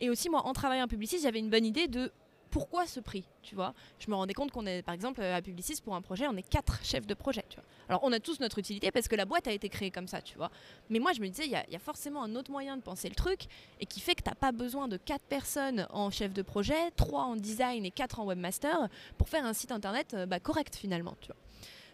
Et 0.00 0.10
aussi 0.10 0.30
moi, 0.30 0.46
en 0.46 0.52
travaillant 0.52 0.84
en 0.84 0.88
Publicis, 0.88 1.18
j'avais 1.22 1.40
une 1.40 1.50
bonne 1.50 1.64
idée 1.66 1.88
de 1.88 2.10
pourquoi 2.50 2.86
ce 2.86 3.00
prix, 3.00 3.24
tu 3.42 3.54
vois? 3.54 3.74
Je 3.98 4.10
me 4.10 4.14
rendais 4.16 4.34
compte 4.34 4.50
qu'on 4.50 4.66
est, 4.66 4.82
par 4.82 4.94
exemple, 4.94 5.20
à 5.22 5.40
Publicis 5.42 5.80
pour 5.82 5.94
un 5.94 6.02
projet, 6.02 6.26
on 6.28 6.36
est 6.36 6.48
quatre 6.48 6.84
chefs 6.84 7.06
de 7.06 7.14
projet. 7.14 7.44
Alors 7.88 8.00
on 8.02 8.12
a 8.12 8.20
tous 8.20 8.40
notre 8.40 8.58
utilité 8.58 8.90
parce 8.90 9.08
que 9.08 9.16
la 9.16 9.24
boîte 9.24 9.46
a 9.48 9.52
été 9.52 9.68
créée 9.68 9.90
comme 9.90 10.06
ça, 10.08 10.20
tu 10.20 10.36
vois. 10.36 10.50
Mais 10.90 10.98
moi, 10.98 11.12
je 11.12 11.20
me 11.20 11.28
disais, 11.28 11.46
il 11.46 11.50
y, 11.52 11.56
a- 11.56 11.78
forcément 11.78 12.22
un 12.22 12.34
autre 12.36 12.50
moyen 12.50 12.76
de 12.76 12.82
penser 12.82 13.08
le 13.08 13.14
truc 13.14 13.46
et 13.80 13.86
qui 13.86 14.00
fait 14.00 14.14
que 14.14 14.22
tu 14.22 14.28
n'as 14.28 14.34
pas 14.34 14.52
besoin 14.52 14.88
de 14.88 14.96
quatre 14.96 15.24
personnes 15.24 15.86
en 15.90 16.10
chef 16.10 16.32
de 16.34 16.42
projet, 16.42 16.90
trois 16.96 17.22
en 17.22 17.36
design 17.36 17.84
et 17.86 17.90
quatre 17.90 18.20
en 18.20 18.26
webmaster 18.26 18.88
pour 19.16 19.28
faire 19.28 19.46
un 19.46 19.52
site 19.54 19.72
internet 19.72 20.14
euh, 20.14 20.26
bah, 20.26 20.40
correct 20.40 20.76
finalement. 20.76 21.16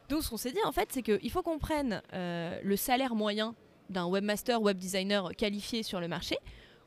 Donc 0.09 0.23
ce 0.23 0.31
qu'on 0.31 0.37
s'est 0.37 0.53
dit 0.53 0.63
en 0.65 0.73
fait, 0.73 0.89
c'est 0.93 1.03
qu'il 1.03 1.31
faut 1.31 1.43
qu'on 1.43 1.59
prenne 1.59 2.03
euh, 2.13 2.59
le 2.63 2.77
salaire 2.77 3.15
moyen 3.15 3.55
d'un 3.91 4.07
webmaster, 4.07 4.61
web 4.61 4.79
designer 4.79 5.31
qualifié 5.37 5.83
sur 5.83 6.01
le 6.01 6.09
marché, 6.09 6.37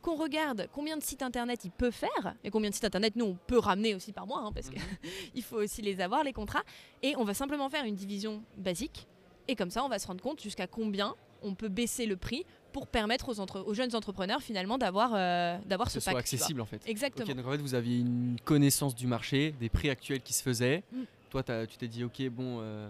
qu'on 0.02 0.16
regarde 0.16 0.68
combien 0.74 0.98
de 0.98 1.04
sites 1.04 1.22
internet 1.22 1.66
il 1.66 1.72
peut 1.72 1.92
faire 1.92 2.36
et 2.44 2.50
combien 2.52 2.70
de 2.70 2.76
sites 2.76 2.86
internet 2.86 3.16
nous 3.16 3.26
on 3.26 3.38
peut 3.48 3.60
ramener 3.60 3.94
aussi 3.96 4.14
par 4.14 4.26
mois 4.28 4.40
hein, 4.42 4.52
parce 4.54 4.68
Mhm. 4.70 4.76
qu'il 5.34 5.44
faut 5.44 5.58
aussi 5.58 5.82
les 5.82 6.00
avoir 6.02 6.24
les 6.24 6.34
contrats 6.34 6.64
et 7.04 7.16
on 7.18 7.24
va 7.24 7.34
simplement 7.34 7.70
faire 7.70 7.84
une 7.86 7.96
division 7.96 8.42
basique 8.58 9.08
et 9.48 9.56
comme 9.56 9.70
ça 9.72 9.84
on 9.84 9.90
va 9.90 10.00
se 10.00 10.08
rendre 10.08 10.22
compte 10.22 10.42
jusqu'à 10.42 10.68
combien 10.68 11.16
on 11.44 11.54
peut 11.56 11.70
baisser 11.70 12.06
le 12.06 12.18
prix 12.18 12.46
pour 12.74 12.88
permettre 12.88 13.30
aux, 13.30 13.40
entre- 13.40 13.62
aux 13.66 13.74
jeunes 13.74 13.96
entrepreneurs 13.96 14.42
finalement 14.42 14.78
d'avoir 14.78 15.12
euh, 15.16 15.58
d'avoir 15.66 15.90
ce 15.90 16.00
ce 16.00 16.06
pack, 16.06 16.18
accessible 16.18 16.62
en 16.62 16.66
fait. 16.66 16.82
Exactement. 16.88 17.34
Donc 17.34 17.46
en 17.48 17.52
fait 17.52 17.58
vous 17.58 17.74
aviez 17.76 18.00
une 18.00 18.38
connaissance 18.44 18.94
du 18.96 19.08
marché, 19.08 19.54
des 19.60 19.70
prix 19.70 19.90
actuels 19.90 20.22
qui 20.22 20.34
se 20.34 20.44
faisaient. 20.44 20.84
Mm. 20.92 21.04
Toi 21.30 21.44
tu 21.68 21.78
t'es 21.78 21.88
dit 21.88 22.04
ok 22.04 22.30
bon, 22.30 22.60
euh, 22.62 22.90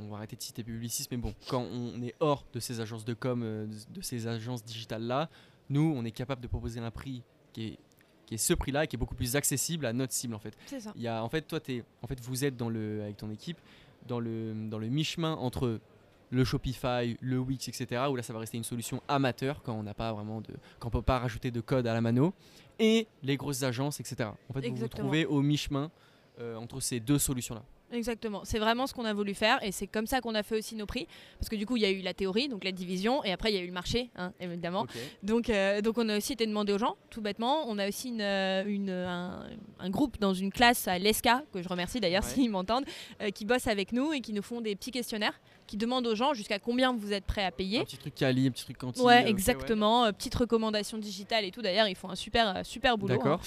on 0.00 0.08
va 0.10 0.16
arrêter 0.18 0.36
de 0.36 0.42
citer 0.42 0.62
Publicis, 0.64 1.06
mais 1.10 1.16
bon, 1.16 1.34
quand 1.48 1.62
on 1.62 2.02
est 2.02 2.14
hors 2.20 2.44
de 2.52 2.58
ces 2.60 2.80
agences 2.80 3.04
de 3.04 3.14
com, 3.14 3.42
euh, 3.44 3.66
de 3.90 4.00
ces 4.02 4.26
agences 4.26 4.64
digitales 4.64 5.02
là, 5.04 5.28
nous, 5.70 5.92
on 5.96 6.04
est 6.04 6.10
capable 6.10 6.40
de 6.40 6.46
proposer 6.46 6.80
un 6.80 6.90
prix 6.90 7.22
qui 7.52 7.68
est 7.68 7.78
qui 8.26 8.34
est 8.34 8.38
ce 8.38 8.52
prix-là 8.52 8.84
et 8.84 8.86
qui 8.86 8.96
est 8.96 8.98
beaucoup 8.98 9.14
plus 9.14 9.36
accessible 9.36 9.86
à 9.86 9.94
notre 9.94 10.12
cible 10.12 10.34
en 10.34 10.38
fait. 10.38 10.54
C'est 10.66 10.80
ça. 10.80 10.92
Il 10.94 11.00
y 11.00 11.08
a, 11.08 11.24
en 11.24 11.30
fait, 11.30 11.40
toi, 11.48 11.60
es, 11.66 11.82
en 12.02 12.06
fait, 12.06 12.20
vous 12.20 12.44
êtes 12.44 12.58
dans 12.58 12.68
le, 12.68 13.00
avec 13.04 13.16
ton 13.16 13.30
équipe 13.30 13.56
dans 14.06 14.20
le, 14.20 14.52
dans 14.68 14.78
le 14.78 14.88
mi-chemin 14.88 15.32
entre 15.36 15.80
le 16.30 16.44
Shopify, 16.44 17.16
le 17.22 17.38
Wix, 17.38 17.68
etc. 17.68 18.02
Où 18.10 18.16
là, 18.16 18.22
ça 18.22 18.34
va 18.34 18.40
rester 18.40 18.58
une 18.58 18.64
solution 18.64 19.02
amateur 19.08 19.62
quand 19.62 19.72
on 19.72 19.82
n'a 19.82 19.94
pas 19.94 20.12
vraiment 20.12 20.42
de, 20.42 20.52
quand 20.78 20.88
on 20.88 20.90
peut 20.90 21.00
pas 21.00 21.18
rajouter 21.20 21.50
de 21.50 21.62
code 21.62 21.86
à 21.86 21.94
la 21.94 22.02
mano, 22.02 22.34
et 22.78 23.06
les 23.22 23.38
grosses 23.38 23.62
agences, 23.62 23.98
etc. 23.98 24.28
En 24.48 24.52
fait, 24.52 24.68
vous 24.68 24.76
vous 24.76 24.88
trouvez 24.88 25.24
au 25.24 25.40
mi-chemin 25.40 25.90
euh, 26.38 26.56
entre 26.56 26.80
ces 26.80 27.00
deux 27.00 27.18
solutions-là. 27.18 27.62
Exactement, 27.92 28.42
c'est 28.44 28.58
vraiment 28.58 28.86
ce 28.86 28.92
qu'on 28.94 29.04
a 29.06 29.14
voulu 29.14 29.32
faire 29.34 29.58
et 29.64 29.72
c'est 29.72 29.86
comme 29.86 30.06
ça 30.06 30.20
qu'on 30.20 30.34
a 30.34 30.42
fait 30.42 30.56
aussi 30.58 30.74
nos 30.74 30.84
prix. 30.86 31.06
Parce 31.38 31.48
que 31.48 31.56
du 31.56 31.64
coup, 31.64 31.76
il 31.76 31.82
y 31.82 31.86
a 31.86 31.90
eu 31.90 32.00
la 32.02 32.12
théorie, 32.12 32.48
donc 32.48 32.64
la 32.64 32.72
division, 32.72 33.24
et 33.24 33.32
après, 33.32 33.50
il 33.50 33.54
y 33.56 33.58
a 33.58 33.62
eu 33.62 33.66
le 33.66 33.72
marché, 33.72 34.10
hein, 34.16 34.32
évidemment. 34.40 34.86
Donc, 35.22 35.48
euh, 35.48 35.80
donc, 35.80 35.96
on 35.96 36.08
a 36.08 36.16
aussi 36.18 36.34
été 36.34 36.46
demandé 36.46 36.72
aux 36.72 36.78
gens, 36.78 36.96
tout 37.10 37.22
bêtement. 37.22 37.64
On 37.68 37.78
a 37.78 37.88
aussi 37.88 38.08
une, 38.08 38.20
euh, 38.20 38.62
une- 38.66 38.90
un, 38.90 39.46
un 39.78 39.90
groupe 39.90 40.18
dans 40.20 40.34
une 40.34 40.52
classe 40.52 40.86
à 40.86 40.98
l'ESCA, 40.98 41.44
que 41.52 41.62
je 41.62 41.68
remercie 41.68 42.00
d'ailleurs 42.00 42.24
Ouais. 42.24 42.28
s'ils 42.30 42.50
m'entendent, 42.50 42.84
euh, 43.22 43.30
qui 43.30 43.44
bosse 43.44 43.66
avec 43.66 43.92
nous 43.92 44.12
et 44.12 44.20
qui 44.20 44.32
nous 44.32 44.42
font 44.42 44.60
des 44.60 44.76
petits 44.76 44.90
questionnaires 44.90 45.40
qui 45.66 45.76
demandent 45.76 46.06
aux 46.06 46.14
gens 46.14 46.32
jusqu'à 46.32 46.58
combien 46.58 46.94
vous 46.94 47.12
êtes 47.12 47.24
prêts 47.26 47.44
à 47.44 47.50
payer. 47.50 47.80
Un 47.80 47.84
petit 47.84 47.98
truc 47.98 48.14
Cali, 48.14 48.46
un 48.46 48.50
petit 48.50 48.64
truc 48.64 48.78
cantine. 48.78 49.04
Ouais, 49.04 49.28
exactement. 49.28 50.06
Euh, 50.06 50.12
petite 50.12 50.34
recommandation 50.34 50.96
digitale 50.96 51.44
et 51.44 51.50
tout. 51.50 51.60
D'ailleurs, 51.60 51.88
ils 51.88 51.94
font 51.94 52.08
un 52.08 52.14
super, 52.14 52.64
super 52.64 52.96
boulot. 52.96 53.20
hein. 53.24 53.38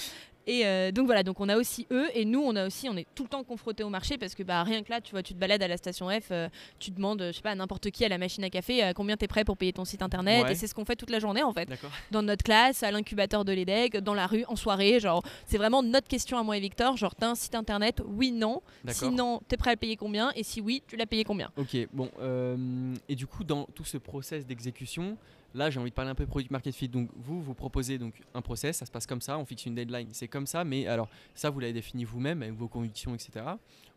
Et 0.46 0.66
euh, 0.66 0.90
donc 0.90 1.06
voilà, 1.06 1.22
donc 1.22 1.38
on 1.40 1.48
a 1.48 1.56
aussi 1.56 1.86
eux 1.92 2.08
et 2.14 2.24
nous 2.24 2.40
on 2.42 2.56
a 2.56 2.66
aussi 2.66 2.88
on 2.88 2.96
est 2.96 3.06
tout 3.14 3.22
le 3.22 3.28
temps 3.28 3.44
confrontés 3.44 3.84
au 3.84 3.88
marché 3.90 4.18
parce 4.18 4.34
que 4.34 4.42
bah 4.42 4.62
rien 4.64 4.82
que 4.82 4.90
là 4.90 5.00
tu 5.00 5.12
vois 5.12 5.22
tu 5.22 5.34
te 5.34 5.38
balades 5.38 5.62
à 5.62 5.68
la 5.68 5.76
station 5.76 6.08
F, 6.10 6.28
euh, 6.32 6.48
tu 6.80 6.90
demandes 6.90 7.22
je 7.28 7.32
sais 7.32 7.42
pas 7.42 7.50
à 7.50 7.54
n'importe 7.54 7.90
qui 7.90 8.04
à 8.04 8.08
la 8.08 8.18
machine 8.18 8.42
à 8.42 8.50
café 8.50 8.82
euh, 8.82 8.92
combien 8.92 9.16
t'es 9.16 9.28
prêt 9.28 9.44
pour 9.44 9.56
payer 9.56 9.72
ton 9.72 9.84
site 9.84 10.02
internet 10.02 10.44
Ouais. 10.44 10.52
et 10.52 10.54
c'est 10.56 10.66
ce 10.66 10.74
qu'on 10.74 10.84
fait 10.84 10.96
toute 10.96 11.10
la 11.10 11.20
journée 11.20 11.42
en 11.44 11.52
fait 11.52 11.68
dans 12.10 12.22
notre 12.22 12.42
classe, 12.42 12.82
à 12.82 12.90
l'incubateur 12.90 13.44
de 13.44 13.52
l'EDEC, 13.52 13.98
dans 13.98 14.14
la 14.14 14.26
rue, 14.26 14.44
en 14.48 14.56
soirée, 14.56 14.98
genre 14.98 15.22
c'est 15.46 15.58
vraiment 15.58 15.82
notre 15.82 16.08
question 16.08 16.38
à 16.38 16.42
moi 16.42 16.56
et 16.56 16.60
Victor, 16.60 16.96
genre 16.96 17.14
t'as 17.14 17.28
un 17.28 17.34
site 17.36 17.54
internet, 17.54 18.02
oui 18.04 18.32
non, 18.32 18.62
sinon 18.88 19.40
t'es 19.46 19.56
prêt 19.56 19.70
à 19.70 19.74
le 19.74 19.78
payer 19.78 19.96
combien 19.96 20.32
et 20.34 20.42
si 20.42 20.60
oui 20.60 20.82
tu 20.88 20.96
l'as 20.96 21.06
payé 21.06 21.22
combien. 21.24 21.50
Ok, 21.56 21.76
bon. 21.92 22.10
euh, 22.20 22.94
et 23.08 23.14
du 23.14 23.26
coup, 23.26 23.44
dans 23.44 23.64
tout 23.74 23.84
ce 23.84 23.96
process 23.98 24.46
d'exécution, 24.46 25.16
là, 25.54 25.70
j'ai 25.70 25.78
envie 25.80 25.90
de 25.90 25.94
parler 25.94 26.10
un 26.10 26.14
peu 26.14 26.26
product 26.26 26.50
market 26.50 26.74
fit. 26.74 26.88
Donc, 26.88 27.08
vous, 27.16 27.42
vous 27.42 27.54
proposez 27.54 27.98
donc 27.98 28.14
un 28.34 28.42
process, 28.42 28.78
ça 28.78 28.86
se 28.86 28.90
passe 28.90 29.06
comme 29.06 29.20
ça, 29.20 29.38
on 29.38 29.44
fixe 29.44 29.66
une 29.66 29.74
deadline, 29.74 30.08
c'est 30.12 30.28
comme 30.28 30.46
ça, 30.46 30.64
mais 30.64 30.86
alors, 30.86 31.08
ça, 31.34 31.50
vous 31.50 31.60
l'avez 31.60 31.72
défini 31.72 32.04
vous-même 32.04 32.42
avec 32.42 32.54
vos 32.54 32.68
convictions, 32.68 33.14
etc. 33.14 33.44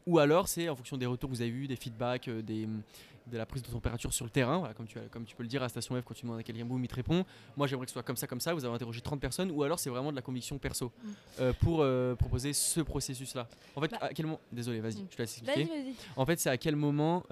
Ou 0.07 0.19
alors, 0.19 0.47
c'est 0.47 0.69
en 0.69 0.75
fonction 0.75 0.97
des 0.97 1.05
retours 1.07 1.29
que 1.29 1.35
vous 1.35 1.41
avez 1.41 1.49
eu, 1.51 1.67
des 1.67 1.75
feedbacks, 1.75 2.27
euh, 2.27 2.41
des, 2.43 2.67
de 3.27 3.37
la 3.39 3.45
prise 3.47 3.63
de 3.63 3.69
température 3.69 4.13
sur 4.13 4.23
le 4.23 4.29
terrain, 4.29 4.59
voilà, 4.59 4.75
comme, 4.75 4.85
tu, 4.85 4.99
comme 5.09 5.25
tu 5.25 5.35
peux 5.35 5.41
le 5.41 5.49
dire 5.49 5.63
à 5.63 5.69
Station 5.69 5.99
F 5.99 6.03
quand 6.05 6.13
tu 6.13 6.21
demandes 6.21 6.37
à 6.37 6.43
quelqu'un, 6.43 6.63
boum, 6.63 6.83
il 6.83 6.87
te 6.87 6.93
répond. 6.93 7.25
Moi, 7.57 7.65
j'aimerais 7.65 7.85
que 7.87 7.89
ce 7.89 7.93
soit 7.93 8.03
comme 8.03 8.15
ça, 8.15 8.27
comme 8.27 8.39
ça, 8.39 8.53
vous 8.53 8.63
avez 8.65 8.75
interrogé 8.75 9.01
30 9.01 9.19
personnes, 9.19 9.49
ou 9.49 9.63
alors 9.63 9.79
c'est 9.79 9.89
vraiment 9.89 10.11
de 10.11 10.15
la 10.15 10.21
conviction 10.21 10.59
perso 10.59 10.91
Mm. 11.03 11.09
euh, 11.39 11.53
pour 11.53 11.81
euh, 11.81 12.13
proposer 12.13 12.53
ce 12.53 12.81
processus-là. 12.81 13.47
En 13.75 13.81
fait, 13.81 13.89
Bah- 13.89 13.97
à 14.01 14.09
quel 14.13 14.27
moment. 14.27 14.39
Désolé, 14.51 14.79
vas-y, 14.79 15.01
Mm. 15.01 15.07
je 15.09 15.15
te 15.15 15.21
laisse 15.23 15.37
expliquer. 15.41 15.63
Vas-y 15.63 15.83
vas-y. 15.85 15.93
En 16.15 16.25
fait, 16.27 16.39
c'est 16.39 16.49
à 16.51 16.57
quel 16.57 16.75
moment 16.75 17.23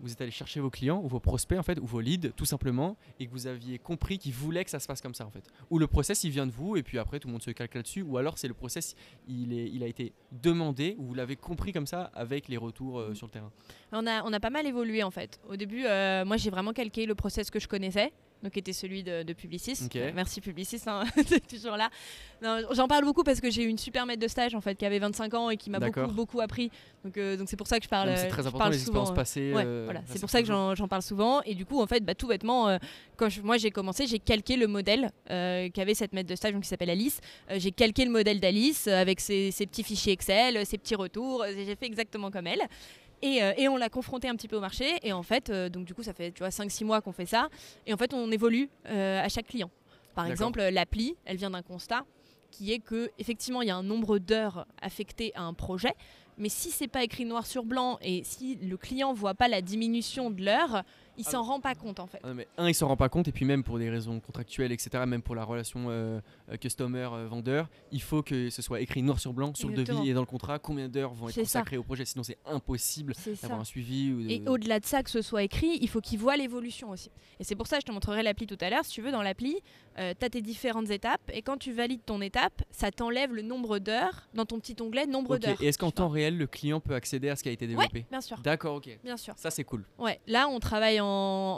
vous 0.00 0.12
êtes 0.12 0.20
allé 0.20 0.30
chercher 0.30 0.60
vos 0.60 0.70
clients 0.70 1.00
ou 1.02 1.08
vos 1.08 1.20
prospects 1.20 1.58
en 1.58 1.62
fait 1.62 1.78
ou 1.78 1.86
vos 1.86 2.00
leads 2.00 2.30
tout 2.36 2.44
simplement 2.44 2.96
et 3.18 3.26
que 3.26 3.30
vous 3.30 3.46
aviez 3.46 3.78
compris 3.78 4.18
qu'ils 4.18 4.32
voulaient 4.32 4.64
que 4.64 4.70
ça 4.70 4.80
se 4.80 4.86
passe 4.86 5.00
comme 5.00 5.14
ça 5.14 5.26
en 5.26 5.30
fait. 5.30 5.44
Ou 5.70 5.78
le 5.78 5.86
process 5.86 6.24
il 6.24 6.30
vient 6.30 6.46
de 6.46 6.52
vous 6.52 6.76
et 6.76 6.82
puis 6.82 6.98
après 6.98 7.18
tout 7.20 7.28
le 7.28 7.32
monde 7.32 7.42
se 7.42 7.50
calque 7.50 7.74
là-dessus 7.74 8.02
ou 8.02 8.18
alors 8.18 8.38
c'est 8.38 8.48
le 8.48 8.54
process 8.54 8.94
il, 9.28 9.52
est, 9.52 9.70
il 9.70 9.82
a 9.82 9.86
été 9.86 10.12
demandé 10.32 10.96
ou 10.98 11.04
vous 11.04 11.14
l'avez 11.14 11.36
compris 11.36 11.72
comme 11.72 11.86
ça 11.86 12.10
avec 12.14 12.48
les 12.48 12.56
retours 12.56 13.00
euh, 13.00 13.14
sur 13.14 13.26
le 13.26 13.32
terrain. 13.32 13.50
On 13.92 14.06
a, 14.06 14.22
on 14.24 14.32
a 14.32 14.40
pas 14.40 14.50
mal 14.50 14.66
évolué 14.66 15.02
en 15.02 15.10
fait. 15.10 15.40
Au 15.48 15.56
début, 15.56 15.84
euh, 15.84 16.24
moi 16.24 16.36
j'ai 16.36 16.50
vraiment 16.50 16.72
calqué 16.72 17.06
le 17.06 17.14
process 17.14 17.50
que 17.50 17.60
je 17.60 17.68
connaissais, 17.68 18.12
donc 18.42 18.52
qui 18.52 18.58
était 18.58 18.72
celui 18.72 19.02
de, 19.02 19.22
de 19.22 19.32
Publicis. 19.32 19.88
Merci 20.14 20.40
Publicis, 20.40 20.80
hein, 20.86 21.04
t'es 21.28 21.40
toujours 21.40 21.76
là. 21.76 21.88
J'en 22.72 22.86
parle 22.86 23.04
beaucoup 23.04 23.22
parce 23.24 23.40
que 23.40 23.50
j'ai 23.50 23.62
eu 23.64 23.68
une 23.68 23.78
super 23.78 24.04
maître 24.06 24.20
de 24.22 24.28
stage 24.28 24.54
en 24.54 24.60
fait 24.60 24.74
qui 24.76 24.84
avait 24.84 24.98
25 24.98 25.34
ans 25.34 25.50
et 25.50 25.56
qui 25.56 25.70
m'a 25.70 25.78
beaucoup 25.80 26.12
beaucoup 26.14 26.40
appris. 26.40 26.70
Donc 27.04 27.16
euh, 27.16 27.36
donc 27.36 27.48
c'est 27.48 27.56
pour 27.56 27.66
ça 27.66 27.78
que 27.78 27.84
je 27.84 27.88
parle. 27.88 28.12
C'est 28.16 28.24
je 28.24 28.28
très 28.28 28.42
important 28.46 28.58
parle 28.58 28.72
les 28.72 28.78
souvent, 28.78 29.02
expériences 29.02 29.10
euh, 29.10 29.14
passées. 29.14 29.52
Ouais, 29.54 29.62
euh, 29.64 29.82
voilà. 29.84 30.02
C'est 30.06 30.20
pour 30.20 30.30
ça 30.30 30.42
que 30.42 30.46
j'en 30.46 30.88
parle 30.88 31.02
souvent. 31.02 31.40
Et 31.42 31.54
du 31.54 31.64
coup, 31.64 31.80
en 31.80 31.86
fait, 31.86 32.04
bah, 32.04 32.14
tout 32.14 32.26
bêtement, 32.28 32.68
euh, 32.68 32.78
quand 33.16 33.28
je- 33.28 33.40
moi 33.40 33.56
j'ai 33.56 33.70
commencé, 33.70 34.06
j'ai 34.06 34.18
calqué 34.18 34.56
le 34.56 34.66
modèle 34.66 35.10
qu'avait 35.28 35.94
cette 35.94 36.12
maître 36.12 36.28
de 36.28 36.36
stage 36.36 36.52
donc, 36.52 36.62
qui 36.62 36.68
s'appelle 36.68 36.90
Alice. 36.90 37.20
J'ai 37.56 37.72
calqué 37.72 38.04
le 38.04 38.10
modèle 38.10 38.38
d'Alice 38.40 38.86
avec 38.86 39.20
ses, 39.20 39.50
ses 39.50 39.66
petits 39.66 39.82
fichiers 39.82 40.12
Excel, 40.12 40.64
ses 40.66 40.78
petits 40.78 40.94
retours. 40.94 41.44
J'ai 41.48 41.74
fait 41.76 41.86
exactement 41.86 42.30
comme 42.30 42.46
elle. 42.46 42.62
Et, 43.22 43.42
euh, 43.42 43.52
et 43.56 43.68
on 43.68 43.76
l'a 43.76 43.88
confronté 43.88 44.28
un 44.28 44.36
petit 44.36 44.48
peu 44.48 44.56
au 44.56 44.60
marché. 44.60 44.98
Et 45.02 45.12
en 45.12 45.22
fait, 45.22 45.50
euh, 45.50 45.68
donc 45.68 45.84
du 45.84 45.94
coup, 45.94 46.02
ça 46.02 46.12
fait 46.12 46.32
tu 46.32 46.40
vois 46.40 46.50
5-6 46.50 46.84
mois 46.84 47.00
qu'on 47.00 47.12
fait 47.12 47.26
ça. 47.26 47.48
Et 47.86 47.94
en 47.94 47.96
fait, 47.96 48.12
on 48.14 48.30
évolue 48.30 48.68
euh, 48.88 49.22
à 49.22 49.28
chaque 49.28 49.46
client. 49.46 49.70
Par 50.14 50.26
exemple, 50.26 50.62
l'appli, 50.62 51.14
elle 51.26 51.36
vient 51.36 51.50
d'un 51.50 51.62
constat 51.62 52.04
qui 52.50 52.72
est 52.72 52.78
que 52.78 53.10
effectivement, 53.18 53.60
il 53.60 53.68
y 53.68 53.70
a 53.70 53.76
un 53.76 53.82
nombre 53.82 54.18
d'heures 54.18 54.66
affectées 54.80 55.32
à 55.34 55.42
un 55.42 55.52
projet. 55.52 55.94
Mais 56.38 56.48
si 56.48 56.70
c'est 56.70 56.88
pas 56.88 57.02
écrit 57.02 57.24
noir 57.24 57.46
sur 57.46 57.64
blanc 57.64 57.98
et 58.02 58.22
si 58.24 58.56
le 58.56 58.76
client 58.76 59.12
voit 59.12 59.34
pas 59.34 59.48
la 59.48 59.60
diminution 59.60 60.30
de 60.30 60.44
l'heure, 60.44 60.84
il 61.18 61.24
Ah 61.26 61.30
s'en 61.30 61.42
rend 61.42 61.60
pas 61.60 61.74
compte 61.74 62.00
en 62.00 62.06
fait. 62.06 62.20
Ah 62.22 62.28
non, 62.28 62.34
mais 62.34 62.46
un, 62.58 62.68
il 62.68 62.74
s'en 62.74 62.88
rend 62.88 62.96
pas 62.96 63.08
compte, 63.08 63.28
et 63.28 63.32
puis 63.32 63.44
même 63.44 63.62
pour 63.62 63.78
des 63.78 63.88
raisons 63.90 64.20
contractuelles, 64.20 64.72
etc., 64.72 65.04
même 65.06 65.22
pour 65.22 65.34
la 65.34 65.44
relation 65.44 65.86
euh, 65.88 66.20
euh, 66.50 66.56
customer-vendeur, 66.56 67.68
il 67.92 68.02
faut 68.02 68.22
que 68.22 68.50
ce 68.50 68.62
soit 68.62 68.80
écrit 68.80 69.02
noir 69.02 69.18
sur 69.20 69.32
blanc 69.32 69.52
sur 69.54 69.68
le 69.68 69.74
devis 69.76 70.08
et 70.10 70.14
dans 70.14 70.20
le 70.20 70.26
contrat 70.26 70.58
combien 70.58 70.88
d'heures 70.88 71.12
vont 71.14 71.28
être 71.28 71.34
ça. 71.34 71.40
consacrées 71.42 71.76
au 71.76 71.82
projet, 71.82 72.04
sinon 72.04 72.22
c'est 72.22 72.38
impossible 72.46 73.14
d'avoir 73.42 73.60
un 73.60 73.64
suivi. 73.64 74.12
Ou 74.12 74.22
de- 74.22 74.30
Et 74.30 74.42
au-delà 74.48 74.80
de 74.80 74.86
ça, 74.86 75.02
que 75.02 75.10
ce 75.10 75.22
soit 75.22 75.42
écrit, 75.42 75.78
il 75.80 75.88
faut 75.88 76.00
qu'il 76.00 76.18
voit 76.18 76.36
l'évolution 76.36 76.90
aussi. 76.90 77.10
Et 77.40 77.44
c'est 77.44 77.54
pour 77.56 77.66
ça 77.66 77.76
que 77.76 77.82
je 77.82 77.86
te 77.86 77.92
montrerai 77.92 78.22
l'appli 78.22 78.46
tout 78.46 78.58
à 78.60 78.70
l'heure. 78.70 78.84
Si 78.84 78.92
tu 78.92 79.02
veux, 79.02 79.10
dans 79.12 79.22
l'appli, 79.22 79.56
tu 79.96 80.00
as 80.02 80.14
tes 80.14 80.42
différentes 80.42 80.90
étapes. 80.90 81.30
Et 81.32 81.42
quand 81.42 81.56
tu 81.56 81.72
valides 81.72 82.04
ton 82.04 82.20
étape, 82.20 82.62
ça 82.70 82.90
t'enlève 82.90 83.32
le 83.34 83.42
nombre 83.42 83.78
d'heures 83.78 84.28
dans 84.34 84.44
ton 84.44 84.58
petit 84.58 84.76
onglet 84.80 85.06
nombre 85.06 85.38
d'heures. 85.38 85.56
Et 85.62 85.68
est-ce 85.68 85.78
qu'en 85.78 85.90
temps 85.90 86.08
réel, 86.08 86.36
le 86.36 86.46
client 86.46 86.80
peut 86.80 86.94
accéder 86.94 87.28
à 87.28 87.36
ce 87.36 87.42
qui 87.42 87.48
a 87.48 87.52
été 87.52 87.66
Ouais, 87.66 87.70
développé? 87.74 88.06
bien 88.10 88.20
sûr. 88.20 88.38
D'accord, 88.38 88.76
ok. 88.76 88.98
Bien 89.02 89.16
sûr. 89.16 89.34
Ça, 89.36 89.50
c'est 89.50 89.64
cool. 89.64 89.84
Ouais, 89.98 90.20
là 90.26 90.48
on 90.48 90.58
travaille 90.60 91.00
en. 91.00 91.05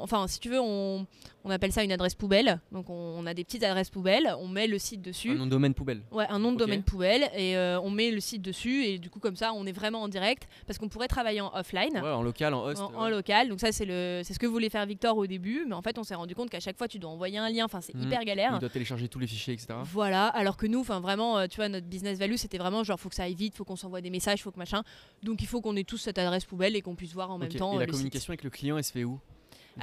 Enfin, 0.03 0.27
si 0.27 0.41
tu 0.41 0.49
veux, 0.49 0.61
on, 0.61 1.07
on 1.45 1.51
appelle 1.51 1.73
ça 1.73 1.83
une 1.83 1.93
adresse 1.93 2.15
poubelle. 2.15 2.61
Donc 2.73 2.91
on, 2.91 2.95
on 2.95 3.27
a 3.27 3.35
des 3.35 3.45
petites 3.45 3.65
adresses 3.65 3.91
poubelles, 3.91 4.35
on 4.39 4.49
met 4.49 4.67
le 4.67 4.79
site 4.79 5.03
dessus. 5.03 5.31
Un 5.31 5.35
nom 5.35 5.47
de 5.47 5.51
domaine 5.51 5.75
poubelle. 5.75 6.03
Ouais, 6.13 6.27
un 6.29 6.39
nom 6.39 6.53
de 6.53 6.57
domaine 6.59 6.83
poubelle 6.83 7.29
et 7.35 7.57
euh, 7.57 7.81
on 7.81 7.91
met 7.91 8.11
le 8.11 8.21
site 8.21 8.43
dessus 8.43 8.85
et 8.85 8.99
du 8.99 9.11
coup 9.11 9.19
comme 9.21 9.37
ça 9.37 9.53
on 9.55 9.67
est 9.67 9.73
vraiment 9.73 10.03
en 10.03 10.09
direct 10.09 10.49
parce 10.67 10.79
qu'on 10.79 10.89
pourrait 10.89 11.09
travailler 11.09 11.41
en 11.41 11.53
offline. 11.55 11.93
Ouais, 11.95 12.11
en 12.11 12.23
local, 12.23 12.55
en 12.55 12.65
host. 12.65 12.83
En, 12.95 13.09
local, 13.09 13.49
donc 13.49 13.61
ça 13.61 13.73
c'est 13.73 13.85
ce 13.87 14.39
que 14.39 14.47
voulait 14.47 14.71
faire 14.71 14.85
Victor 14.87 15.17
au 15.17 15.27
début, 15.27 15.65
mais 15.67 15.75
en 15.75 15.83
fait 15.83 15.99
on 15.99 16.05
s'est 16.05 16.15
rendu 16.15 16.35
compte 16.35 16.51
qu'à 16.51 16.61
chaque 16.61 16.77
fois 16.77 16.89
tu 16.89 16.99
dois 16.99 17.11
envoyer 17.11 17.39
un 17.39 17.51
lien, 17.51 17.65
enfin 17.65 17.81
c'est 17.81 17.95
Mhm. 17.95 18.03
hyper 18.05 18.25
galère. 18.25 18.53
Il 18.55 18.61
doit 18.61 18.69
télécharger 18.69 19.09
tous 19.09 19.19
les 19.19 19.27
fichiers, 19.27 19.55
etc. 19.55 19.75
Voilà, 19.85 20.27
alors 20.29 20.57
que 20.57 20.67
nous, 20.67 20.81
enfin 20.81 21.01
vraiment, 21.01 21.39
euh, 21.39 21.47
tu 21.47 21.57
vois, 21.57 21.69
notre 21.69 21.87
business 21.87 22.19
value, 22.19 22.37
c'était 22.37 22.59
vraiment 22.59 22.85
genre, 22.85 22.99
faut 23.01 23.09
que 23.09 23.15
ça 23.15 23.25
aille 23.25 23.35
vite, 23.35 23.55
faut 23.57 23.65
qu'on 23.65 23.77
s'envoie 23.77 24.01
des 24.01 24.11
messages, 24.11 24.43
faut 24.43 24.51
que 24.51 24.59
machin. 24.59 24.83
Donc 25.23 25.43
il 25.43 25.47
faut 25.47 25.61
qu'on 25.61 25.77
ait 25.77 25.85
tous 25.85 25.99
cette 25.99 26.19
adresse 26.19 26.45
poubelle 26.45 26.77
et 26.77 26.83
qu'on 26.83 26.95
puisse 26.95 27.15
voir 27.15 27.31
en 27.31 27.39
même 27.39 27.49
temps 27.53 27.73
Et 27.73 27.77
euh, 27.77 27.81
la 27.81 27.87
le 27.87 27.93
communication 27.93 28.31
avec 28.31 28.45
le 28.45 28.51
client, 28.51 28.77
elle 28.77 28.85
se 28.85 28.93
fait 28.93 29.05
où? 29.05 29.19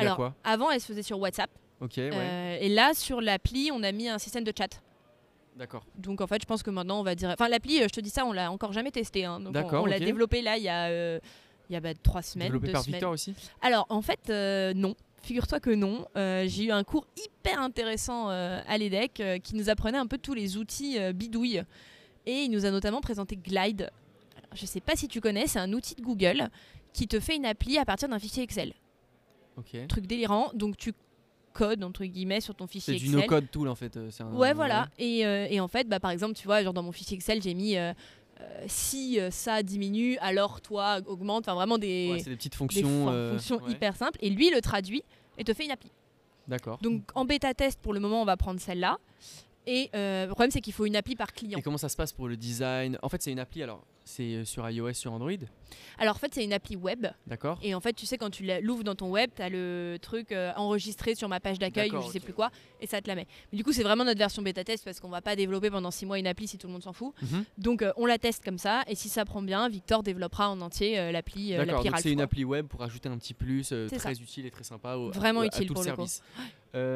Alors, 0.02 0.16
quoi? 0.18 0.36
Avant, 0.44 0.72
elle 0.72 0.80
se 0.82 0.88
faisait 0.88 1.04
sur 1.04 1.20
WhatsApp, 1.20 1.50
Ok, 1.82 1.94
ouais. 1.98 2.10
euh, 2.14 2.58
et 2.60 2.70
là 2.70 2.94
sur 2.94 3.22
l'appli, 3.22 3.70
on 3.74 3.84
a 3.84 3.92
mis 3.92 4.08
un 4.08 4.18
système 4.18 4.44
de 4.44 4.54
chat. 4.58 4.82
D'accord. 5.56 5.86
Donc 5.98 6.20
en 6.22 6.28
fait, 6.28 6.42
je 6.42 6.46
pense 6.46 6.64
que 6.64 6.70
maintenant, 6.70 7.00
on 7.00 7.04
va 7.04 7.16
dire, 7.16 7.30
enfin 7.30 7.48
l'appli, 7.48 7.80
euh, 7.82 7.84
je 7.84 7.94
te 7.94 8.02
dis 8.02 8.10
ça, 8.10 8.26
on 8.26 8.34
l'a 8.34 8.52
encore 8.52 8.74
jamais 8.74 8.92
testé. 8.92 9.24
hein. 9.26 9.40
Donc, 9.40 9.54
D'accord, 9.54 9.84
on, 9.84 9.86
l'a 9.86 10.00
développé 10.00 10.42
là 10.42 10.58
il 10.58 10.64
y 10.64 10.70
a, 10.70 10.88
euh, 10.88 11.20
il 11.70 11.74
y 11.74 11.76
a 11.78 11.80
bah, 11.80 11.94
trois 11.94 12.22
semaines, 12.22 12.48
Développé 12.48 12.68
deux 12.68 12.74
par 12.74 12.84
semaines. 12.84 12.96
Victor 12.96 13.12
aussi? 13.14 13.34
Alors 13.62 13.86
en 13.90 14.02
fait, 14.02 14.30
euh, 14.30 14.74
non. 14.74 14.96
Figure-toi 15.24 15.60
que 15.60 15.72
non. 15.72 16.06
J'ai 16.16 16.66
eu 16.66 16.72
un 16.72 16.84
cours 16.84 17.08
hyper 17.18 17.60
intéressant 17.60 18.28
à 18.30 18.78
l'EDEC 18.78 19.42
qui 19.42 19.56
nous 19.56 19.70
apprenait 19.72 19.98
un 19.98 20.06
peu 20.06 20.20
tous 20.20 20.36
les 20.36 20.56
outils 20.58 21.00
bidouilles. 21.14 21.64
Et 22.28 22.44
il 22.44 22.52
nous 22.52 22.66
a 22.68 22.70
notamment 22.70 23.02
présenté 23.02 23.36
Glide. 23.36 23.90
Alors, 24.38 24.50
je 24.54 24.68
sais 24.68 24.82
pas 24.82 24.96
si 24.96 25.08
tu 25.08 25.22
connais, 25.22 25.48
c'est 25.48 25.58
un 25.58 25.74
outil 25.74 25.96
de 25.96 26.02
Google 26.04 26.50
qui 26.94 27.08
te 27.08 27.20
fait 27.20 27.38
une 27.38 27.46
appli 27.48 27.80
à 27.80 27.86
partir 27.86 28.08
d'un 28.08 28.20
fichier 28.20 28.44
Excel. 28.44 28.74
Truc 29.88 30.06
délirant. 30.08 30.52
Donc 30.54 30.78
tu 30.78 30.94
codes 31.54 31.84
entre 31.84 32.04
guillemets 32.06 32.42
sur 32.42 32.54
ton 32.56 32.66
C'est 32.68 32.74
fichier 32.74 32.96
du 32.96 33.06
Excel. 33.06 33.22
no-code 33.22 33.50
tool 33.52 33.68
en 33.70 33.76
fait. 33.76 33.96
euh, 33.98 34.10
c'est 34.12 34.24
un- 34.24 34.32
Ouais, 34.34 34.54
voilà. 34.54 34.90
Et, 35.00 35.26
euh, 35.26 35.48
et 35.50 35.60
en 35.60 35.68
fait, 35.68 35.88
bah, 35.88 36.00
par 36.00 36.12
exemple, 36.12 36.34
tu 36.36 36.46
vois, 36.46 36.62
genre 36.64 36.74
dans 36.74 36.84
mon 36.84 36.92
fichier 36.92 37.16
Excel, 37.16 37.42
j'ai 37.42 37.54
mis 37.54 37.78
euh, 37.78 37.94
euh, 38.42 38.64
si 38.68 39.18
ça 39.32 39.64
diminue, 39.64 40.18
alors 40.18 40.60
toi 40.62 41.00
augmente. 41.06 41.46
Enfin, 41.48 41.56
vraiment 41.56 41.78
des, 41.78 42.10
Ouais, 42.12 42.20
c'est 42.20 42.30
des 42.32 42.36
petites 42.36 42.52
des 42.54 42.58
fonctions. 42.58 42.88
fon- 43.06 43.10
euh, 43.10 43.32
fonctions 43.34 43.62
ouais. 43.64 43.72
hyper 43.72 43.96
simples. 43.96 44.18
Et 44.22 44.30
lui, 44.30 44.50
le 44.50 44.60
traduit 44.60 45.04
et 45.38 45.44
te 45.46 45.54
fait 45.54 45.64
une 45.66 45.72
appli. 45.72 45.90
D'accord. 46.48 46.78
Donc 46.82 47.04
en 47.16 47.24
bêta 47.26 47.54
test, 47.54 47.80
pour 47.82 47.94
le 47.94 48.00
moment, 48.02 48.22
on 48.22 48.26
va 48.26 48.36
prendre 48.38 48.60
celle-là. 48.60 48.98
Et 49.68 49.90
le 49.94 50.28
problème, 50.28 50.52
c'est 50.52 50.62
qu'il 50.62 50.74
faut 50.74 50.86
une 50.86 50.96
appli 50.96 51.16
par 51.16 51.34
client. 51.34 51.58
Et 51.58 51.62
comment 51.62 51.78
ça 51.80 51.90
se 51.90 51.96
passe 51.96 52.12
pour 52.14 52.28
le 52.28 52.38
design? 52.38 53.00
En 53.02 53.10
fait, 53.10 53.22
c'est 53.24 53.32
une 53.32 53.40
appli. 53.40 53.64
Alors, 53.64 53.84
C'est 54.08 54.36
euh, 54.36 54.46
sur 54.46 54.70
iOS, 54.70 54.94
sur 54.94 55.12
Android 55.14 55.32
Alors 55.98 56.16
en 56.16 56.20
fait, 56.20 56.32
c'est 56.34 56.44
une 56.44 56.54
appli 56.54 56.76
web. 56.76 57.08
D'accord. 57.26 57.58
Et 57.64 57.74
en 57.74 57.80
fait, 57.80 57.94
tu 57.94 58.06
sais, 58.06 58.20
quand 58.20 58.30
tu 58.30 58.48
l'ouvres 58.62 58.84
dans 58.84 58.94
ton 58.94 59.10
web, 59.10 59.32
tu 59.36 59.42
as 59.42 59.50
le 59.50 59.98
truc 60.00 60.32
euh, 60.32 60.52
enregistré 60.56 61.16
sur 61.16 61.28
ma 61.28 61.40
page 61.40 61.58
d'accueil 61.58 61.92
ou 61.92 62.02
je 62.04 62.08
sais 62.10 62.20
plus 62.20 62.34
quoi, 62.34 62.52
et 62.80 62.86
ça 62.86 63.02
te 63.02 63.08
la 63.08 63.16
met. 63.16 63.26
Mais 63.52 63.58
du 63.58 63.64
coup, 63.64 63.74
c'est 63.74 63.82
vraiment 63.82 64.06
notre 64.06 64.20
version 64.20 64.44
bêta 64.44 64.64
test 64.64 64.86
parce 64.86 65.00
qu'on 65.00 65.10
va 65.10 65.22
pas 65.22 65.36
développer 65.36 65.72
pendant 65.72 65.90
six 65.90 66.06
mois 66.06 66.20
une 66.20 66.28
appli 66.28 66.48
si 66.48 66.60
tout 66.60 66.68
le 66.68 66.74
monde 66.74 66.84
s'en 66.84 66.94
fout. 66.94 67.14
Mhm. 67.24 67.46
Donc 67.58 67.82
euh, 67.82 67.92
on 67.98 68.06
la 68.06 68.20
teste 68.20 68.46
comme 68.46 68.60
ça, 68.60 68.84
et 68.88 68.94
si 68.94 69.10
ça 69.10 69.26
prend 69.26 69.42
bien, 69.42 69.68
Victor 69.70 70.04
développera 70.04 70.52
en 70.52 70.62
entier 70.62 71.00
euh, 71.00 71.12
l'appli 71.12 71.54
D'accord, 71.56 71.84
donc 71.84 71.98
c'est 72.00 72.12
une 72.12 72.22
appli 72.22 72.46
web 72.46 72.68
pour 72.68 72.84
ajouter 72.84 73.10
un 73.10 73.18
petit 73.18 73.34
plus 73.34 73.68
très 73.88 73.98
ça. 73.98 74.12
utile 74.12 74.46
et 74.46 74.52
très 74.52 74.64
sympa 74.64 74.96
au, 74.98 75.10
Vraiment 75.10 75.40
à- 75.40 75.44
à 75.44 75.48
utile 75.48 75.66
tout 75.68 75.74
pour 75.74 75.84
le 75.84 75.90
le 75.90 75.96
coup. 75.96 76.06
service. 76.08 76.22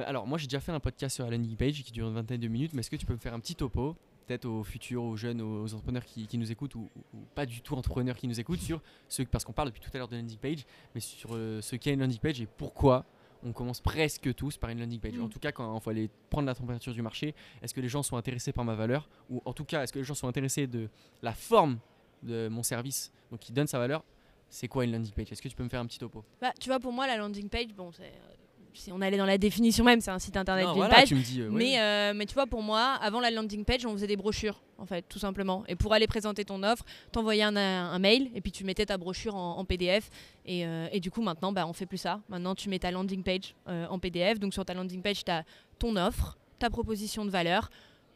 Alors 0.08 0.28
moi 0.28 0.38
j'ai 0.38 0.46
déjà 0.46 0.60
fait 0.60 0.72
un 0.74 0.80
podcast 0.80 1.16
sur 1.16 1.26
la 1.26 1.32
landing 1.32 1.56
page 1.56 1.82
qui 1.84 1.92
dure 1.92 2.08
une 2.08 2.14
vingtaine 2.14 2.40
de 2.40 2.48
minutes, 2.48 2.74
mais 2.74 2.82
est-ce 2.82 2.90
que 2.92 2.96
tu 2.98 3.06
peux 3.06 3.14
me 3.14 3.20
faire 3.20 3.34
un 3.34 3.40
petit 3.40 3.56
topo? 3.56 3.96
Peut-être 4.30 4.46
aux 4.46 4.64
futurs, 4.64 5.04
aux 5.04 5.18
jeunes, 5.18 5.42
aux 5.42 5.74
entrepreneurs 5.74 6.06
qui, 6.06 6.28
qui 6.28 6.38
nous 6.38 6.52
écoutent 6.52 6.76
ou, 6.76 6.88
ou 7.16 7.18
pas 7.34 7.48
du 7.48 7.62
tout 7.62 7.76
entrepreneurs 7.76 8.16
qui 8.16 8.28
nous 8.28 8.40
écoutent 8.40 8.62
sur 8.62 8.80
ce 9.08 9.24
parce 9.24 9.44
qu'on 9.44 9.54
parle 9.54 9.70
depuis 9.70 9.82
tout 9.82 9.90
à 9.92 9.98
l'heure 9.98 10.08
de 10.08 10.16
landing 10.16 10.38
page, 10.38 10.66
mais 10.94 11.02
sur 11.02 11.32
euh, 11.34 11.62
ce 11.62 11.76
qu'est 11.76 11.94
une 11.94 12.02
landing 12.02 12.20
page 12.20 12.40
et 12.40 12.46
pourquoi 12.46 13.06
on 13.44 13.54
commence 13.54 13.82
presque 13.82 14.32
tous 14.36 14.58
par 14.58 14.70
une 14.70 14.82
landing 14.82 15.00
page. 15.00 15.14
Mm. 15.14 15.24
En 15.24 15.30
tout 15.30 15.40
cas, 15.40 15.52
quand 15.52 15.76
il 15.76 15.82
faut 15.82 15.90
aller 15.90 16.12
prendre 16.30 16.46
la 16.46 16.54
température 16.54 16.94
du 16.94 17.02
marché, 17.02 17.34
est-ce 17.64 17.74
que 17.74 17.82
les 17.82 17.90
gens 17.90 18.04
sont 18.04 18.18
intéressés 18.18 18.52
par 18.52 18.64
ma 18.64 18.76
valeur 18.76 19.10
ou 19.32 19.42
en 19.46 19.54
tout 19.54 19.66
cas 19.66 19.82
est-ce 19.82 19.94
que 19.94 20.00
les 20.00 20.06
gens 20.06 20.14
sont 20.14 20.28
intéressés 20.28 20.68
de 20.68 20.90
la 21.24 21.34
forme 21.34 21.80
de 22.22 22.50
mon 22.50 22.62
service, 22.62 23.12
donc 23.32 23.40
qui 23.40 23.52
donne 23.52 23.68
sa 23.68 23.80
valeur 23.80 24.04
C'est 24.50 24.68
quoi 24.68 24.84
une 24.86 24.92
landing 24.92 25.14
page? 25.14 25.32
Est-ce 25.32 25.42
que 25.42 25.48
tu 25.48 25.56
peux 25.56 25.64
me 25.64 25.70
faire 25.70 25.82
un 25.82 25.88
petit 25.88 25.98
topo? 25.98 26.24
Bah, 26.40 26.54
tu 26.60 26.70
vois, 26.70 26.80
pour 26.80 26.94
moi, 26.94 27.08
la 27.08 27.18
landing 27.18 27.50
page, 27.50 27.74
bon, 27.76 27.92
c'est, 27.92 28.04
euh, 28.04 28.36
si 28.80 28.92
on 28.92 29.02
allait 29.02 29.18
dans 29.18 29.26
la 29.26 29.38
définition 29.38 29.84
même, 29.84 30.02
c'est 30.02 30.12
un 30.12 30.20
site 30.20 30.38
internet 30.38 30.66
Non, 30.66 30.72
d'une 30.74 30.80
voilà, 30.84 30.96
page. 30.96 31.12
dis. 31.14 31.42
euh. 31.42 31.50
Mais, 31.52 31.80
euh, 31.80 32.14
mais 32.16 32.26
tu 32.26 32.34
vois, 32.34 32.48
pour 32.48 32.62
moi, 32.64 32.98
avant 33.02 33.20
la 33.20 33.30
landing 33.32 33.66
page, 33.66 33.86
on 33.86 33.92
faisait 33.94 34.08
des 34.08 34.16
brochures, 34.16 34.62
en 34.78 34.86
fait, 34.86 35.04
tout 35.10 35.20
simplement. 35.20 35.64
Et 35.68 35.76
pour 35.76 35.94
aller 35.94 36.08
présenter 36.08 36.46
ton 36.46 36.64
offre, 36.64 36.84
t'envoyais 37.12 37.44
un, 37.44 37.56
un 37.56 38.00
mail 38.00 38.30
et 38.34 38.42
puis 38.42 38.52
tu 38.52 38.64
mettais 38.64 38.86
ta 38.86 38.98
brochure 38.98 39.36
en, 39.36 39.58
en 39.58 39.66
PDF. 39.66 40.10
Et, 40.46 40.66
euh, 40.66 40.88
et 40.92 41.00
du 41.00 41.12
coup, 41.12 41.22
maintenant, 41.22 41.52
bah, 41.52 41.68
on 41.68 41.74
fait 41.74 41.86
plus 41.86 41.98
ça. 41.98 42.22
Maintenant, 42.30 42.56
tu 42.56 42.70
mets 42.70 42.80
ta 42.80 42.92
landing 42.92 43.22
page 43.24 43.54
en 43.68 44.00
PDF. 44.00 44.40
Donc, 44.40 44.54
sur 44.54 44.64
ta 44.66 44.74
landing 44.74 45.02
page, 45.02 45.24
tu 45.26 45.32
as 45.32 45.44
ton 45.78 45.96
offre, 45.96 46.38
ta 46.58 46.70
proposition 46.70 47.26
de 47.26 47.30
valeur, 47.30 47.70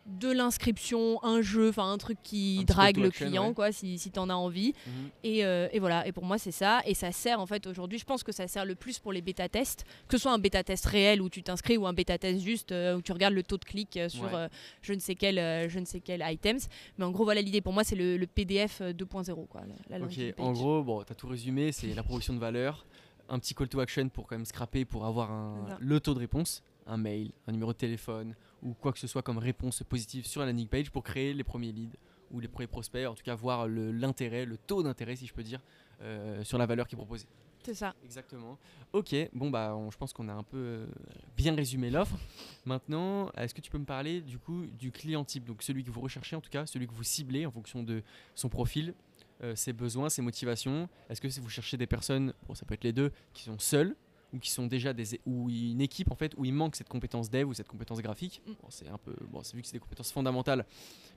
de 0.05 0.29
l'inscription, 0.31 1.23
un 1.23 1.41
jeu, 1.41 1.69
enfin 1.69 1.89
un 1.89 1.97
truc 1.97 2.17
qui 2.23 2.59
Un 2.61 2.63
drague 2.65 2.97
le 2.97 3.09
client, 3.09 3.47
ouais. 3.49 3.53
quoi, 3.53 3.71
si, 3.71 3.97
si 3.97 4.11
tu 4.11 4.19
en 4.19 4.29
as 4.29 4.33
envie. 4.35 4.73
Mhm. 4.85 5.09
Et, 5.23 5.45
euh, 5.45 5.69
et 5.71 5.79
voilà, 5.79 6.05
et 6.05 6.11
pour 6.11 6.25
moi 6.25 6.37
c'est 6.37 6.51
ça, 6.51 6.81
et 6.85 6.93
ça 6.93 7.11
sert 7.13 7.39
en 7.39 7.45
fait 7.45 7.65
aujourd'hui, 7.67 7.97
je 7.99 8.03
pense 8.05 8.21
que 8.23 8.31
ça 8.33 8.47
sert 8.47 8.65
le 8.65 8.75
plus 8.75 8.99
pour 8.99 9.13
les 9.13 9.21
bêta-tests, 9.21 9.85
que 10.09 10.17
ce 10.17 10.23
soit 10.23 10.33
un 10.33 10.39
bêta-test 10.39 10.85
réel 10.87 11.21
où 11.21 11.29
tu 11.29 11.41
t'inscris 11.41 11.77
ou 11.77 11.87
un 11.87 11.93
bêta-test 11.93 12.41
juste 12.41 12.71
euh, 12.73 12.97
où 12.97 13.01
tu 13.01 13.13
regardes 13.13 13.33
le 13.33 13.43
taux 13.43 13.57
de 13.57 13.63
clic 13.65 13.95
euh, 13.97 14.09
sur 14.09 14.23
Ouais. 14.23 14.47
je, 14.81 14.93
ne 14.93 14.99
sais 14.99 15.15
quel, 15.15 15.69
je 15.69 15.79
ne 15.79 15.85
sais 15.85 15.99
quel 15.99 16.23
items. 16.27 16.67
Mais 16.97 17.05
en 17.05 17.11
gros, 17.11 17.23
voilà 17.23 17.41
l'idée, 17.41 17.61
pour 17.61 17.71
moi 17.73 17.83
c'est 17.83 17.95
le, 17.95 18.17
le 18.17 18.27
PDF 18.27 18.81
euh, 18.81 18.91
2.0, 18.93 19.47
quoi, 19.47 19.61
la, 19.89 19.99
la 19.99 20.05
Ok, 20.05 20.19
en 20.37 20.51
gros, 20.51 20.83
bon, 20.83 21.03
t'as 21.03 21.13
tout 21.15 21.27
résumé, 21.27 21.71
c'est 21.71 21.93
la 21.93 22.03
proposition 22.03 22.33
de 22.33 22.39
valeur, 22.39 22.85
un 23.29 23.39
petit 23.39 23.53
call 23.55 23.69
to 23.69 23.79
action 23.79 24.09
pour 24.09 24.27
quand 24.27 24.35
même 24.35 24.45
scraper 24.45 24.83
pour 24.85 25.05
avoir 25.05 25.31
un, 25.31 25.77
le 25.79 25.99
taux 26.01 26.13
de 26.13 26.19
réponse, 26.19 26.61
un 26.87 26.97
mail, 26.97 27.31
un 27.47 27.53
numéro 27.53 27.71
de 27.71 27.77
téléphone 27.77 28.35
ou 28.63 28.73
quoi 28.73 28.91
que 28.93 28.99
ce 28.99 29.07
soit 29.07 29.21
comme 29.21 29.37
réponse 29.37 29.83
positive 29.83 30.25
sur 30.25 30.41
la 30.41 30.47
landing 30.47 30.67
page 30.67 30.89
pour 30.91 31.03
créer 31.03 31.33
les 31.33 31.43
premiers 31.43 31.71
leads 31.71 31.97
ou 32.31 32.39
les 32.39 32.47
premiers 32.47 32.67
prospects, 32.67 33.05
en 33.05 33.13
tout 33.13 33.23
cas 33.23 33.35
voir 33.35 33.67
le- 33.67 33.91
l'intérêt, 33.91 34.45
le, 34.45 34.57
taux 34.57 34.81
d'intérêt 34.81 35.15
si 35.15 35.27
je 35.27 35.33
peux 35.33 35.43
dire, 35.43 35.61
euh, 36.01 36.43
sur 36.43 36.57
la 36.57 36.65
valeur 36.65 36.87
qui 36.87 36.95
est 36.95 36.97
proposée. 36.97 37.27
C'est 37.63 37.75
ça. 37.75 37.93
Exactement. 38.03 38.57
Ok, 38.91 39.15
bon 39.33 39.49
bah 39.49 39.73
on- 39.75 39.89
je 39.91 39.97
pense 39.97 40.11
qu'on 40.11 40.27
a 40.27 40.33
un 40.33 40.43
peu 40.43 40.57
euh, 40.57 40.87
bien 41.37 41.55
résumé 41.55 41.89
l'offre. 41.89 42.17
Maintenant, 42.65 43.29
est-ce 43.37 43.53
que 43.53 43.61
tu 43.61 43.71
peux 43.71 43.77
me 43.77 43.85
parler 43.85 44.21
du 44.21 44.37
coup 44.39 44.65
du 44.65 44.91
client 44.91 45.23
type, 45.23 45.45
donc 45.45 45.61
celui 45.63 45.83
que 45.83 45.91
vous 45.91 46.01
recherchez 46.01 46.35
en 46.35 46.41
tout 46.41 46.49
cas, 46.49 46.65
celui 46.65 46.87
que 46.87 46.93
vous 46.93 47.03
ciblez 47.03 47.45
en 47.45 47.51
fonction 47.51 47.83
de 47.83 48.01
son 48.35 48.49
profil, 48.49 48.93
euh, 49.43 49.55
ses 49.55 49.73
besoins, 49.73 50.09
ses 50.09 50.21
motivations. 50.21 50.89
Est-ce 51.09 51.21
que 51.21 51.29
si 51.29 51.39
vous 51.39 51.49
cherchez 51.49 51.77
des 51.77 51.87
personnes, 51.87 52.33
bon 52.47 52.53
ça 52.55 52.65
peut 52.65 52.73
être 52.73 52.83
les 52.83 52.93
deux, 52.93 53.11
qui 53.33 53.43
sont 53.43 53.59
seules 53.59 53.95
ou 54.33 54.39
qui 54.39 54.49
sont 54.51 54.67
déjà 54.67 54.93
des 54.93 55.19
ou 55.25 55.49
une 55.49 55.81
équipe 55.81 56.11
en 56.11 56.15
fait 56.15 56.33
où 56.37 56.45
il 56.45 56.53
manque 56.53 56.75
cette 56.75 56.89
compétence 56.89 57.29
dev 57.29 57.47
ou 57.47 57.53
cette 57.53 57.67
compétence 57.67 58.01
graphique. 58.01 58.41
Mm. 58.45 58.51
Bon, 58.61 58.67
c'est 58.69 58.87
un 58.89 58.97
peu 58.97 59.15
bon, 59.29 59.43
c'est 59.43 59.55
vu 59.55 59.61
que 59.61 59.67
c'est 59.67 59.73
des 59.73 59.79
compétences 59.79 60.11
fondamentales. 60.11 60.65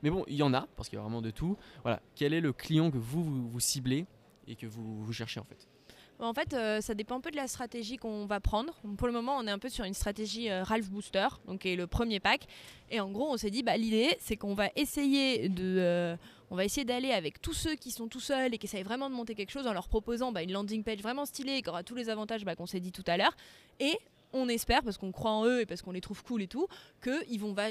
Mais 0.02 0.10
bon, 0.10 0.24
il 0.28 0.36
y 0.36 0.42
en 0.42 0.52
a 0.54 0.66
parce 0.76 0.88
qu'il 0.88 0.96
y 0.96 1.00
a 1.00 1.02
vraiment 1.02 1.22
de 1.22 1.30
tout. 1.30 1.56
Voilà, 1.82 2.00
quel 2.14 2.34
est 2.34 2.40
le 2.40 2.52
client 2.52 2.90
que 2.90 2.98
vous 2.98 3.24
vous, 3.24 3.48
vous 3.48 3.60
ciblez 3.60 4.06
et 4.46 4.54
que 4.54 4.66
vous, 4.66 5.04
vous 5.04 5.12
cherchez 5.12 5.40
en 5.40 5.44
fait? 5.44 5.66
En 6.18 6.32
fait, 6.32 6.54
euh, 6.54 6.80
ça 6.80 6.94
dépend 6.94 7.16
un 7.16 7.20
peu 7.20 7.30
de 7.30 7.36
la 7.36 7.46
stratégie 7.46 7.98
qu'on 7.98 8.24
va 8.26 8.40
prendre. 8.40 8.72
Pour 8.96 9.06
le 9.06 9.12
moment, 9.12 9.36
on 9.36 9.46
est 9.46 9.50
un 9.50 9.58
peu 9.58 9.68
sur 9.68 9.84
une 9.84 9.92
stratégie 9.94 10.48
euh, 10.50 10.62
Ralph 10.64 10.88
Booster, 10.88 11.26
donc 11.46 11.60
qui 11.60 11.68
est 11.68 11.76
le 11.76 11.86
premier 11.86 12.20
pack. 12.20 12.46
Et 12.90 13.00
en 13.00 13.10
gros, 13.10 13.30
on 13.30 13.36
s'est 13.36 13.50
dit, 13.50 13.62
bah, 13.62 13.76
l'idée, 13.76 14.16
c'est 14.20 14.36
qu'on 14.36 14.54
va 14.54 14.68
essayer 14.76 15.48
de, 15.50 15.76
euh, 15.78 16.16
on 16.50 16.56
va 16.56 16.64
essayer 16.64 16.84
d'aller 16.86 17.10
avec 17.12 17.42
tous 17.42 17.52
ceux 17.52 17.74
qui 17.74 17.90
sont 17.90 18.08
tout 18.08 18.20
seuls 18.20 18.54
et 18.54 18.58
qui 18.58 18.66
essayent 18.66 18.82
vraiment 18.82 19.10
de 19.10 19.14
monter 19.14 19.34
quelque 19.34 19.50
chose 19.52 19.66
en 19.66 19.74
leur 19.74 19.88
proposant 19.88 20.32
bah, 20.32 20.42
une 20.42 20.52
landing 20.52 20.82
page 20.84 21.00
vraiment 21.00 21.26
stylée 21.26 21.60
qui 21.60 21.68
aura 21.68 21.82
tous 21.82 21.94
les 21.94 22.08
avantages 22.08 22.44
bah, 22.44 22.56
qu'on 22.56 22.66
s'est 22.66 22.80
dit 22.80 22.92
tout 22.92 23.04
à 23.06 23.18
l'heure. 23.18 23.36
Et 23.78 23.98
on 24.32 24.48
espère, 24.48 24.82
parce 24.82 24.96
qu'on 24.98 25.12
croit 25.12 25.30
en 25.32 25.44
eux 25.44 25.60
et 25.60 25.66
parce 25.66 25.82
qu'on 25.82 25.92
les 25.92 26.00
trouve 26.00 26.22
cool 26.24 26.42
et 26.42 26.48
tout, 26.48 26.66
qu'ils 27.02 27.40
vont, 27.40 27.52
va- 27.52 27.70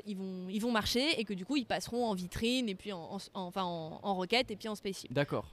marcher 0.71 1.19
et 1.19 1.23
que 1.25 1.34
du 1.34 1.45
coup, 1.45 1.58
ils 1.58 1.65
passeront 1.65 2.05
en 2.05 2.13
vitrine 2.13 2.69
et 2.69 2.75
puis 2.75 2.91
en, 2.93 3.17
en- 3.17 3.19
enfin, 3.34 3.63
en, 3.63 4.15
requête 4.15 4.51
et 4.51 4.55
puis 4.55 4.67
en 4.67 4.75
spécial. 4.75 5.12
D'accord. 5.12 5.45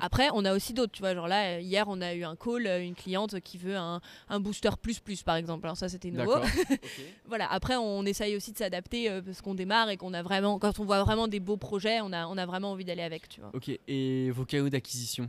Après, 0.00 0.28
on 0.32 0.44
a 0.44 0.54
aussi 0.54 0.72
d'autres, 0.72 0.92
tu 0.92 1.00
vois, 1.00 1.14
genre 1.14 1.26
là, 1.26 1.58
hier, 1.60 1.86
on 1.88 2.00
a 2.00 2.14
eu 2.14 2.22
un 2.24 2.36
call, 2.36 2.66
euh, 2.66 2.82
une 2.82 2.94
cliente 2.94 3.40
qui 3.40 3.58
veut 3.58 3.76
un, 3.76 4.00
un 4.28 4.40
booster 4.40 4.70
plus 4.80 5.00
plus, 5.00 5.22
par 5.22 5.36
exemple. 5.36 5.66
Alors 5.66 5.76
ça, 5.76 5.88
c'était 5.88 6.10
nouveau. 6.10 6.34
D'accord. 6.34 6.48
Ok. 6.70 7.04
Voilà, 7.26 7.50
après, 7.50 7.76
on 7.76 8.04
essaye 8.04 8.36
aussi 8.36 8.52
de 8.52 8.58
s'adapter 8.58 9.10
euh, 9.10 9.22
parce 9.22 9.40
qu'on 9.42 9.54
démarre 9.54 9.88
et 9.90 9.96
qu'on 9.96 10.14
a 10.14 10.22
vraiment, 10.22 10.58
quand 10.58 10.78
on 10.78 10.84
voit 10.84 11.02
vraiment 11.02 11.28
des 11.28 11.40
beaux 11.40 11.56
projets, 11.56 12.00
on 12.00 12.12
a, 12.12 12.26
on 12.26 12.36
a 12.38 12.46
vraiment 12.46 12.70
envie 12.72 12.84
d'aller 12.84 13.02
avec, 13.02 13.28
tu 13.28 13.40
vois. 13.40 13.50
Ok, 13.54 13.70
et 13.88 14.30
vos 14.30 14.44
canaux 14.44 14.68
d'acquisition, 14.68 15.28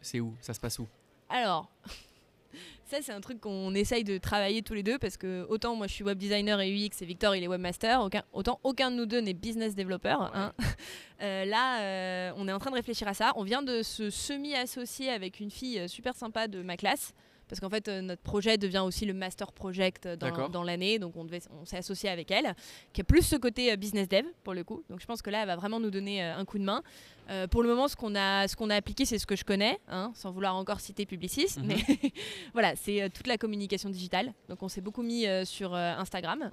c'est 0.00 0.20
où? 0.20 0.34
Ça 0.40 0.54
se 0.54 0.60
passe 0.60 0.78
où? 0.78 0.86
Alors, 1.28 1.70
ça, 2.86 2.98
c'est 3.00 3.12
un 3.12 3.20
truc 3.20 3.40
qu'on 3.40 3.74
essaye 3.74 4.04
de 4.04 4.18
travailler 4.18 4.62
tous 4.62 4.74
les 4.74 4.82
deux 4.82 4.98
parce 4.98 5.16
que 5.16 5.46
autant 5.48 5.74
moi, 5.74 5.86
je 5.86 5.92
suis 5.94 6.04
web 6.04 6.18
designer 6.18 6.60
et 6.60 6.70
UX 6.70 7.00
et 7.00 7.06
Victor, 7.06 7.34
il 7.34 7.42
est 7.42 7.48
webmaster, 7.48 8.00
aucun, 8.02 8.22
autant 8.32 8.60
aucun 8.62 8.90
de 8.90 8.96
nous 8.96 9.06
deux 9.06 9.20
n'est 9.20 9.34
business 9.34 9.74
developer. 9.74 10.16
hein. 10.34 10.52
Euh, 11.22 11.44
là, 11.44 11.80
euh, 11.80 12.32
on 12.36 12.48
est 12.48 12.52
en 12.52 12.58
train 12.58 12.70
de 12.70 12.74
réfléchir 12.74 13.06
à 13.06 13.14
ça. 13.14 13.32
On 13.36 13.44
vient 13.44 13.62
de 13.62 13.82
se 13.82 14.10
semi-associer 14.10 15.10
avec 15.10 15.38
une 15.38 15.50
fille 15.50 15.78
euh, 15.78 15.88
super 15.88 16.14
sympa 16.14 16.48
de 16.48 16.60
ma 16.60 16.76
classe. 16.76 17.14
Parce 17.48 17.60
qu'en 17.60 17.70
fait, 17.70 17.88
euh, 17.88 18.00
notre 18.00 18.22
projet 18.22 18.58
devient 18.58 18.82
aussi 18.84 19.06
le 19.06 19.14
master 19.14 19.52
project 19.52 20.08
dans, 20.08 20.62
l'année. 20.62 20.98
Donc, 20.98 21.16
on, 21.16 21.24
devait- 21.24 21.42
on 21.60 21.64
s'est 21.64 21.76
associé 21.76 22.08
avec 22.08 22.30
elle, 22.30 22.54
qui 22.92 23.00
a 23.00 23.04
plus 23.04 23.22
ce 23.22 23.36
côté 23.36 23.72
euh, 23.72 23.76
business 23.76 24.08
dev 24.08 24.24
pour 24.42 24.54
le 24.54 24.64
coup. 24.64 24.82
Donc, 24.88 25.00
je 25.00 25.06
pense 25.06 25.22
que 25.22 25.30
là, 25.30 25.42
elle 25.42 25.46
va 25.46 25.56
vraiment 25.56 25.80
nous 25.80 25.90
donner 25.90 26.22
euh, 26.24 26.36
un 26.36 26.44
coup 26.44 26.58
de 26.58 26.64
main. 26.64 26.82
Euh, 27.30 27.46
pour 27.46 27.62
le 27.62 27.68
moment, 27.68 27.88
ce 27.88 27.96
qu'on 27.96 28.14
a, 28.14 28.46
ce 28.48 28.56
qu'on 28.56 28.70
a 28.70 28.76
appliqué, 28.76 29.04
c'est 29.04 29.18
ce 29.18 29.26
que 29.26 29.36
je 29.36 29.44
connais, 29.44 29.78
hein, 29.88 30.12
sans 30.14 30.30
vouloir 30.30 30.56
encore 30.56 30.80
citer 30.80 31.06
Publicis. 31.06 31.58
Mhm. 31.58 31.66
Mais 31.66 31.76
voilà, 32.52 32.76
c'est 32.76 33.02
euh, 33.02 33.08
toute 33.12 33.26
la 33.26 33.38
communication 33.38 33.88
digitale. 33.88 34.34
Donc, 34.48 34.62
on 34.62 34.68
s'est 34.68 34.80
beaucoup 34.80 35.02
mis 35.02 35.26
euh, 35.26 35.44
sur 35.44 35.74
Instagram. 35.74 36.50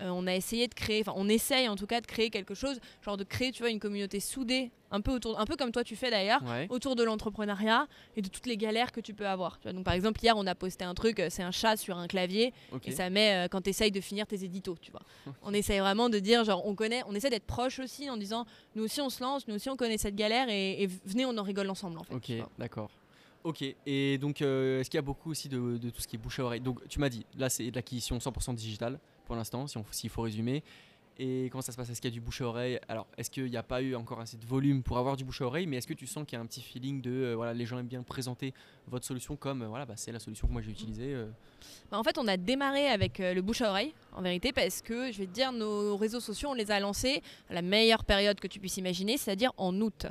On 0.00 0.26
a 0.26 0.34
essayé 0.34 0.66
de 0.68 0.74
créer, 0.74 1.00
enfin 1.00 1.12
on 1.16 1.28
essaye 1.28 1.68
en 1.68 1.76
tout 1.76 1.86
cas 1.86 2.00
de 2.00 2.06
créer 2.06 2.30
quelque 2.30 2.54
chose, 2.54 2.80
genre 3.02 3.16
de 3.16 3.24
créer, 3.24 3.52
tu 3.52 3.62
vois, 3.62 3.70
une 3.70 3.78
communauté 3.78 4.18
soudée, 4.18 4.72
un 4.90 5.00
peu 5.00 5.12
autour, 5.12 5.38
un 5.40 5.44
peu 5.46 5.56
comme 5.56 5.72
toi 5.72 5.82
tu 5.84 5.96
fais 5.96 6.10
d'ailleurs, 6.10 6.42
Ouais. 6.44 6.66
autour 6.70 6.94
de 6.96 7.02
l'entrepreneuriat 7.02 7.86
et 8.16 8.22
de 8.22 8.28
toutes 8.28 8.46
les 8.46 8.56
galères 8.56 8.92
que 8.92 9.00
tu 9.00 9.14
peux 9.14 9.26
avoir. 9.26 9.58
Tu 9.58 9.64
vois, 9.64 9.72
donc 9.72 9.84
par 9.84 9.94
exemple 9.94 10.20
hier 10.22 10.34
on 10.36 10.46
a 10.46 10.54
posté 10.54 10.84
un 10.84 10.94
truc, 10.94 11.18
euh, 11.20 11.28
c'est 11.30 11.42
un 11.42 11.50
chat 11.50 11.76
sur 11.76 11.96
un 11.98 12.06
clavier 12.06 12.52
et 12.84 12.92
ça 12.92 13.10
met 13.10 13.46
euh, 13.46 13.48
quand 13.48 13.62
tu 13.62 13.70
essayes 13.70 13.90
de 13.90 14.00
finir 14.00 14.26
tes 14.26 14.44
éditos, 14.44 14.76
tu 14.80 14.90
vois. 14.92 15.02
on 15.42 15.52
essaye 15.52 15.80
vraiment 15.80 16.08
de 16.08 16.18
dire 16.18 16.44
genre 16.44 16.64
on 16.66 16.74
connaît, 16.74 17.02
on 17.06 17.14
essaie 17.14 17.30
d'être 17.30 17.46
proche 17.46 17.78
aussi 17.80 18.08
en 18.10 18.16
disant 18.16 18.46
nous 18.76 18.84
aussi 18.84 19.00
on 19.00 19.10
se 19.10 19.22
lance, 19.22 19.48
nous 19.48 19.54
aussi 19.56 19.68
on 19.70 19.76
connaît 19.76 19.98
cette 19.98 20.16
galère 20.16 20.48
et, 20.48 20.82
et 20.82 20.86
venez 21.04 21.24
on 21.26 21.36
en 21.38 21.42
rigole 21.42 21.68
ensemble 21.70 21.98
en 21.98 22.04
fait. 22.04 22.14
Ok, 22.14 22.32
d'accord. 22.58 22.90
Ok, 23.42 23.62
et 23.84 24.16
donc 24.18 24.40
euh, 24.40 24.80
est-ce 24.80 24.88
qu'il 24.88 24.96
y 24.96 24.98
a 24.98 25.02
beaucoup 25.02 25.30
aussi 25.30 25.50
de, 25.50 25.76
de 25.76 25.90
tout 25.90 26.00
ce 26.00 26.08
qui 26.08 26.16
est 26.16 26.18
bouche 26.18 26.38
à 26.40 26.44
oreille? 26.44 26.60
Donc 26.60 26.86
tu 26.88 26.98
m'as 26.98 27.10
dit, 27.10 27.26
là 27.36 27.50
c'est 27.50 27.70
de 27.70 27.74
l'acquisition 27.76 28.16
100% 28.16 28.54
digitale 28.54 28.98
pour 29.26 29.36
l'instant, 29.36 29.66
si 29.66 29.78
s'il 29.90 30.08
faut 30.10 30.22
résumer. 30.22 30.62
Et 31.18 31.48
comment 31.50 31.62
ça 31.62 31.70
se 31.70 31.76
passe? 31.76 31.90
Est-ce 31.90 32.00
qu'il 32.00 32.10
y 32.10 32.12
a 32.12 32.14
du 32.14 32.20
bouche 32.20 32.40
à 32.40 32.46
oreille? 32.46 32.80
Alors, 32.88 33.06
est-ce 33.16 33.30
qu'il 33.30 33.44
n'y 33.44 33.56
a 33.56 33.62
pas 33.62 33.80
eu 33.82 33.94
encore 33.94 34.20
assez 34.20 34.36
de 34.36 34.44
volume 34.44 34.82
pour 34.82 34.98
avoir 34.98 35.16
du 35.16 35.24
bouche 35.24 35.42
à 35.42 35.46
oreille? 35.46 35.66
Mais 35.66 35.76
est-ce 35.76 35.86
que 35.86 35.94
tu 35.94 36.06
sens 36.06 36.26
qu'il 36.26 36.36
y 36.36 36.40
a 36.40 36.42
un 36.42 36.46
petit 36.46 36.60
feeling 36.60 37.00
de 37.00 37.10
euh, 37.10 37.34
voilà, 37.36 37.54
les 37.54 37.66
gens 37.66 37.78
aiment 37.78 37.86
bien 37.86 38.02
présenter 38.02 38.52
votre 38.88 39.06
solution 39.06 39.36
comme 39.36 39.62
euh, 39.62 39.68
voilà, 39.68 39.86
bah, 39.86 39.94
c'est 39.96 40.10
la 40.10 40.18
solution 40.18 40.48
que 40.48 40.52
moi 40.52 40.60
j'ai 40.60 40.72
utilisée 40.72 41.14
euh? 41.14 41.26
Bah, 41.90 41.98
en 41.98 42.02
fait, 42.02 42.18
on 42.18 42.26
a 42.26 42.36
démarré 42.36 42.88
avec 42.88 43.18
le 43.18 43.40
bouche 43.40 43.62
à 43.62 43.70
oreille, 43.70 43.94
en 44.12 44.22
vérité, 44.22 44.52
parce 44.52 44.82
que 44.82 45.12
je 45.12 45.18
vais 45.18 45.26
te 45.26 45.32
dire, 45.32 45.52
nos 45.52 45.96
réseaux 45.96 46.20
sociaux, 46.20 46.50
on 46.50 46.54
les 46.54 46.70
a 46.70 46.80
lancés 46.80 47.22
à 47.48 47.54
la 47.54 47.62
meilleure 47.62 48.04
période 48.04 48.40
que 48.40 48.48
tu 48.48 48.58
puisses 48.58 48.76
imaginer, 48.76 49.16
c'est-à-dire 49.16 49.52
en 49.56 49.80
août. 49.80 50.06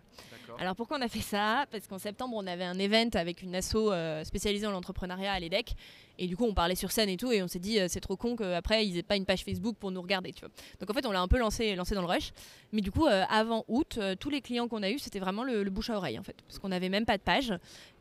Alors 0.59 0.75
pourquoi 0.75 0.97
on 0.97 1.01
a 1.01 1.07
fait 1.07 1.19
ça? 1.19 1.65
Parce 1.71 1.87
qu'en 1.87 1.97
septembre, 1.97 2.35
on 2.37 2.45
avait 2.47 2.63
un 2.63 2.77
event 2.79 3.09
avec 3.13 3.41
une 3.41 3.55
asso 3.55 3.75
euh, 3.75 4.23
spécialisée 4.23 4.67
en 4.67 4.73
entrepreneuriat 4.73 5.33
à 5.33 5.39
l'EDEC. 5.39 5.73
Et 6.19 6.27
du 6.27 6.37
coup, 6.37 6.45
on 6.45 6.53
parlait 6.53 6.75
sur 6.75 6.91
scène 6.91 7.09
et 7.09 7.17
tout. 7.17 7.31
Et 7.31 7.41
on 7.41 7.47
s'est 7.47 7.59
dit, 7.59 7.79
euh, 7.79 7.87
c'est 7.89 7.99
trop 7.99 8.15
con 8.15 8.35
qu'après, 8.35 8.85
ils 8.85 8.97
aient 8.97 9.03
pas 9.03 9.15
une 9.15 9.25
page 9.25 9.43
Facebook 9.43 9.75
pour 9.77 9.91
nous 9.91 10.01
regarder. 10.01 10.31
Tu 10.31 10.41
vois. 10.41 10.49
Donc 10.79 10.89
en 10.89 10.93
fait, 10.93 11.05
on 11.05 11.11
l'a 11.11 11.21
un 11.21 11.27
peu 11.27 11.39
lancé, 11.39 11.75
lancé 11.75 11.95
dans 11.95 12.01
le 12.01 12.07
rush. 12.07 12.31
Mais 12.71 12.81
du 12.81 12.91
coup, 12.91 13.07
euh, 13.07 13.23
avant 13.29 13.65
août, 13.67 13.99
tous 14.19 14.29
les 14.29 14.41
clients 14.41 14.67
qu'on 14.67 14.83
a 14.83 14.89
eus, 14.89 14.99
c'était 14.99 15.19
vraiment 15.19 15.43
le, 15.43 15.63
bouche 15.69 15.89
à 15.89 15.97
oreille 15.97 16.19
en 16.19 16.23
fait. 16.23 16.35
Parce 16.47 16.59
qu'on 16.59 16.69
n'avait 16.69 16.89
même 16.89 17.05
pas 17.05 17.17
de 17.17 17.23
page. 17.23 17.53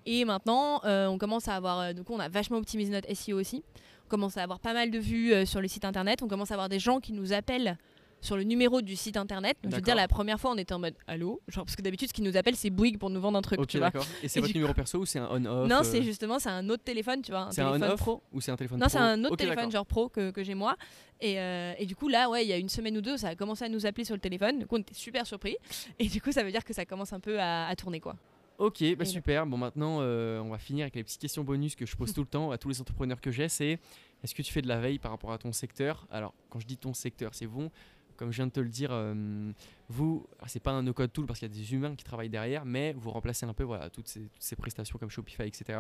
Et 0.05 0.25
maintenant, 0.25 0.81
on 0.85 1.17
commence 1.19 1.49
à 1.49 1.57
avoir. 1.57 1.95
coup, 2.05 2.13
on 2.13 2.21
a 2.21 2.29
vachement 2.29 2.59
optimisé 2.59 2.91
notre 2.91 3.13
SEO 3.15 3.39
aussi. 3.39 3.63
On 4.07 4.09
commence 4.09 4.37
à 4.37 4.43
avoir 4.43 4.61
pas 4.61 4.75
mal 4.75 4.91
de 4.91 4.99
vues 4.99 5.47
sur 5.47 5.63
le 5.63 5.69
site 5.69 5.85
internet. 5.85 6.23
On 6.23 6.29
commence 6.29 6.51
à 6.51 6.55
avoir 6.55 6.69
des 6.69 6.79
gens 6.79 7.01
qui 7.01 7.13
nous 7.13 7.33
appellent 7.33 7.79
sur 8.23 8.37
le 8.37 8.45
numéro 8.45 8.81
du 8.81 8.97
site 8.97 9.19
internet. 9.19 9.59
Donc, 9.63 9.73
je 9.73 9.77
veux 9.77 9.83
dire, 9.83 9.95
la 9.95 10.09
première 10.09 10.41
fois, 10.41 10.53
on 10.53 10.57
était 10.57 10.73
en 10.73 10.79
mode 10.79 10.95
allô, 11.07 11.43
genre 11.49 11.67
parce 11.67 11.77
que 11.77 11.83
d'habitude, 11.83 12.09
ce 12.09 12.15
qui 12.15 12.23
nous 12.23 12.37
appelle, 12.39 12.57
c'est 12.57 12.71
Bouygues 12.71 12.99
pour 12.99 13.11
nous 13.11 13.21
vendre 13.21 13.37
un 13.37 13.43
truc. 13.43 13.61
Ok, 13.61 13.77
d'accord. 13.77 14.07
Et 14.23 14.29
c'est 14.29 14.41
votre 14.41 14.55
numéro 14.55 14.73
perso 14.73 15.01
ou 15.01 15.05
c'est 15.05 15.19
un 15.19 15.29
on-off 15.31 15.69
Non, 15.69 15.81
euh, 15.81 15.83
c'est 15.83 16.03
justement, 16.03 16.39
c'est 16.39 16.49
un 16.49 16.67
autre 16.71 16.85
téléphone, 16.85 17.21
tu 17.21 17.33
vois, 17.33 17.43
un 17.43 17.51
C'est 17.51 17.61
un 17.61 17.73
téléphone 17.73 17.91
on-off 17.91 18.01
pro. 18.01 18.23
ou 18.33 18.41
c'est 18.41 18.51
un 18.53 18.57
téléphone 18.57 18.79
Non, 18.81 18.87
c'est 18.89 18.97
pro 18.99 19.07
un 19.07 19.25
autre 19.25 19.37
téléphone 19.37 19.71
genre 19.71 19.85
pro 19.87 20.09
que, 20.09 20.31
que 20.31 20.43
j'ai 20.43 20.55
moi. 20.55 20.77
Et, 21.21 21.39
euh, 21.39 21.75
et 21.79 21.85
du 21.87 21.95
coup, 21.95 22.09
là, 22.09 22.31
ouais, 22.31 22.45
il 22.45 22.49
y 22.49 22.53
a 22.53 22.57
une 22.57 22.69
semaine 22.69 22.97
ou 22.97 23.01
deux, 23.01 23.17
ça 23.17 23.29
a 23.29 23.35
commencé 23.37 23.65
à 23.65 23.69
nous 23.69 23.85
appeler 23.87 24.05
sur 24.05 24.15
le 24.15 24.21
téléphone. 24.21 24.59
Du 24.61 24.67
coup, 24.67 24.77
on 24.77 24.81
était 24.81 24.95
super 24.95 25.27
surpris. 25.27 25.57
Et 25.99 26.07
du 26.09 26.21
coup, 26.23 26.33
ça 26.33 26.43
veut 26.43 26.51
dire 26.51 26.65
que 26.65 26.73
ça 26.73 26.85
commence 26.87 27.13
un 27.13 27.21
peu 27.21 27.39
à, 27.41 27.67
à 27.67 27.77
tourner, 27.77 28.01
quoi. 28.01 28.17
Ok, 28.59 28.85
bah 28.97 29.05
super. 29.05 29.45
Bon, 29.47 29.57
maintenant, 29.57 29.99
euh, 30.01 30.39
on 30.41 30.51
va 30.51 30.59
finir 30.59 30.85
avec 30.85 30.95
les 30.95 31.03
petites 31.03 31.21
questions 31.21 31.43
bonus 31.43 31.75
que 31.75 31.85
je 31.87 31.97
pose 31.97 32.13
tout 32.13 32.21
le 32.21 32.27
temps 32.29 32.51
à 32.53 32.59
tous 32.59 32.69
les 32.69 32.81
entrepreneurs 32.81 33.21
que 33.21 33.31
j'ai. 33.33 33.49
C'est 33.49 33.81
est-ce 34.23 34.35
que 34.35 34.43
tu 34.43 34.53
fais 34.53 34.63
de 34.63 34.69
la 34.69 34.79
veille 34.79 34.99
par 35.01 35.11
rapport 35.11 35.33
à 35.33 35.39
ton 35.39 35.53
secteur? 35.53 36.07
Alors, 36.11 36.33
quand 36.49 36.61
je 36.61 36.67
dis 36.67 36.77
ton 36.77 36.95
secteur, 36.95 37.35
c'est 37.35 37.47
vous. 37.47 37.71
Comme 38.17 38.31
je 38.31 38.37
viens 38.37 38.47
de 38.47 38.53
te 38.53 38.61
le 38.61 38.69
dire, 38.69 38.91
euh, 38.93 39.53
vous, 39.89 40.27
c'est 40.47 40.61
pas 40.63 40.71
un 40.73 40.83
no-code 40.83 41.13
tool 41.13 41.27
parce 41.27 41.39
qu'il 41.39 41.49
y 41.49 41.51
a 41.51 41.55
des 41.55 41.75
humains 41.75 41.95
qui 41.97 42.05
travaillent 42.05 42.29
derrière, 42.31 42.65
mais 42.65 42.93
vous 42.95 43.11
remplacez 43.11 43.47
un 43.47 43.55
peu 43.55 43.65
voilà, 43.65 43.91
toutes, 43.91 44.09
ces, 44.09 44.21
toutes 44.21 44.43
ces 44.43 44.57
prestations 44.57 44.99
comme 44.99 45.11
Shopify, 45.11 45.43
etc. 45.43 45.79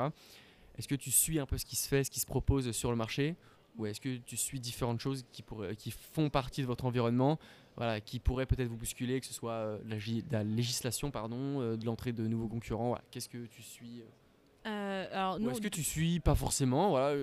Est-ce 0.78 0.88
que 0.88 0.94
tu 0.94 1.10
suis 1.10 1.38
un 1.38 1.46
peu 1.46 1.58
ce 1.58 1.64
qui 1.66 1.76
se 1.76 1.86
fait, 1.88 2.04
ce 2.04 2.10
qui 2.10 2.20
se 2.20 2.26
propose 2.26 2.70
sur 2.72 2.90
le 2.90 2.96
marché? 2.96 3.36
Ou 3.78 3.86
est-ce 3.86 4.00
que 4.02 4.16
tu 4.18 4.36
suis 4.36 4.60
différentes 4.60 5.00
choses 5.00 5.24
qui, 5.32 5.42
pourraient, 5.42 5.74
qui 5.76 5.90
font 5.90 6.28
partie 6.28 6.60
de 6.60 6.66
votre 6.66 6.84
environnement, 6.84 7.38
voilà, 7.76 8.00
qui 8.02 8.18
pourraient 8.18 8.44
peut-être 8.44 8.68
vous 8.68 8.76
bousculer, 8.76 9.18
que 9.18 9.24
ce 9.26 9.32
soit 9.32 9.52
euh, 9.52 9.78
la, 9.86 9.98
gi- 9.98 10.24
la 10.30 10.44
législation, 10.44 11.10
pardon, 11.10 11.60
euh, 11.62 11.76
de 11.78 11.86
l'entrée 11.86 12.12
de 12.12 12.26
nouveaux 12.26 12.48
concurrents 12.48 12.88
voilà. 12.88 13.02
Qu'est-ce 13.10 13.30
que 13.30 13.46
tu 13.46 13.62
suis 13.62 14.00
euh, 14.02 14.68
Euh, 14.68 15.06
alors, 15.10 15.40
Ou 15.40 15.50
est-ce 15.50 15.60
que 15.62 15.68
tu 15.68 15.82
suis 15.82 16.20
pas 16.20 16.34
forcément 16.34 16.90
voilà, 16.90 17.16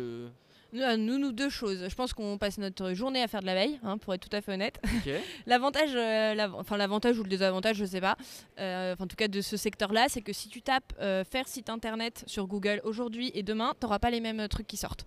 nous, 0.74 1.18
nous, 1.18 1.32
deux 1.32 1.50
choses. 1.50 1.88
Je 1.88 1.96
pense 1.96 2.14
qu'on 2.14 2.38
passe 2.38 2.58
notre 2.58 2.94
journée 2.94 3.22
à 3.22 3.28
faire 3.28 3.42
de 3.42 3.46
la 3.46 3.56
veille, 3.56 3.80
hein, 3.84 3.98
pour 3.98 4.14
être 4.14 4.28
tout 4.28 4.36
à 4.36 4.42
fait 4.42 4.54
honnête. 4.54 4.80
L'avantage, 5.48 5.92
euh, 5.96 6.48
enfin 6.54 6.78
l'avantage 6.78 7.18
ou 7.18 7.24
le 7.24 7.30
désavantage, 7.30 7.78
je 7.78 7.86
sais 7.86 8.02
pas. 8.02 8.16
euh, 8.60 8.96
en 9.00 9.08
tout 9.08 9.16
cas 9.16 9.28
de 9.28 9.42
ce 9.42 9.58
secteur-là, 9.58 10.06
c'est 10.10 10.22
que 10.22 10.34
si 10.34 10.50
tu 10.50 10.62
tapes 10.62 10.94
euh, 11.00 11.24
faire 11.24 11.48
site 11.48 11.70
internet 11.70 12.24
sur 12.28 12.48
Google 12.48 12.82
aujourd'hui 12.84 13.32
et 13.34 13.44
demain, 13.44 13.74
t'auras 13.80 14.00
pas 14.00 14.10
les 14.10 14.20
mêmes 14.22 14.48
trucs 14.48 14.68
qui 14.68 14.78
sortent. 14.78 15.06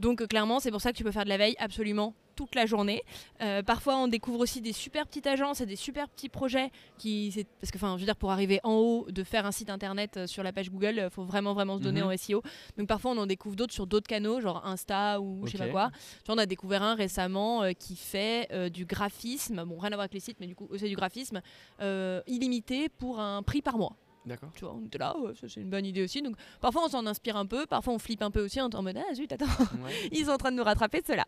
Donc 0.00 0.26
clairement, 0.26 0.60
c'est 0.60 0.70
pour 0.70 0.80
ça 0.80 0.92
que 0.92 0.96
tu 0.96 1.04
peux 1.04 1.12
faire 1.12 1.24
de 1.24 1.28
la 1.28 1.36
veille 1.36 1.56
absolument 1.58 2.14
toute 2.34 2.54
la 2.54 2.66
journée. 2.66 3.02
Euh, 3.40 3.62
parfois, 3.62 3.96
on 3.96 4.08
découvre 4.08 4.40
aussi 4.40 4.60
des 4.60 4.72
super 4.72 5.06
petites 5.06 5.26
agences 5.26 5.60
et 5.60 5.66
des 5.66 5.76
super 5.76 6.08
petits 6.08 6.28
projets 6.28 6.70
qui, 6.98 7.46
parce 7.60 7.70
que, 7.70 7.78
enfin, 7.78 7.94
je 7.96 8.00
veux 8.00 8.06
dire, 8.06 8.16
pour 8.16 8.30
arriver 8.30 8.60
en 8.64 8.74
haut 8.74 9.06
de 9.10 9.22
faire 9.24 9.46
un 9.46 9.52
site 9.52 9.70
internet 9.70 10.16
euh, 10.16 10.26
sur 10.26 10.42
la 10.42 10.52
page 10.52 10.70
Google, 10.70 11.00
il 11.04 11.10
faut 11.10 11.24
vraiment 11.24 11.54
vraiment 11.54 11.78
se 11.78 11.82
donner 11.82 12.00
Mhm. 12.02 12.08
en 12.08 12.16
SEO. 12.16 12.42
Donc 12.78 12.88
parfois, 12.88 13.12
on 13.12 13.18
en 13.18 13.26
découvre 13.26 13.56
d'autres 13.56 13.72
sur 13.74 13.86
d'autres 13.86 14.06
canaux, 14.08 14.40
genre 14.40 14.64
Insta 14.66 15.20
ou 15.20 15.46
je 15.46 15.52
sais 15.52 15.58
pas 15.58 15.68
quoi. 15.68 15.90
Vois, 16.26 16.34
on 16.34 16.38
a 16.38 16.46
découvert 16.46 16.82
un 16.82 16.94
récemment 16.94 17.62
euh, 17.62 17.72
qui 17.72 17.96
fait 17.96 18.48
euh, 18.52 18.68
du 18.68 18.84
graphisme, 18.84 19.64
bon 19.64 19.78
rien 19.78 19.92
à 19.92 19.96
voir 19.96 20.00
avec 20.00 20.14
les 20.14 20.20
sites, 20.20 20.38
mais 20.40 20.46
du 20.46 20.54
coup 20.54 20.68
c'est 20.76 20.88
du 20.88 20.96
graphisme 20.96 21.40
euh, 21.80 22.20
illimité 22.26 22.88
pour 22.88 23.20
un 23.20 23.42
prix 23.42 23.62
par 23.62 23.78
mois. 23.78 23.94
D'accord. 24.26 24.50
Tu 24.54 24.64
vois, 24.64 24.74
on 24.74 24.84
était 24.86 24.98
là, 24.98 25.16
ouais, 25.18 25.32
ça 25.34 25.48
c'est 25.48 25.60
une 25.60 25.68
bonne 25.68 25.84
idée 25.84 26.02
aussi. 26.02 26.22
Donc 26.22 26.36
parfois 26.60 26.82
on 26.84 26.88
s'en 26.88 27.04
inspire 27.06 27.36
un 27.36 27.46
peu, 27.46 27.66
parfois 27.66 27.92
on 27.92 27.98
flippe 27.98 28.22
un 28.22 28.30
peu 28.30 28.44
aussi 28.44 28.60
en 28.60 28.68
mode 28.82 28.96
ah 28.96 29.14
zut 29.14 29.30
attends 29.32 29.44
Ouais. 29.84 29.92
ils 30.12 30.24
sont 30.24 30.30
en 30.32 30.38
train 30.38 30.50
de 30.50 30.56
nous 30.56 30.64
rattraper 30.64 31.00
de 31.00 31.06
cela. 31.06 31.24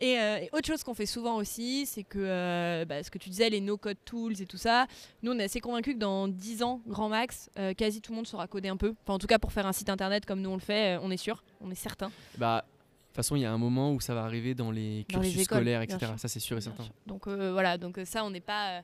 Et, 0.00 0.18
euh, 0.18 0.38
et 0.38 0.48
autre 0.52 0.66
chose 0.66 0.82
qu'on 0.82 0.94
fait 0.94 1.06
souvent 1.06 1.36
aussi, 1.36 1.84
c'est 1.86 2.04
que 2.04 2.18
euh, 2.18 2.84
bah, 2.84 3.02
ce 3.02 3.10
que 3.10 3.18
tu 3.18 3.28
disais, 3.28 3.50
les 3.50 3.60
no-code 3.60 3.98
tools 4.04 4.40
et 4.40 4.46
tout 4.46 4.56
ça, 4.56 4.86
nous 5.22 5.32
on 5.32 5.38
est 5.38 5.44
assez 5.44 5.60
convaincus 5.60 5.94
que 5.94 5.98
dans 5.98 6.26
10 6.28 6.62
ans, 6.62 6.80
grand 6.86 7.08
max, 7.08 7.50
euh, 7.58 7.74
quasi 7.74 8.00
tout 8.00 8.12
le 8.12 8.16
monde 8.16 8.26
saura 8.26 8.46
coder 8.46 8.68
un 8.68 8.76
peu. 8.76 8.94
Enfin 9.04 9.14
en 9.14 9.18
tout 9.18 9.26
cas 9.26 9.38
pour 9.38 9.52
faire 9.52 9.66
un 9.66 9.72
site 9.72 9.90
internet 9.90 10.24
comme 10.24 10.40
nous 10.40 10.50
on 10.50 10.54
le 10.56 10.60
fait, 10.60 10.98
on 11.02 11.10
est 11.10 11.16
sûr, 11.18 11.42
on 11.60 11.70
est 11.70 11.74
certain. 11.74 12.10
Bah, 12.38 12.64
de 12.66 13.22
toute 13.22 13.26
façon, 13.26 13.36
il 13.36 13.42
y 13.42 13.46
a 13.46 13.52
un 13.52 13.58
moment 13.58 13.92
où 13.92 14.00
ça 14.00 14.14
va 14.14 14.22
arriver 14.22 14.54
dans 14.54 14.70
les 14.70 15.04
Dans 15.12 15.20
les 15.20 15.28
cursus 15.28 15.42
écoles, 15.42 15.58
scolaires, 15.58 15.82
etc. 15.82 16.12
Ça, 16.18 16.28
c'est 16.28 16.38
sûr 16.38 16.56
et 16.56 16.60
Bien 16.60 16.70
certain. 16.70 16.84
sûr. 16.84 16.92
Donc 17.06 17.26
euh, 17.26 17.52
voilà, 17.52 17.76
donc 17.76 17.98
ça 18.04 18.24
on 18.24 18.30
n'est 18.30 18.40
pas, 18.40 18.78
euh, 18.78 18.82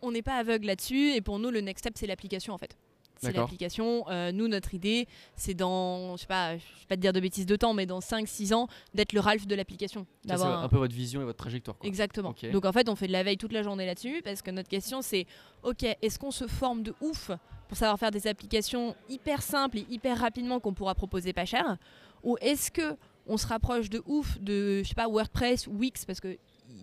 on 0.00 0.12
n'est 0.12 0.22
pas 0.22 0.36
aveugle 0.36 0.66
là-dessus. 0.66 1.12
Et 1.12 1.20
pour 1.20 1.38
nous 1.38 1.50
le 1.50 1.60
next 1.60 1.82
step 1.84 1.92
c'est 1.96 2.06
l'application 2.06 2.54
en 2.54 2.58
fait. 2.58 2.74
C'est 3.18 3.32
l'application. 3.40 4.04
Euh, 4.08 4.32
nous 4.32 4.48
notre 4.48 4.74
idée 4.74 5.06
c'est 5.36 5.54
dans, 5.54 6.16
je 6.16 6.22
sais 6.22 6.26
pas, 6.26 6.56
je 6.56 6.62
vais 6.62 6.86
pas 6.88 6.96
te 6.96 7.00
dire 7.00 7.12
de 7.12 7.20
bêtises 7.20 7.46
de 7.46 7.56
temps, 7.56 7.72
mais 7.74 7.86
dans 7.86 8.00
5-6 8.00 8.52
ans 8.54 8.68
d'être 8.94 9.12
le 9.12 9.20
Ralph 9.20 9.46
de 9.46 9.54
l'application. 9.54 10.06
D'avoir 10.24 10.62
un 10.64 10.68
peu 10.68 10.76
votre 10.78 10.94
vision 10.94 11.20
et 11.22 11.24
votre 11.24 11.38
trajectoire. 11.38 11.76
quoi. 11.78 11.86
Exactement. 11.88 12.34
Donc 12.52 12.64
en 12.64 12.72
fait, 12.72 12.88
on 12.88 12.96
fait 12.96 13.06
de 13.06 13.12
la 13.12 13.22
veille 13.22 13.38
toute 13.38 13.52
la 13.52 13.62
journée 13.62 13.86
là-dessus 13.86 14.20
parce 14.24 14.42
que 14.42 14.50
notre 14.50 14.68
question 14.68 15.02
c'est 15.02 15.26
OK, 15.62 15.82
est-ce 15.84 16.18
qu'on 16.18 16.30
se 16.30 16.46
forme 16.46 16.82
de 16.82 16.94
ouf 17.00 17.30
pour 17.68 17.76
savoir 17.76 17.98
faire 17.98 18.10
des 18.10 18.26
applications 18.26 18.94
hyper 19.08 19.42
simples 19.42 19.78
et 19.78 19.86
hyper 19.90 20.18
rapidement 20.18 20.60
qu'on 20.60 20.74
pourra 20.74 20.94
proposer 20.94 21.32
pas 21.32 21.44
cher? 21.44 21.76
Ou 22.22 22.36
est-ce 22.40 22.70
que 22.70 22.96
on 23.26 23.36
se 23.36 23.46
rapproche 23.46 23.90
de 23.90 24.02
ouf 24.06 24.38
de 24.40 24.82
je 24.82 24.88
sais 24.88 24.94
pas 24.94 25.08
WordPress 25.08 25.66
ou 25.66 25.72
Wix? 25.72 26.04
Parce 26.04 26.20
que 26.20 26.36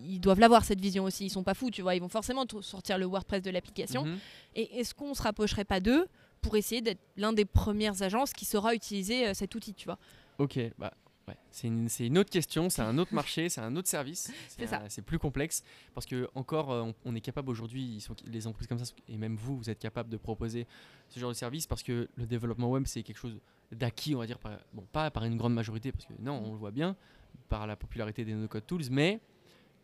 ils 0.06 0.18
doivent 0.20 0.40
l'avoir 0.40 0.64
cette 0.64 0.80
vision 0.80 1.04
aussi, 1.04 1.26
ils 1.26 1.30
sont 1.30 1.42
pas 1.42 1.54
fous, 1.54 1.70
tu 1.70 1.82
vois, 1.82 1.94
ils 1.94 2.00
vont 2.00 2.08
forcément 2.08 2.44
sortir 2.60 2.98
le 2.98 3.06
WordPress 3.06 3.42
de 3.42 3.50
l'application 3.50 4.04
Mhm. 4.04 4.18
et 4.56 4.80
est-ce 4.80 4.94
qu'on 4.94 5.14
se 5.14 5.22
rapprocherait 5.22 5.64
pas 5.64 5.80
d'eux 5.80 6.06
pour 6.44 6.56
essayer 6.56 6.80
d'être 6.80 7.00
l'un 7.16 7.32
des 7.32 7.44
premières 7.44 8.02
agences 8.02 8.32
qui 8.32 8.44
saura 8.44 8.74
utiliser 8.74 9.28
euh, 9.28 9.34
cet 9.34 9.54
outil, 9.54 9.74
tu 9.74 9.86
vois 9.86 9.98
Ok, 10.38 10.58
bah. 10.78 10.92
Ouais. 11.26 11.36
C'est 11.50 11.68
une, 11.68 12.18
autre 12.18 12.28
question, 12.28 12.68
c'est 12.68 12.82
un 12.82 12.98
autre 12.98 13.14
marché, 13.20 13.48
c'est 13.48 13.62
un 13.62 13.74
autre 13.76 13.88
service. 13.88 14.30
C'est 14.46 14.66
ça. 14.66 14.82
un- 14.82 14.88
C'est 14.90 15.00
plus 15.00 15.18
complexe 15.18 15.62
parce 15.94 16.04
que 16.04 16.28
encore, 16.34 16.70
euh, 16.70 16.82
on, 16.82 16.94
on 17.06 17.14
est 17.14 17.22
capable 17.22 17.48
aujourd'hui, 17.50 17.98
les 18.26 18.46
entreprises 18.46 18.68
comme 18.68 18.78
ça 18.78 18.92
et 19.08 19.16
même 19.16 19.34
vous, 19.36 19.56
vous 19.56 19.70
êtes 19.70 19.78
capable 19.78 20.10
de 20.10 20.18
proposer 20.18 20.66
ce 21.08 21.18
genre 21.18 21.30
de 21.30 21.34
service 21.34 21.66
parce 21.66 21.82
que 21.82 22.10
le 22.14 22.26
développement 22.26 22.70
web 22.70 22.84
c'est 22.86 23.02
quelque 23.02 23.16
chose 23.16 23.38
d'acquis, 23.72 24.14
on 24.14 24.18
va 24.18 24.26
dire, 24.26 24.38
par- 24.38 24.58
bon 24.74 24.84
pas 24.92 25.10
par 25.10 25.24
une 25.24 25.38
grande 25.38 25.54
majorité 25.54 25.92
parce 25.92 26.04
que 26.04 26.12
non, 26.20 26.42
on 26.44 26.52
le 26.52 26.58
voit 26.58 26.72
bien 26.72 26.94
par 27.48 27.66
la 27.66 27.74
popularité 27.76 28.26
des 28.26 28.34
no-code 28.34 28.66
tools, 28.66 28.82
mais 28.90 29.18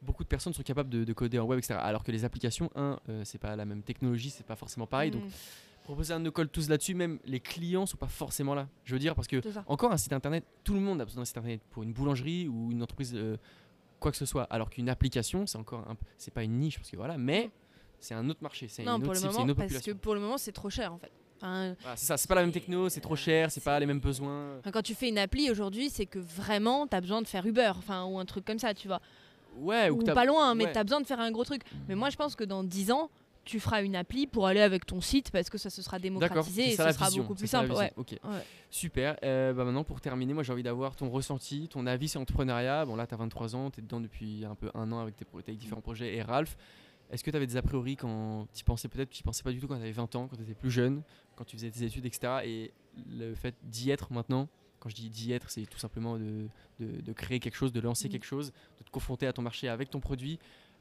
beaucoup 0.02 0.24
de 0.24 0.28
personnes 0.28 0.52
sont 0.52 0.62
capables 0.62 0.90
de, 0.90 1.04
de 1.04 1.12
coder 1.14 1.38
en 1.38 1.46
web, 1.46 1.58
etc. 1.58 1.80
Alors 1.82 2.04
que 2.04 2.12
les 2.12 2.26
applications, 2.26 2.70
un, 2.74 3.00
euh, 3.08 3.22
c'est 3.24 3.38
pas 3.38 3.56
la 3.56 3.64
même 3.64 3.82
technologie, 3.82 4.28
c'est 4.28 4.44
pas 4.46 4.56
forcément 4.56 4.86
pareil, 4.86 5.10
donc 5.10 5.22
Mm, 5.24 5.30
proposer 5.90 6.14
un 6.14 6.20
no-code 6.20 6.52
tools 6.52 6.68
là-dessus, 6.68 6.94
même 6.94 7.18
les 7.24 7.40
clients 7.40 7.84
sont 7.84 7.96
pas 7.96 8.06
forcément 8.06 8.54
là. 8.54 8.68
Je 8.84 8.92
veux 8.92 9.00
dire 9.00 9.16
parce 9.16 9.26
que 9.26 9.42
encore 9.66 9.90
un 9.90 9.96
site 9.96 10.12
internet, 10.12 10.44
tout 10.62 10.74
le 10.74 10.78
monde 10.78 11.00
a 11.00 11.04
besoin 11.04 11.22
d'un 11.22 11.24
site 11.24 11.36
internet 11.36 11.60
pour 11.70 11.82
une 11.82 11.92
boulangerie 11.92 12.46
ou 12.46 12.70
une 12.70 12.80
entreprise, 12.80 13.12
euh, 13.16 13.36
quoi 13.98 14.12
que 14.12 14.16
ce 14.16 14.24
soit. 14.24 14.44
Alors 14.44 14.70
qu'une 14.70 14.88
application, 14.88 15.46
c'est 15.46 15.58
encore 15.58 15.80
un, 15.80 15.96
c'est 16.16 16.32
pas 16.32 16.44
une 16.44 16.60
niche 16.60 16.78
parce 16.78 16.90
que 16.90 16.96
voilà, 16.96 17.18
mais 17.18 17.50
c'est 17.98 18.14
un 18.14 18.28
autre 18.30 18.40
marché, 18.40 18.68
c'est 18.68 18.82
une 18.82 18.88
Non, 18.88 18.94
autre 18.94 19.04
pour 19.04 19.14
le 19.14 19.18
cible, 19.18 19.30
c'est 19.30 19.38
moment 19.38 19.44
une 19.46 19.50
autre 19.50 19.66
parce 19.68 19.84
que 19.84 19.90
pour 19.90 20.14
le 20.14 20.20
moment 20.20 20.38
c'est 20.38 20.52
trop 20.52 20.70
cher 20.70 20.92
en 20.92 20.98
fait. 20.98 21.10
Enfin, 21.38 21.74
Voilà, 21.80 21.96
c'est 21.96 22.06
ça, 22.06 22.16
c'est 22.16 22.28
pas 22.28 22.36
la 22.36 22.42
même 22.42 22.52
techno, 22.52 22.88
c'est 22.88 23.00
trop 23.00 23.16
cher, 23.16 23.50
c'est 23.50 23.64
pas 23.64 23.80
les 23.80 23.86
mêmes 23.86 23.98
besoins. 23.98 24.58
Enfin, 24.58 24.70
quand 24.70 24.82
tu 24.82 24.94
fais 24.94 25.08
une 25.08 25.18
appli 25.18 25.50
aujourd'hui, 25.50 25.90
c'est 25.90 26.06
que 26.06 26.20
vraiment 26.20 26.86
tu 26.86 26.94
as 26.94 27.00
besoin 27.00 27.20
de 27.20 27.26
faire 27.26 27.44
Uber, 27.44 27.72
enfin 27.76 28.04
ou 28.04 28.20
un 28.20 28.26
truc 28.26 28.44
comme 28.44 28.60
ça, 28.60 28.74
tu 28.74 28.86
vois. 28.86 29.00
Ouais, 29.56 29.90
ou, 29.90 30.04
pas 30.04 30.24
loin, 30.24 30.54
mais 30.54 30.66
ouais. 30.66 30.72
tu 30.72 30.78
as 30.78 30.84
besoin 30.84 31.00
de 31.00 31.06
faire 31.06 31.18
un 31.18 31.32
gros 31.32 31.42
truc. 31.42 31.62
Mais 31.88 31.96
moi 31.96 32.10
je 32.10 32.16
pense 32.16 32.36
que 32.36 32.44
dans 32.44 32.62
10 32.62 32.92
ans, 32.92 33.10
tu 33.44 33.58
feras 33.58 33.82
une 33.82 33.96
appli 33.96 34.26
pour 34.26 34.46
aller 34.46 34.60
avec 34.60 34.86
ton 34.86 35.00
site 35.00 35.30
parce 35.30 35.48
que 35.50 35.58
ça 35.58 35.70
se 35.70 35.82
sera 35.82 35.98
démocratisé 35.98 36.68
et 36.68 36.76
ça 36.76 36.88
ce 36.88 36.94
sera 36.98 37.06
vision, 37.06 37.22
beaucoup 37.22 37.34
plus 37.34 37.46
simple. 37.46 37.72
Ouais. 37.72 37.86
vision, 37.88 37.92
Ok, 37.96 38.12
Ouais. 38.24 38.44
super. 38.70 39.16
Euh, 39.22 39.52
bah 39.52 39.64
maintenant 39.64 39.82
pour 39.84 40.00
terminer, 40.00 40.34
moi 40.34 40.42
j'ai 40.42 40.52
envie 40.52 40.62
d'avoir 40.62 40.94
ton 40.94 41.10
ressenti, 41.10 41.66
ton 41.68 41.86
avis 41.86 42.08
sur 42.08 42.20
l'entrepreneuriat. 42.20 42.84
Bon 42.84 42.96
là 42.96 43.06
tu 43.06 43.14
as 43.14 43.16
23 43.16 43.56
ans, 43.56 43.70
tu 43.70 43.80
es 43.80 43.82
dedans 43.82 44.00
depuis 44.00 44.44
un 44.44 44.54
peu 44.54 44.70
un 44.74 44.92
an 44.92 45.00
avec 45.00 45.14
tes, 45.16 45.54
différents 45.56 45.80
projets 45.80 46.14
et 46.14 46.22
Ralph. 46.22 46.56
Est-ce 47.10 47.24
que 47.24 47.30
tu 47.30 47.36
avais 47.36 47.46
des 47.46 47.56
a 47.56 47.62
priori 47.62 47.96
quand 47.96 48.46
tu 48.54 48.62
pensais 48.62 48.86
peut-être, 48.88 49.10
tu 49.10 49.22
pensais 49.24 49.42
pas 49.42 49.50
du 49.50 49.58
tout 49.58 49.66
quand 49.66 49.74
tu 49.76 49.82
avais 49.82 49.90
20 49.90 50.14
ans, 50.14 50.28
quand 50.28 50.36
tu 50.36 50.42
étais 50.42 50.54
plus 50.54 50.70
jeune, 50.70 51.02
quand 51.34 51.44
tu 51.44 51.56
faisais 51.56 51.70
tes 51.70 51.82
études, 51.84 52.06
etc. 52.06 52.34
Et 52.44 52.72
le 53.10 53.34
fait 53.34 53.54
d'y 53.64 53.90
être 53.90 54.12
maintenant, 54.12 54.48
quand 54.78 54.88
je 54.90 54.94
dis 54.94 55.10
d'y 55.10 55.32
être, 55.32 55.50
c'est 55.50 55.66
tout 55.66 55.78
simplement 55.78 56.16
de, 56.18 56.46
de- 56.78 57.00
de 57.00 57.12
créer 57.12 57.40
quelque 57.40 57.56
chose, 57.56 57.72
de 57.72 57.80
lancer 57.80 58.06
Mhm. 58.06 58.12
quelque 58.12 58.26
chose, 58.26 58.52
de 58.78 58.84
te 58.84 58.90
confronter 58.90 59.26
à 59.26 59.32
ton 59.32 59.42
marché 59.42 59.68
avec 59.68 59.90
ton 59.90 59.98
produit. 59.98 60.38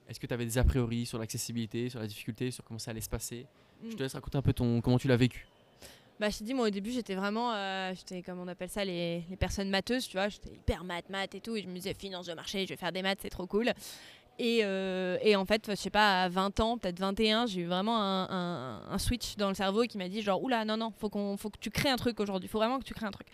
Est-ce 0.09 0.19
que 0.19 0.25
tu 0.27 0.33
avais 0.33 0.45
des 0.45 0.57
a 0.57 0.63
priori 0.63 1.05
sur 1.05 1.19
l'accessibilité, 1.19 1.89
sur 1.89 1.99
la 1.99 2.07
difficulté, 2.07 2.51
sur 2.51 2.63
comment 2.63 2.79
ça 2.79 2.91
allait 2.91 2.99
se 3.01 3.09
passer? 3.09 3.45
Je 3.91 3.95
te 3.95 4.03
laisse 4.03 4.13
raconter 4.15 4.37
un 4.37 4.41
peu 4.41 4.51
ton, 4.53 4.81
comment 4.81 4.97
tu 4.97 5.07
l'as 5.07 5.15
vécu. 5.17 5.47
Bah, 6.19 6.29
je 6.29 6.39
t'ai 6.39 6.43
dit, 6.43 6.53
moi 6.53 6.67
au 6.67 6.69
début, 6.69 6.91
j'étais 6.91 7.15
vraiment, 7.15 7.53
euh, 7.53 7.93
j'étais 7.95 8.21
comme 8.23 8.39
on 8.39 8.47
appelle 8.49 8.69
ça, 8.69 8.83
les, 8.83 9.23
les 9.29 9.37
personnes 9.37 9.69
matheuses, 9.69 10.05
tu 10.07 10.17
vois. 10.17 10.27
J'étais 10.27 10.49
hyper 10.51 10.83
maths, 10.83 11.09
maths 11.09 11.33
et 11.35 11.39
tout. 11.39 11.55
Et 11.55 11.61
je 11.61 11.67
me 11.67 11.75
disais, 11.75 11.93
finance 11.93 12.25
de 12.25 12.33
marché, 12.33 12.63
je 12.65 12.69
vais 12.69 12.75
faire 12.75 12.91
des 12.91 13.01
maths, 13.01 13.19
c'est 13.21 13.29
trop 13.29 13.47
cool. 13.47 13.71
Et, 14.37 14.61
euh, 14.63 15.17
et 15.21 15.35
en 15.35 15.45
fait, 15.45 15.65
je 15.69 15.75
sais 15.75 15.89
pas, 15.89 16.23
à 16.23 16.29
20 16.29 16.59
ans, 16.61 16.77
peut-être 16.77 16.99
21, 16.99 17.45
j'ai 17.45 17.61
eu 17.61 17.65
vraiment 17.67 17.97
un, 18.01 18.27
un- 18.29 18.81
un 18.89 18.97
switch 18.97 19.35
dans 19.37 19.49
le 19.49 19.53
cerveau 19.55 19.83
qui 19.83 19.97
m'a 19.97 20.09
dit, 20.09 20.21
genre, 20.21 20.41
oula, 20.43 20.65
non, 20.65 20.75
non, 20.77 20.91
faut, 20.97 21.09
qu'on, 21.09 21.37
faut 21.37 21.49
que 21.49 21.57
tu 21.59 21.69
crées 21.69 21.89
un 21.89 21.97
truc 21.97 22.19
aujourd'hui. 22.19 22.49
faut 22.49 22.57
vraiment 22.57 22.79
que 22.79 22.85
tu 22.85 22.93
crées 22.93 23.05
un 23.05 23.11
truc. 23.11 23.27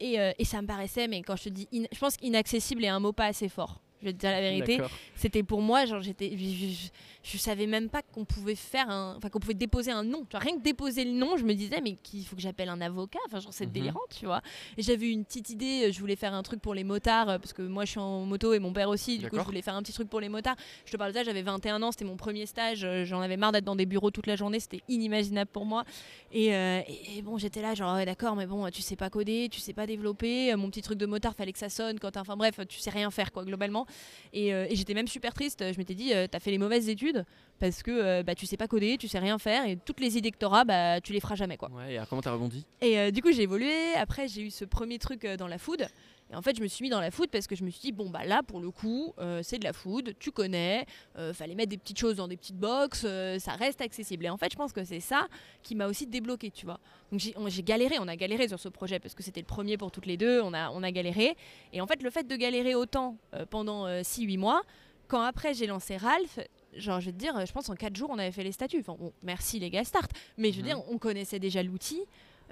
Et, 0.00 0.20
euh, 0.20 0.32
et 0.38 0.44
ça 0.44 0.60
me 0.62 0.66
paraissait, 0.66 1.06
mais 1.08 1.22
quand 1.22 1.36
je 1.36 1.44
te 1.44 1.48
dis, 1.50 1.68
je 1.72 1.98
pense 1.98 2.16
qu'inaccessible 2.18 2.84
est 2.84 2.88
un 2.88 3.00
mot 3.00 3.12
pas 3.12 3.26
assez 3.26 3.48
fort. 3.48 3.80
Je 4.00 4.06
vais 4.06 4.12
te 4.12 4.18
dire 4.18 4.30
la 4.30 4.40
vérité. 4.40 4.76
C'était 5.16 5.42
pour 5.42 5.60
moi, 5.60 5.84
genre 5.84 6.00
j'étais, 6.00 6.30
je, 6.36 6.44
je, 6.68 6.88
je 7.32 7.36
savais 7.38 7.66
même 7.66 7.88
pas 7.88 8.00
qu'on 8.02 8.24
pouvait 8.24 8.54
faire 8.54 8.88
un, 8.88 9.14
enfin 9.16 9.28
qu'on 9.28 9.40
pouvait 9.40 9.54
déposer 9.54 9.90
un 9.90 10.04
nom. 10.04 10.20
Tu 10.20 10.30
vois, 10.30 10.40
rien 10.40 10.56
que 10.56 10.62
déposer 10.62 11.04
le 11.04 11.10
nom, 11.10 11.36
je 11.36 11.44
me 11.44 11.52
disais 11.54 11.80
mais 11.82 11.96
qu'il 11.96 12.24
faut 12.24 12.36
que 12.36 12.42
j'appelle 12.42 12.68
un 12.68 12.80
avocat. 12.80 13.18
Enfin 13.26 13.40
genre 13.40 13.52
c'est 13.52 13.66
Mhm. 13.66 13.72
délirant, 13.72 14.00
tu 14.16 14.26
vois. 14.26 14.40
Et 14.76 14.82
j'avais 14.82 15.10
une 15.10 15.24
petite 15.24 15.50
idée, 15.50 15.88
euh, 15.88 15.92
je 15.92 15.98
voulais 15.98 16.14
faire 16.16 16.32
un 16.32 16.42
truc 16.44 16.60
pour 16.60 16.74
les 16.74 16.84
motards 16.84 17.28
euh, 17.28 17.38
parce 17.38 17.52
que 17.52 17.62
moi 17.62 17.84
je 17.84 17.90
suis 17.90 18.00
en 18.00 18.24
moto 18.24 18.52
et 18.54 18.60
mon 18.60 18.72
père 18.72 18.88
aussi. 18.88 19.18
Du 19.18 19.28
coup 19.30 19.36
je 19.36 19.46
voulais 19.46 19.62
faire 19.62 19.74
un 19.74 19.82
petit 19.82 19.92
truc 19.92 20.08
pour 20.08 20.20
les 20.20 20.28
motards. 20.28 20.56
Je 20.86 20.92
te 20.92 20.96
parle 20.96 21.10
de 21.12 21.16
ça, 21.16 21.24
j'avais 21.24 21.42
21 21.42 21.82
ans, 21.82 21.90
c'était 21.90 22.04
mon 22.04 22.16
premier 22.16 22.46
stage. 22.46 22.84
euh, 22.84 23.04
J'en 23.04 23.20
avais 23.20 23.36
marre 23.36 23.50
d'être 23.52 23.64
dans 23.64 23.76
des 23.76 23.86
bureaux 23.86 24.10
toute 24.12 24.26
la 24.28 24.36
journée, 24.36 24.60
c'était 24.60 24.82
inimaginable 24.88 25.50
pour 25.52 25.66
moi. 25.66 25.84
Et, 26.32 26.54
euh, 26.54 26.80
et- 26.86 27.18
et 27.18 27.22
bon 27.22 27.36
j'étais 27.36 27.62
là 27.62 27.74
genre 27.74 27.96
ouais, 27.96 28.04
d'accord 28.06 28.36
mais 28.36 28.46
bon 28.46 28.68
tu 28.70 28.80
sais 28.82 28.94
pas 28.96 29.10
coder, 29.10 29.48
tu 29.50 29.58
sais 29.60 29.72
pas 29.72 29.86
développer. 29.88 30.54
Mon 30.54 30.68
petit 30.70 30.82
truc 30.82 30.98
de 30.98 31.06
motard 31.06 31.34
fallait 31.34 31.52
que 31.52 31.58
ça 31.58 31.68
sonne 31.68 31.98
quand, 31.98 32.16
enfin 32.16 32.36
bref 32.36 32.60
tu 32.68 32.78
sais 32.78 32.90
rien 32.90 33.10
faire 33.10 33.32
quoi 33.32 33.44
globalement. 33.44 33.86
Et, 34.32 34.52
euh, 34.52 34.66
et 34.68 34.76
j'étais 34.76 34.94
même 34.94 35.08
super 35.08 35.32
triste. 35.32 35.64
Je 35.72 35.78
m'étais 35.78 35.94
dit, 35.94 36.12
euh, 36.12 36.26
t'as 36.30 36.38
fait 36.38 36.50
les 36.50 36.58
mauvaises 36.58 36.88
études 36.88 37.24
parce 37.58 37.82
que 37.82 37.90
euh, 37.90 38.22
bah, 38.22 38.34
tu 38.34 38.46
sais 38.46 38.56
pas 38.56 38.68
coder, 38.68 38.96
tu 38.98 39.08
sais 39.08 39.18
rien 39.18 39.38
faire 39.38 39.66
et 39.66 39.76
toutes 39.76 40.00
les 40.00 40.16
idées 40.16 40.30
que 40.30 40.38
t'auras, 40.38 40.64
bah, 40.64 41.00
tu 41.00 41.12
les 41.12 41.20
feras 41.20 41.34
jamais. 41.34 41.56
Quoi. 41.56 41.70
Ouais, 41.70 41.92
et 41.92 41.96
alors 41.96 42.08
comment 42.08 42.22
t'as 42.22 42.32
rebondi? 42.32 42.66
Et 42.80 43.10
du 43.12 43.22
coup, 43.22 43.32
j'ai 43.32 43.42
évolué. 43.42 43.94
Après, 43.96 44.28
j'ai 44.28 44.42
eu 44.42 44.50
ce 44.50 44.64
premier 44.64 44.98
truc 44.98 45.26
dans 45.26 45.48
la 45.48 45.58
food. 45.58 45.86
Et 46.30 46.36
en 46.36 46.42
fait, 46.42 46.56
je 46.56 46.62
me 46.62 46.66
suis 46.66 46.82
mis 46.82 46.90
dans 46.90 47.00
la 47.00 47.10
food 47.10 47.30
parce 47.30 47.46
que 47.46 47.56
je 47.56 47.64
me 47.64 47.70
suis 47.70 47.80
dit, 47.80 47.92
bon, 47.92 48.10
bah 48.10 48.24
là, 48.24 48.42
pour 48.42 48.60
le 48.60 48.70
coup, 48.70 49.14
euh, 49.18 49.40
c'est 49.42 49.58
de 49.58 49.64
la 49.64 49.72
food, 49.72 50.14
tu 50.18 50.30
connais, 50.30 50.84
euh, 51.16 51.32
fallait 51.32 51.54
mettre 51.54 51.70
des 51.70 51.78
petites 51.78 51.98
choses 51.98 52.16
dans 52.16 52.28
des 52.28 52.36
petites 52.36 52.58
box, 52.58 53.02
euh, 53.06 53.38
ça 53.38 53.52
reste 53.52 53.80
accessible. 53.80 54.26
Et 54.26 54.28
en 54.28 54.36
fait, 54.36 54.52
je 54.52 54.56
pense 54.56 54.72
que 54.74 54.84
c'est 54.84 55.00
ça 55.00 55.26
qui 55.62 55.74
m'a 55.74 55.86
aussi 55.86 56.06
débloqué, 56.06 56.50
tu 56.50 56.66
vois. 56.66 56.80
Donc 57.10 57.20
j'ai 57.48 57.62
galéré, 57.62 57.96
on 57.98 58.08
a 58.08 58.16
galéré 58.16 58.46
sur 58.48 58.60
ce 58.60 58.68
projet 58.68 58.98
parce 59.00 59.14
que 59.14 59.22
c'était 59.22 59.40
le 59.40 59.46
premier 59.46 59.78
pour 59.78 59.90
toutes 59.90 60.04
les 60.06 60.18
deux, 60.18 60.42
on 60.42 60.52
a, 60.52 60.70
on 60.70 60.82
a 60.82 60.90
galéré. 60.90 61.34
Et 61.72 61.80
en 61.80 61.86
fait, 61.86 62.02
le 62.02 62.10
fait 62.10 62.26
de 62.26 62.36
galérer 62.36 62.74
autant 62.74 63.16
pendant 63.48 63.86
6-8 63.88 64.36
mois, 64.38 64.62
quand 65.06 65.22
après 65.22 65.54
j'ai 65.54 65.66
lancé 65.66 65.96
Ralph, 65.96 66.38
genre 66.76 67.00
je 67.00 67.06
vais 67.06 67.12
te 67.12 67.16
dire, 67.16 67.46
je 67.46 67.50
pense 67.52 67.70
en 67.70 67.74
4 67.74 67.96
jours 67.96 68.10
on 68.10 68.18
avait 68.18 68.32
fait 68.32 68.44
les 68.44 68.52
statuts. 68.52 68.80
Enfin 68.80 68.94
bon, 69.00 69.14
merci 69.22 69.58
les 69.58 69.70
gars 69.70 69.84
Start, 69.84 70.10
mais 70.36 70.50
je 70.52 70.56
veux 70.56 70.62
Mhm. 70.62 70.68
dire, 70.68 70.82
on 70.90 70.98
connaissait 70.98 71.38
déjà 71.38 71.62
l'outil. 71.62 72.02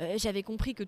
Euh, 0.00 0.14
J'avais 0.16 0.42
compris 0.42 0.74
que 0.74 0.84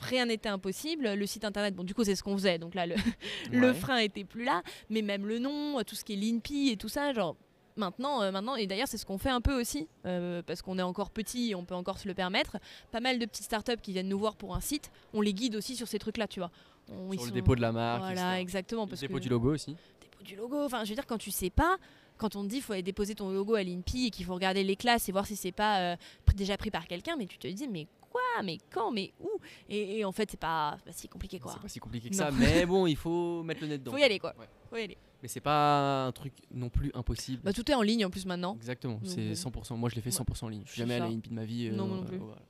rien 0.00 0.26
n'était 0.26 0.48
impossible. 0.48 1.14
Le 1.14 1.26
site 1.26 1.44
internet, 1.44 1.74
bon 1.74 1.84
du 1.84 1.94
coup 1.94 2.04
c'est 2.04 2.14
ce 2.16 2.22
qu'on 2.22 2.36
faisait, 2.36 2.58
donc 2.58 2.74
là 2.74 2.86
le, 2.86 2.94
le 3.52 3.72
frein 3.72 3.98
était 3.98 4.24
plus 4.24 4.44
là, 4.44 4.62
mais 4.88 5.02
même 5.02 5.26
le 5.26 5.38
nom, 5.38 5.82
tout 5.84 5.94
ce 5.94 6.04
qui 6.04 6.14
est 6.14 6.16
l'INPI 6.16 6.70
et 6.70 6.76
tout 6.76 6.88
ça, 6.88 7.12
genre 7.12 7.36
maintenant, 7.76 8.20
euh, 8.22 8.30
maintenant 8.30 8.56
et 8.56 8.66
d'ailleurs 8.66 8.88
c'est 8.88 8.98
ce 8.98 9.06
qu'on 9.06 9.18
fait 9.18 9.30
un 9.30 9.40
peu 9.40 9.58
aussi, 9.58 9.88
euh, 10.06 10.42
parce 10.46 10.60
qu'on 10.62 10.78
est 10.78 10.82
encore 10.82 11.10
petit 11.10 11.50
et 11.50 11.54
on 11.54 11.64
peut 11.64 11.74
encore 11.74 11.98
se 11.98 12.08
le 12.08 12.14
permettre. 12.14 12.58
Pas 12.90 13.00
mal 13.00 13.18
de 13.18 13.26
petites 13.26 13.44
startups 13.44 13.76
qui 13.82 13.92
viennent 13.92 14.08
nous 14.08 14.18
voir 14.18 14.36
pour 14.36 14.54
un 14.54 14.60
site, 14.60 14.90
on 15.14 15.20
les 15.20 15.32
guide 15.34 15.54
aussi 15.56 15.76
sur 15.76 15.88
ces 15.88 15.98
trucs-là, 15.98 16.26
tu 16.26 16.40
vois. 16.40 16.50
On- 16.90 17.12
Sur 17.12 17.22
le 17.22 17.28
sont- 17.28 17.34
dépôt 17.34 17.54
de 17.54 17.60
la 17.60 17.72
marque. 17.72 18.00
Voilà, 18.02 18.32
etc. 18.32 18.40
exactement. 18.42 18.82
Le 18.84 18.88
Parce 18.88 19.00
dépôt 19.00 19.14
que 19.14 19.20
du 19.20 19.28
logo 19.28 19.54
aussi. 19.54 19.76
dépôt 20.00 20.24
du 20.24 20.34
logo. 20.36 20.64
Enfin, 20.64 20.82
je 20.84 20.88
veux 20.90 20.96
dire, 20.96 21.06
quand 21.06 21.18
tu 21.18 21.30
sais 21.30 21.50
pas, 21.50 21.76
quand 22.18 22.34
on 22.36 22.42
te 22.42 22.48
dit 22.48 22.56
qu'il 22.56 22.64
faut 22.64 22.72
aller 22.72 22.82
déposer 22.82 23.14
ton 23.14 23.30
logo 23.30 23.54
à 23.54 23.62
l'INPI 23.62 24.06
et 24.06 24.10
qu'il 24.10 24.26
faut 24.26 24.34
regarder 24.34 24.64
les 24.64 24.74
classes 24.76 25.08
et 25.08 25.12
voir 25.12 25.24
si 25.26 25.36
c'est 25.36 25.52
pas 25.52 25.78
euh, 25.92 25.96
déjà 26.34 26.56
pris 26.56 26.70
par 26.70 26.86
quelqu'un, 26.88 27.14
mais 27.16 27.26
tu 27.26 27.38
te 27.38 27.46
dis, 27.46 27.68
mais 27.68 27.86
quoi 28.10 28.20
Mais 28.44 28.58
quand 28.70 28.90
Mais 28.90 29.12
où? 29.20 29.30
Et, 29.68 29.98
et 30.00 30.04
en 30.04 30.12
fait, 30.12 30.30
c'est 30.30 30.40
pas, 30.40 30.74
c'est 30.78 30.84
pas 30.84 30.92
si 30.92 31.08
compliqué, 31.08 31.38
quoi. 31.38 31.52
C'est 31.54 31.62
pas 31.62 31.68
si 31.68 31.78
compliqué 31.80 32.10
que 32.10 32.14
Non. 32.14 32.18
ça, 32.24 32.30
mais 32.30 32.66
bon, 32.66 32.86
il 32.86 32.96
faut 32.96 33.42
mettre 33.42 33.62
le 33.62 33.68
nez 33.68 33.78
dedans. 33.78 33.92
Faut 33.92 33.98
y 33.98 34.02
aller, 34.02 34.18
quoi. 34.18 34.34
Ouais. 34.38 34.48
Faut 34.68 34.76
y 34.76 34.82
aller. 34.82 34.98
Mais 35.22 35.28
c'est 35.28 35.40
pas 35.40 36.06
un 36.06 36.12
truc 36.12 36.32
non 36.50 36.68
plus 36.70 36.90
impossible. 36.94 37.42
Bah, 37.42 37.52
tout 37.52 37.70
est 37.70 37.74
en 37.74 37.82
ligne 37.82 38.04
en 38.06 38.10
plus 38.10 38.24
maintenant. 38.26 38.54
Exactement, 38.56 39.00
c'est 39.04 39.28
bon. 39.44 39.60
100%. 39.60 39.76
Moi, 39.76 39.88
je 39.90 39.94
l'ai 39.96 40.00
fait 40.00 40.10
Ouais. 40.10 40.24
100% 40.24 40.44
en 40.44 40.48
ligne. 40.48 40.62
Je 40.66 40.72
suis 40.72 40.78
jamais 40.78 40.98
ça. 40.98 41.04
allé 41.04 41.14
à 41.14 41.16
INPI 41.16 41.28
de 41.30 41.34
ma 41.34 41.44
vie. 41.44 41.68
euh, 41.68 41.72
Non, 41.72 41.86
moi 41.86 41.96
non 41.98 42.04
plus. 42.04 42.16
voilà. 42.18 42.40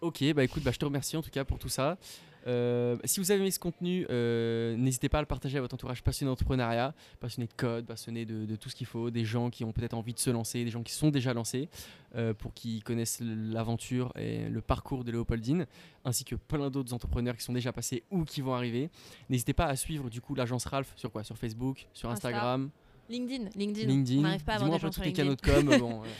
Ok, 0.00 0.22
bah 0.34 0.44
écoute, 0.44 0.62
bah, 0.62 0.70
je 0.72 0.78
te 0.78 0.84
remercie 0.84 1.16
en 1.16 1.22
tout 1.22 1.30
cas 1.30 1.44
pour 1.44 1.58
tout 1.58 1.68
ça. 1.68 1.98
Euh, 2.46 2.96
si 3.04 3.20
vous 3.20 3.30
avez 3.30 3.40
aimé 3.40 3.50
ce 3.50 3.58
contenu, 3.58 4.06
euh, 4.10 4.76
n'hésitez 4.76 5.08
pas 5.08 5.18
à 5.18 5.20
le 5.20 5.26
partager 5.26 5.58
à 5.58 5.60
votre 5.60 5.74
entourage 5.74 6.02
passionné 6.02 6.30
d'entrepreneuriat, 6.30 6.94
passionné 7.20 7.46
de 7.46 7.52
code, 7.52 7.84
passionné 7.84 8.24
de, 8.24 8.46
de 8.46 8.56
tout 8.56 8.70
ce 8.70 8.76
qu'il 8.76 8.86
faut, 8.86 9.10
des 9.10 9.24
gens 9.24 9.50
qui 9.50 9.64
ont 9.64 9.72
peut-être 9.72 9.94
envie 9.94 10.14
de 10.14 10.18
se 10.18 10.30
lancer, 10.30 10.64
des 10.64 10.70
gens 10.70 10.82
qui 10.82 10.92
sont 10.92 11.10
déjà 11.10 11.34
lancés, 11.34 11.68
euh, 12.14 12.32
pour 12.32 12.54
qu'ils 12.54 12.82
connaissent 12.84 13.20
l'aventure 13.20 14.12
et 14.16 14.48
le 14.48 14.60
parcours 14.60 15.04
de 15.04 15.10
Léopoldine, 15.10 15.66
ainsi 16.04 16.24
que 16.24 16.36
plein 16.36 16.70
d'autres 16.70 16.94
entrepreneurs 16.94 17.36
qui 17.36 17.42
sont 17.42 17.52
déjà 17.52 17.72
passés 17.72 18.04
ou 18.10 18.24
qui 18.24 18.40
vont 18.40 18.54
arriver. 18.54 18.88
N'hésitez 19.28 19.52
pas 19.52 19.66
à 19.66 19.76
suivre 19.76 20.08
du 20.08 20.20
coup 20.20 20.34
l'agence 20.34 20.64
Ralph 20.64 20.92
sur 20.96 21.10
quoi? 21.10 21.24
Sur 21.24 21.36
Facebook, 21.36 21.86
sur 21.92 22.08
Insta. 22.08 22.28
Instagram, 22.28 22.70
LinkedIn, 23.10 23.50
LinkedIn. 23.56 23.88
LinkedIn. 23.88 24.18
On 24.20 24.22
n'arrive 24.22 24.44
pas 24.44 24.52
à 24.52 24.56
avoir 24.56 24.70
des 24.70 24.78
gens 24.78 24.92
sur 24.92 25.02
les 25.02 25.08
LinkedIn. 25.08 25.34
canaux 25.36 25.64
de 25.66 25.68
com. 25.68 25.78
bon, 25.80 26.02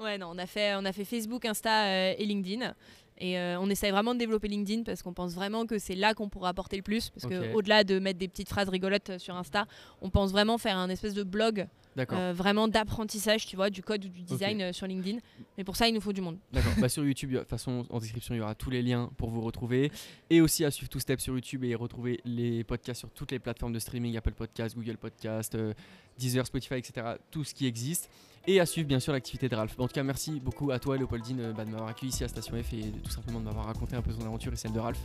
Ouais, 0.00 0.16
non, 0.16 0.30
on 0.32 0.38
a 0.38 0.46
fait, 0.46 0.74
on 0.76 0.84
a 0.86 0.92
fait 0.92 1.04
Facebook, 1.04 1.44
Insta 1.44 2.14
et 2.14 2.24
LinkedIn. 2.24 2.74
Et 3.20 3.38
euh, 3.38 3.60
on 3.60 3.68
essaye 3.70 3.90
vraiment 3.90 4.14
de 4.14 4.18
développer 4.18 4.48
LinkedIn 4.48 4.82
parce 4.82 5.02
qu'on 5.02 5.12
pense 5.12 5.34
vraiment 5.34 5.66
que 5.66 5.78
c'est 5.78 5.94
là 5.94 6.14
qu'on 6.14 6.28
pourra 6.28 6.48
apporter 6.48 6.76
le 6.76 6.82
plus. 6.82 7.10
Parce 7.10 7.24
Ok. 7.26 7.30
que 7.30 7.52
au-delà 7.54 7.84
de 7.84 7.98
mettre 7.98 8.18
des 8.18 8.28
petites 8.28 8.48
phrases 8.48 8.68
rigolotes 8.68 9.10
euh, 9.10 9.18
sur 9.18 9.36
Insta, 9.36 9.66
on 10.00 10.10
pense 10.10 10.32
vraiment 10.32 10.58
faire 10.58 10.76
un 10.78 10.88
espèce 10.88 11.14
de 11.14 11.22
blog 11.22 11.66
euh, 12.12 12.32
vraiment 12.34 12.68
d'apprentissage, 12.68 13.46
tu 13.46 13.56
vois, 13.56 13.68
du 13.68 13.82
code 13.82 14.04
ou 14.04 14.08
du 14.08 14.22
design 14.22 14.60
euh, 14.62 14.72
sur 14.72 14.86
LinkedIn. 14.86 15.18
Mais 15.58 15.64
pour 15.64 15.76
ça, 15.76 15.88
il 15.88 15.94
nous 15.94 16.00
faut 16.00 16.12
du 16.12 16.20
monde. 16.20 16.38
D'accord. 16.52 16.72
bah, 16.78 16.88
sur 16.88 17.04
YouTube, 17.04 17.32
de 17.32 17.38
toute 17.38 17.48
façon, 17.48 17.84
en 17.90 17.98
description, 17.98 18.34
il 18.34 18.38
y 18.38 18.40
aura 18.40 18.54
tous 18.54 18.70
les 18.70 18.82
liens 18.82 19.10
pour 19.16 19.30
vous 19.30 19.40
retrouver. 19.40 19.90
Et 20.30 20.40
aussi 20.40 20.64
à 20.64 20.70
suivre 20.70 20.88
Two 20.88 21.00
Step 21.00 21.20
sur 21.20 21.34
YouTube 21.34 21.64
et 21.64 21.74
retrouver 21.74 22.20
les 22.24 22.64
podcasts 22.64 23.00
sur 23.00 23.10
toutes 23.10 23.32
les 23.32 23.38
plateformes 23.38 23.72
de 23.72 23.78
streaming 23.78 24.16
Apple 24.16 24.32
Podcasts, 24.32 24.76
Google 24.76 24.96
Podcasts, 24.96 25.54
euh, 25.54 25.74
Deezer, 26.18 26.46
Spotify, 26.46 26.74
etc. 26.74 27.14
Tout 27.30 27.44
ce 27.44 27.54
qui 27.54 27.66
existe. 27.66 28.08
Et 28.46 28.58
à 28.58 28.66
suivre, 28.66 28.88
bien 28.88 29.00
sûr, 29.00 29.12
l'activité 29.12 29.48
de 29.48 29.54
Ralph. 29.54 29.74
En 29.78 29.86
tout 29.86 29.94
cas, 29.94 30.02
merci 30.02 30.40
beaucoup 30.40 30.70
à 30.70 30.78
toi, 30.78 30.96
Léopoldine, 30.96 31.40
euh, 31.40 31.52
bah, 31.52 31.64
de 31.64 31.70
m'avoir 31.70 31.90
accueilli 31.90 32.10
ici 32.10 32.24
à 32.24 32.28
Station 32.28 32.54
F 32.60 32.72
et 32.72 32.90
tout 33.04 33.10
simplement 33.10 33.38
de 33.38 33.44
m'avoir 33.44 33.66
raconté 33.66 33.96
un 33.96 34.02
peu 34.02 34.12
ton 34.12 34.24
aventure 34.24 34.52
et 34.52 34.56
celle 34.56 34.72
de 34.72 34.80
Ralph. 34.80 35.00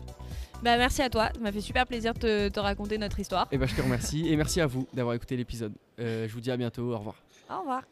Bah, 0.64 0.78
merci 0.78 1.02
à 1.02 1.10
toi, 1.10 1.30
ça 1.34 1.42
m'a 1.42 1.52
fait 1.52 1.62
super 1.62 1.86
plaisir 1.86 2.14
de 2.14 2.20
te, 2.20 2.50
te 2.50 2.60
raconter 2.60 2.98
notre 2.98 3.20
histoire. 3.20 3.48
Et 3.52 3.58
bah, 3.58 3.66
je 3.66 3.76
te 3.76 3.82
remercie. 3.82 4.28
Et 4.28 4.36
merci 4.38 4.62
à 4.62 4.68
vous 4.68 4.88
d'avoir 4.94 5.16
écouté 5.16 5.36
l'épisode. 5.36 5.74
Euh, 6.00 6.28
je 6.28 6.34
vous 6.34 6.42
dis 6.42 6.52
à 6.52 6.58
bientôt. 6.58 6.94
Au 6.94 6.98
revoir. 6.98 7.16
Au 7.50 7.60
revoir. 7.60 7.84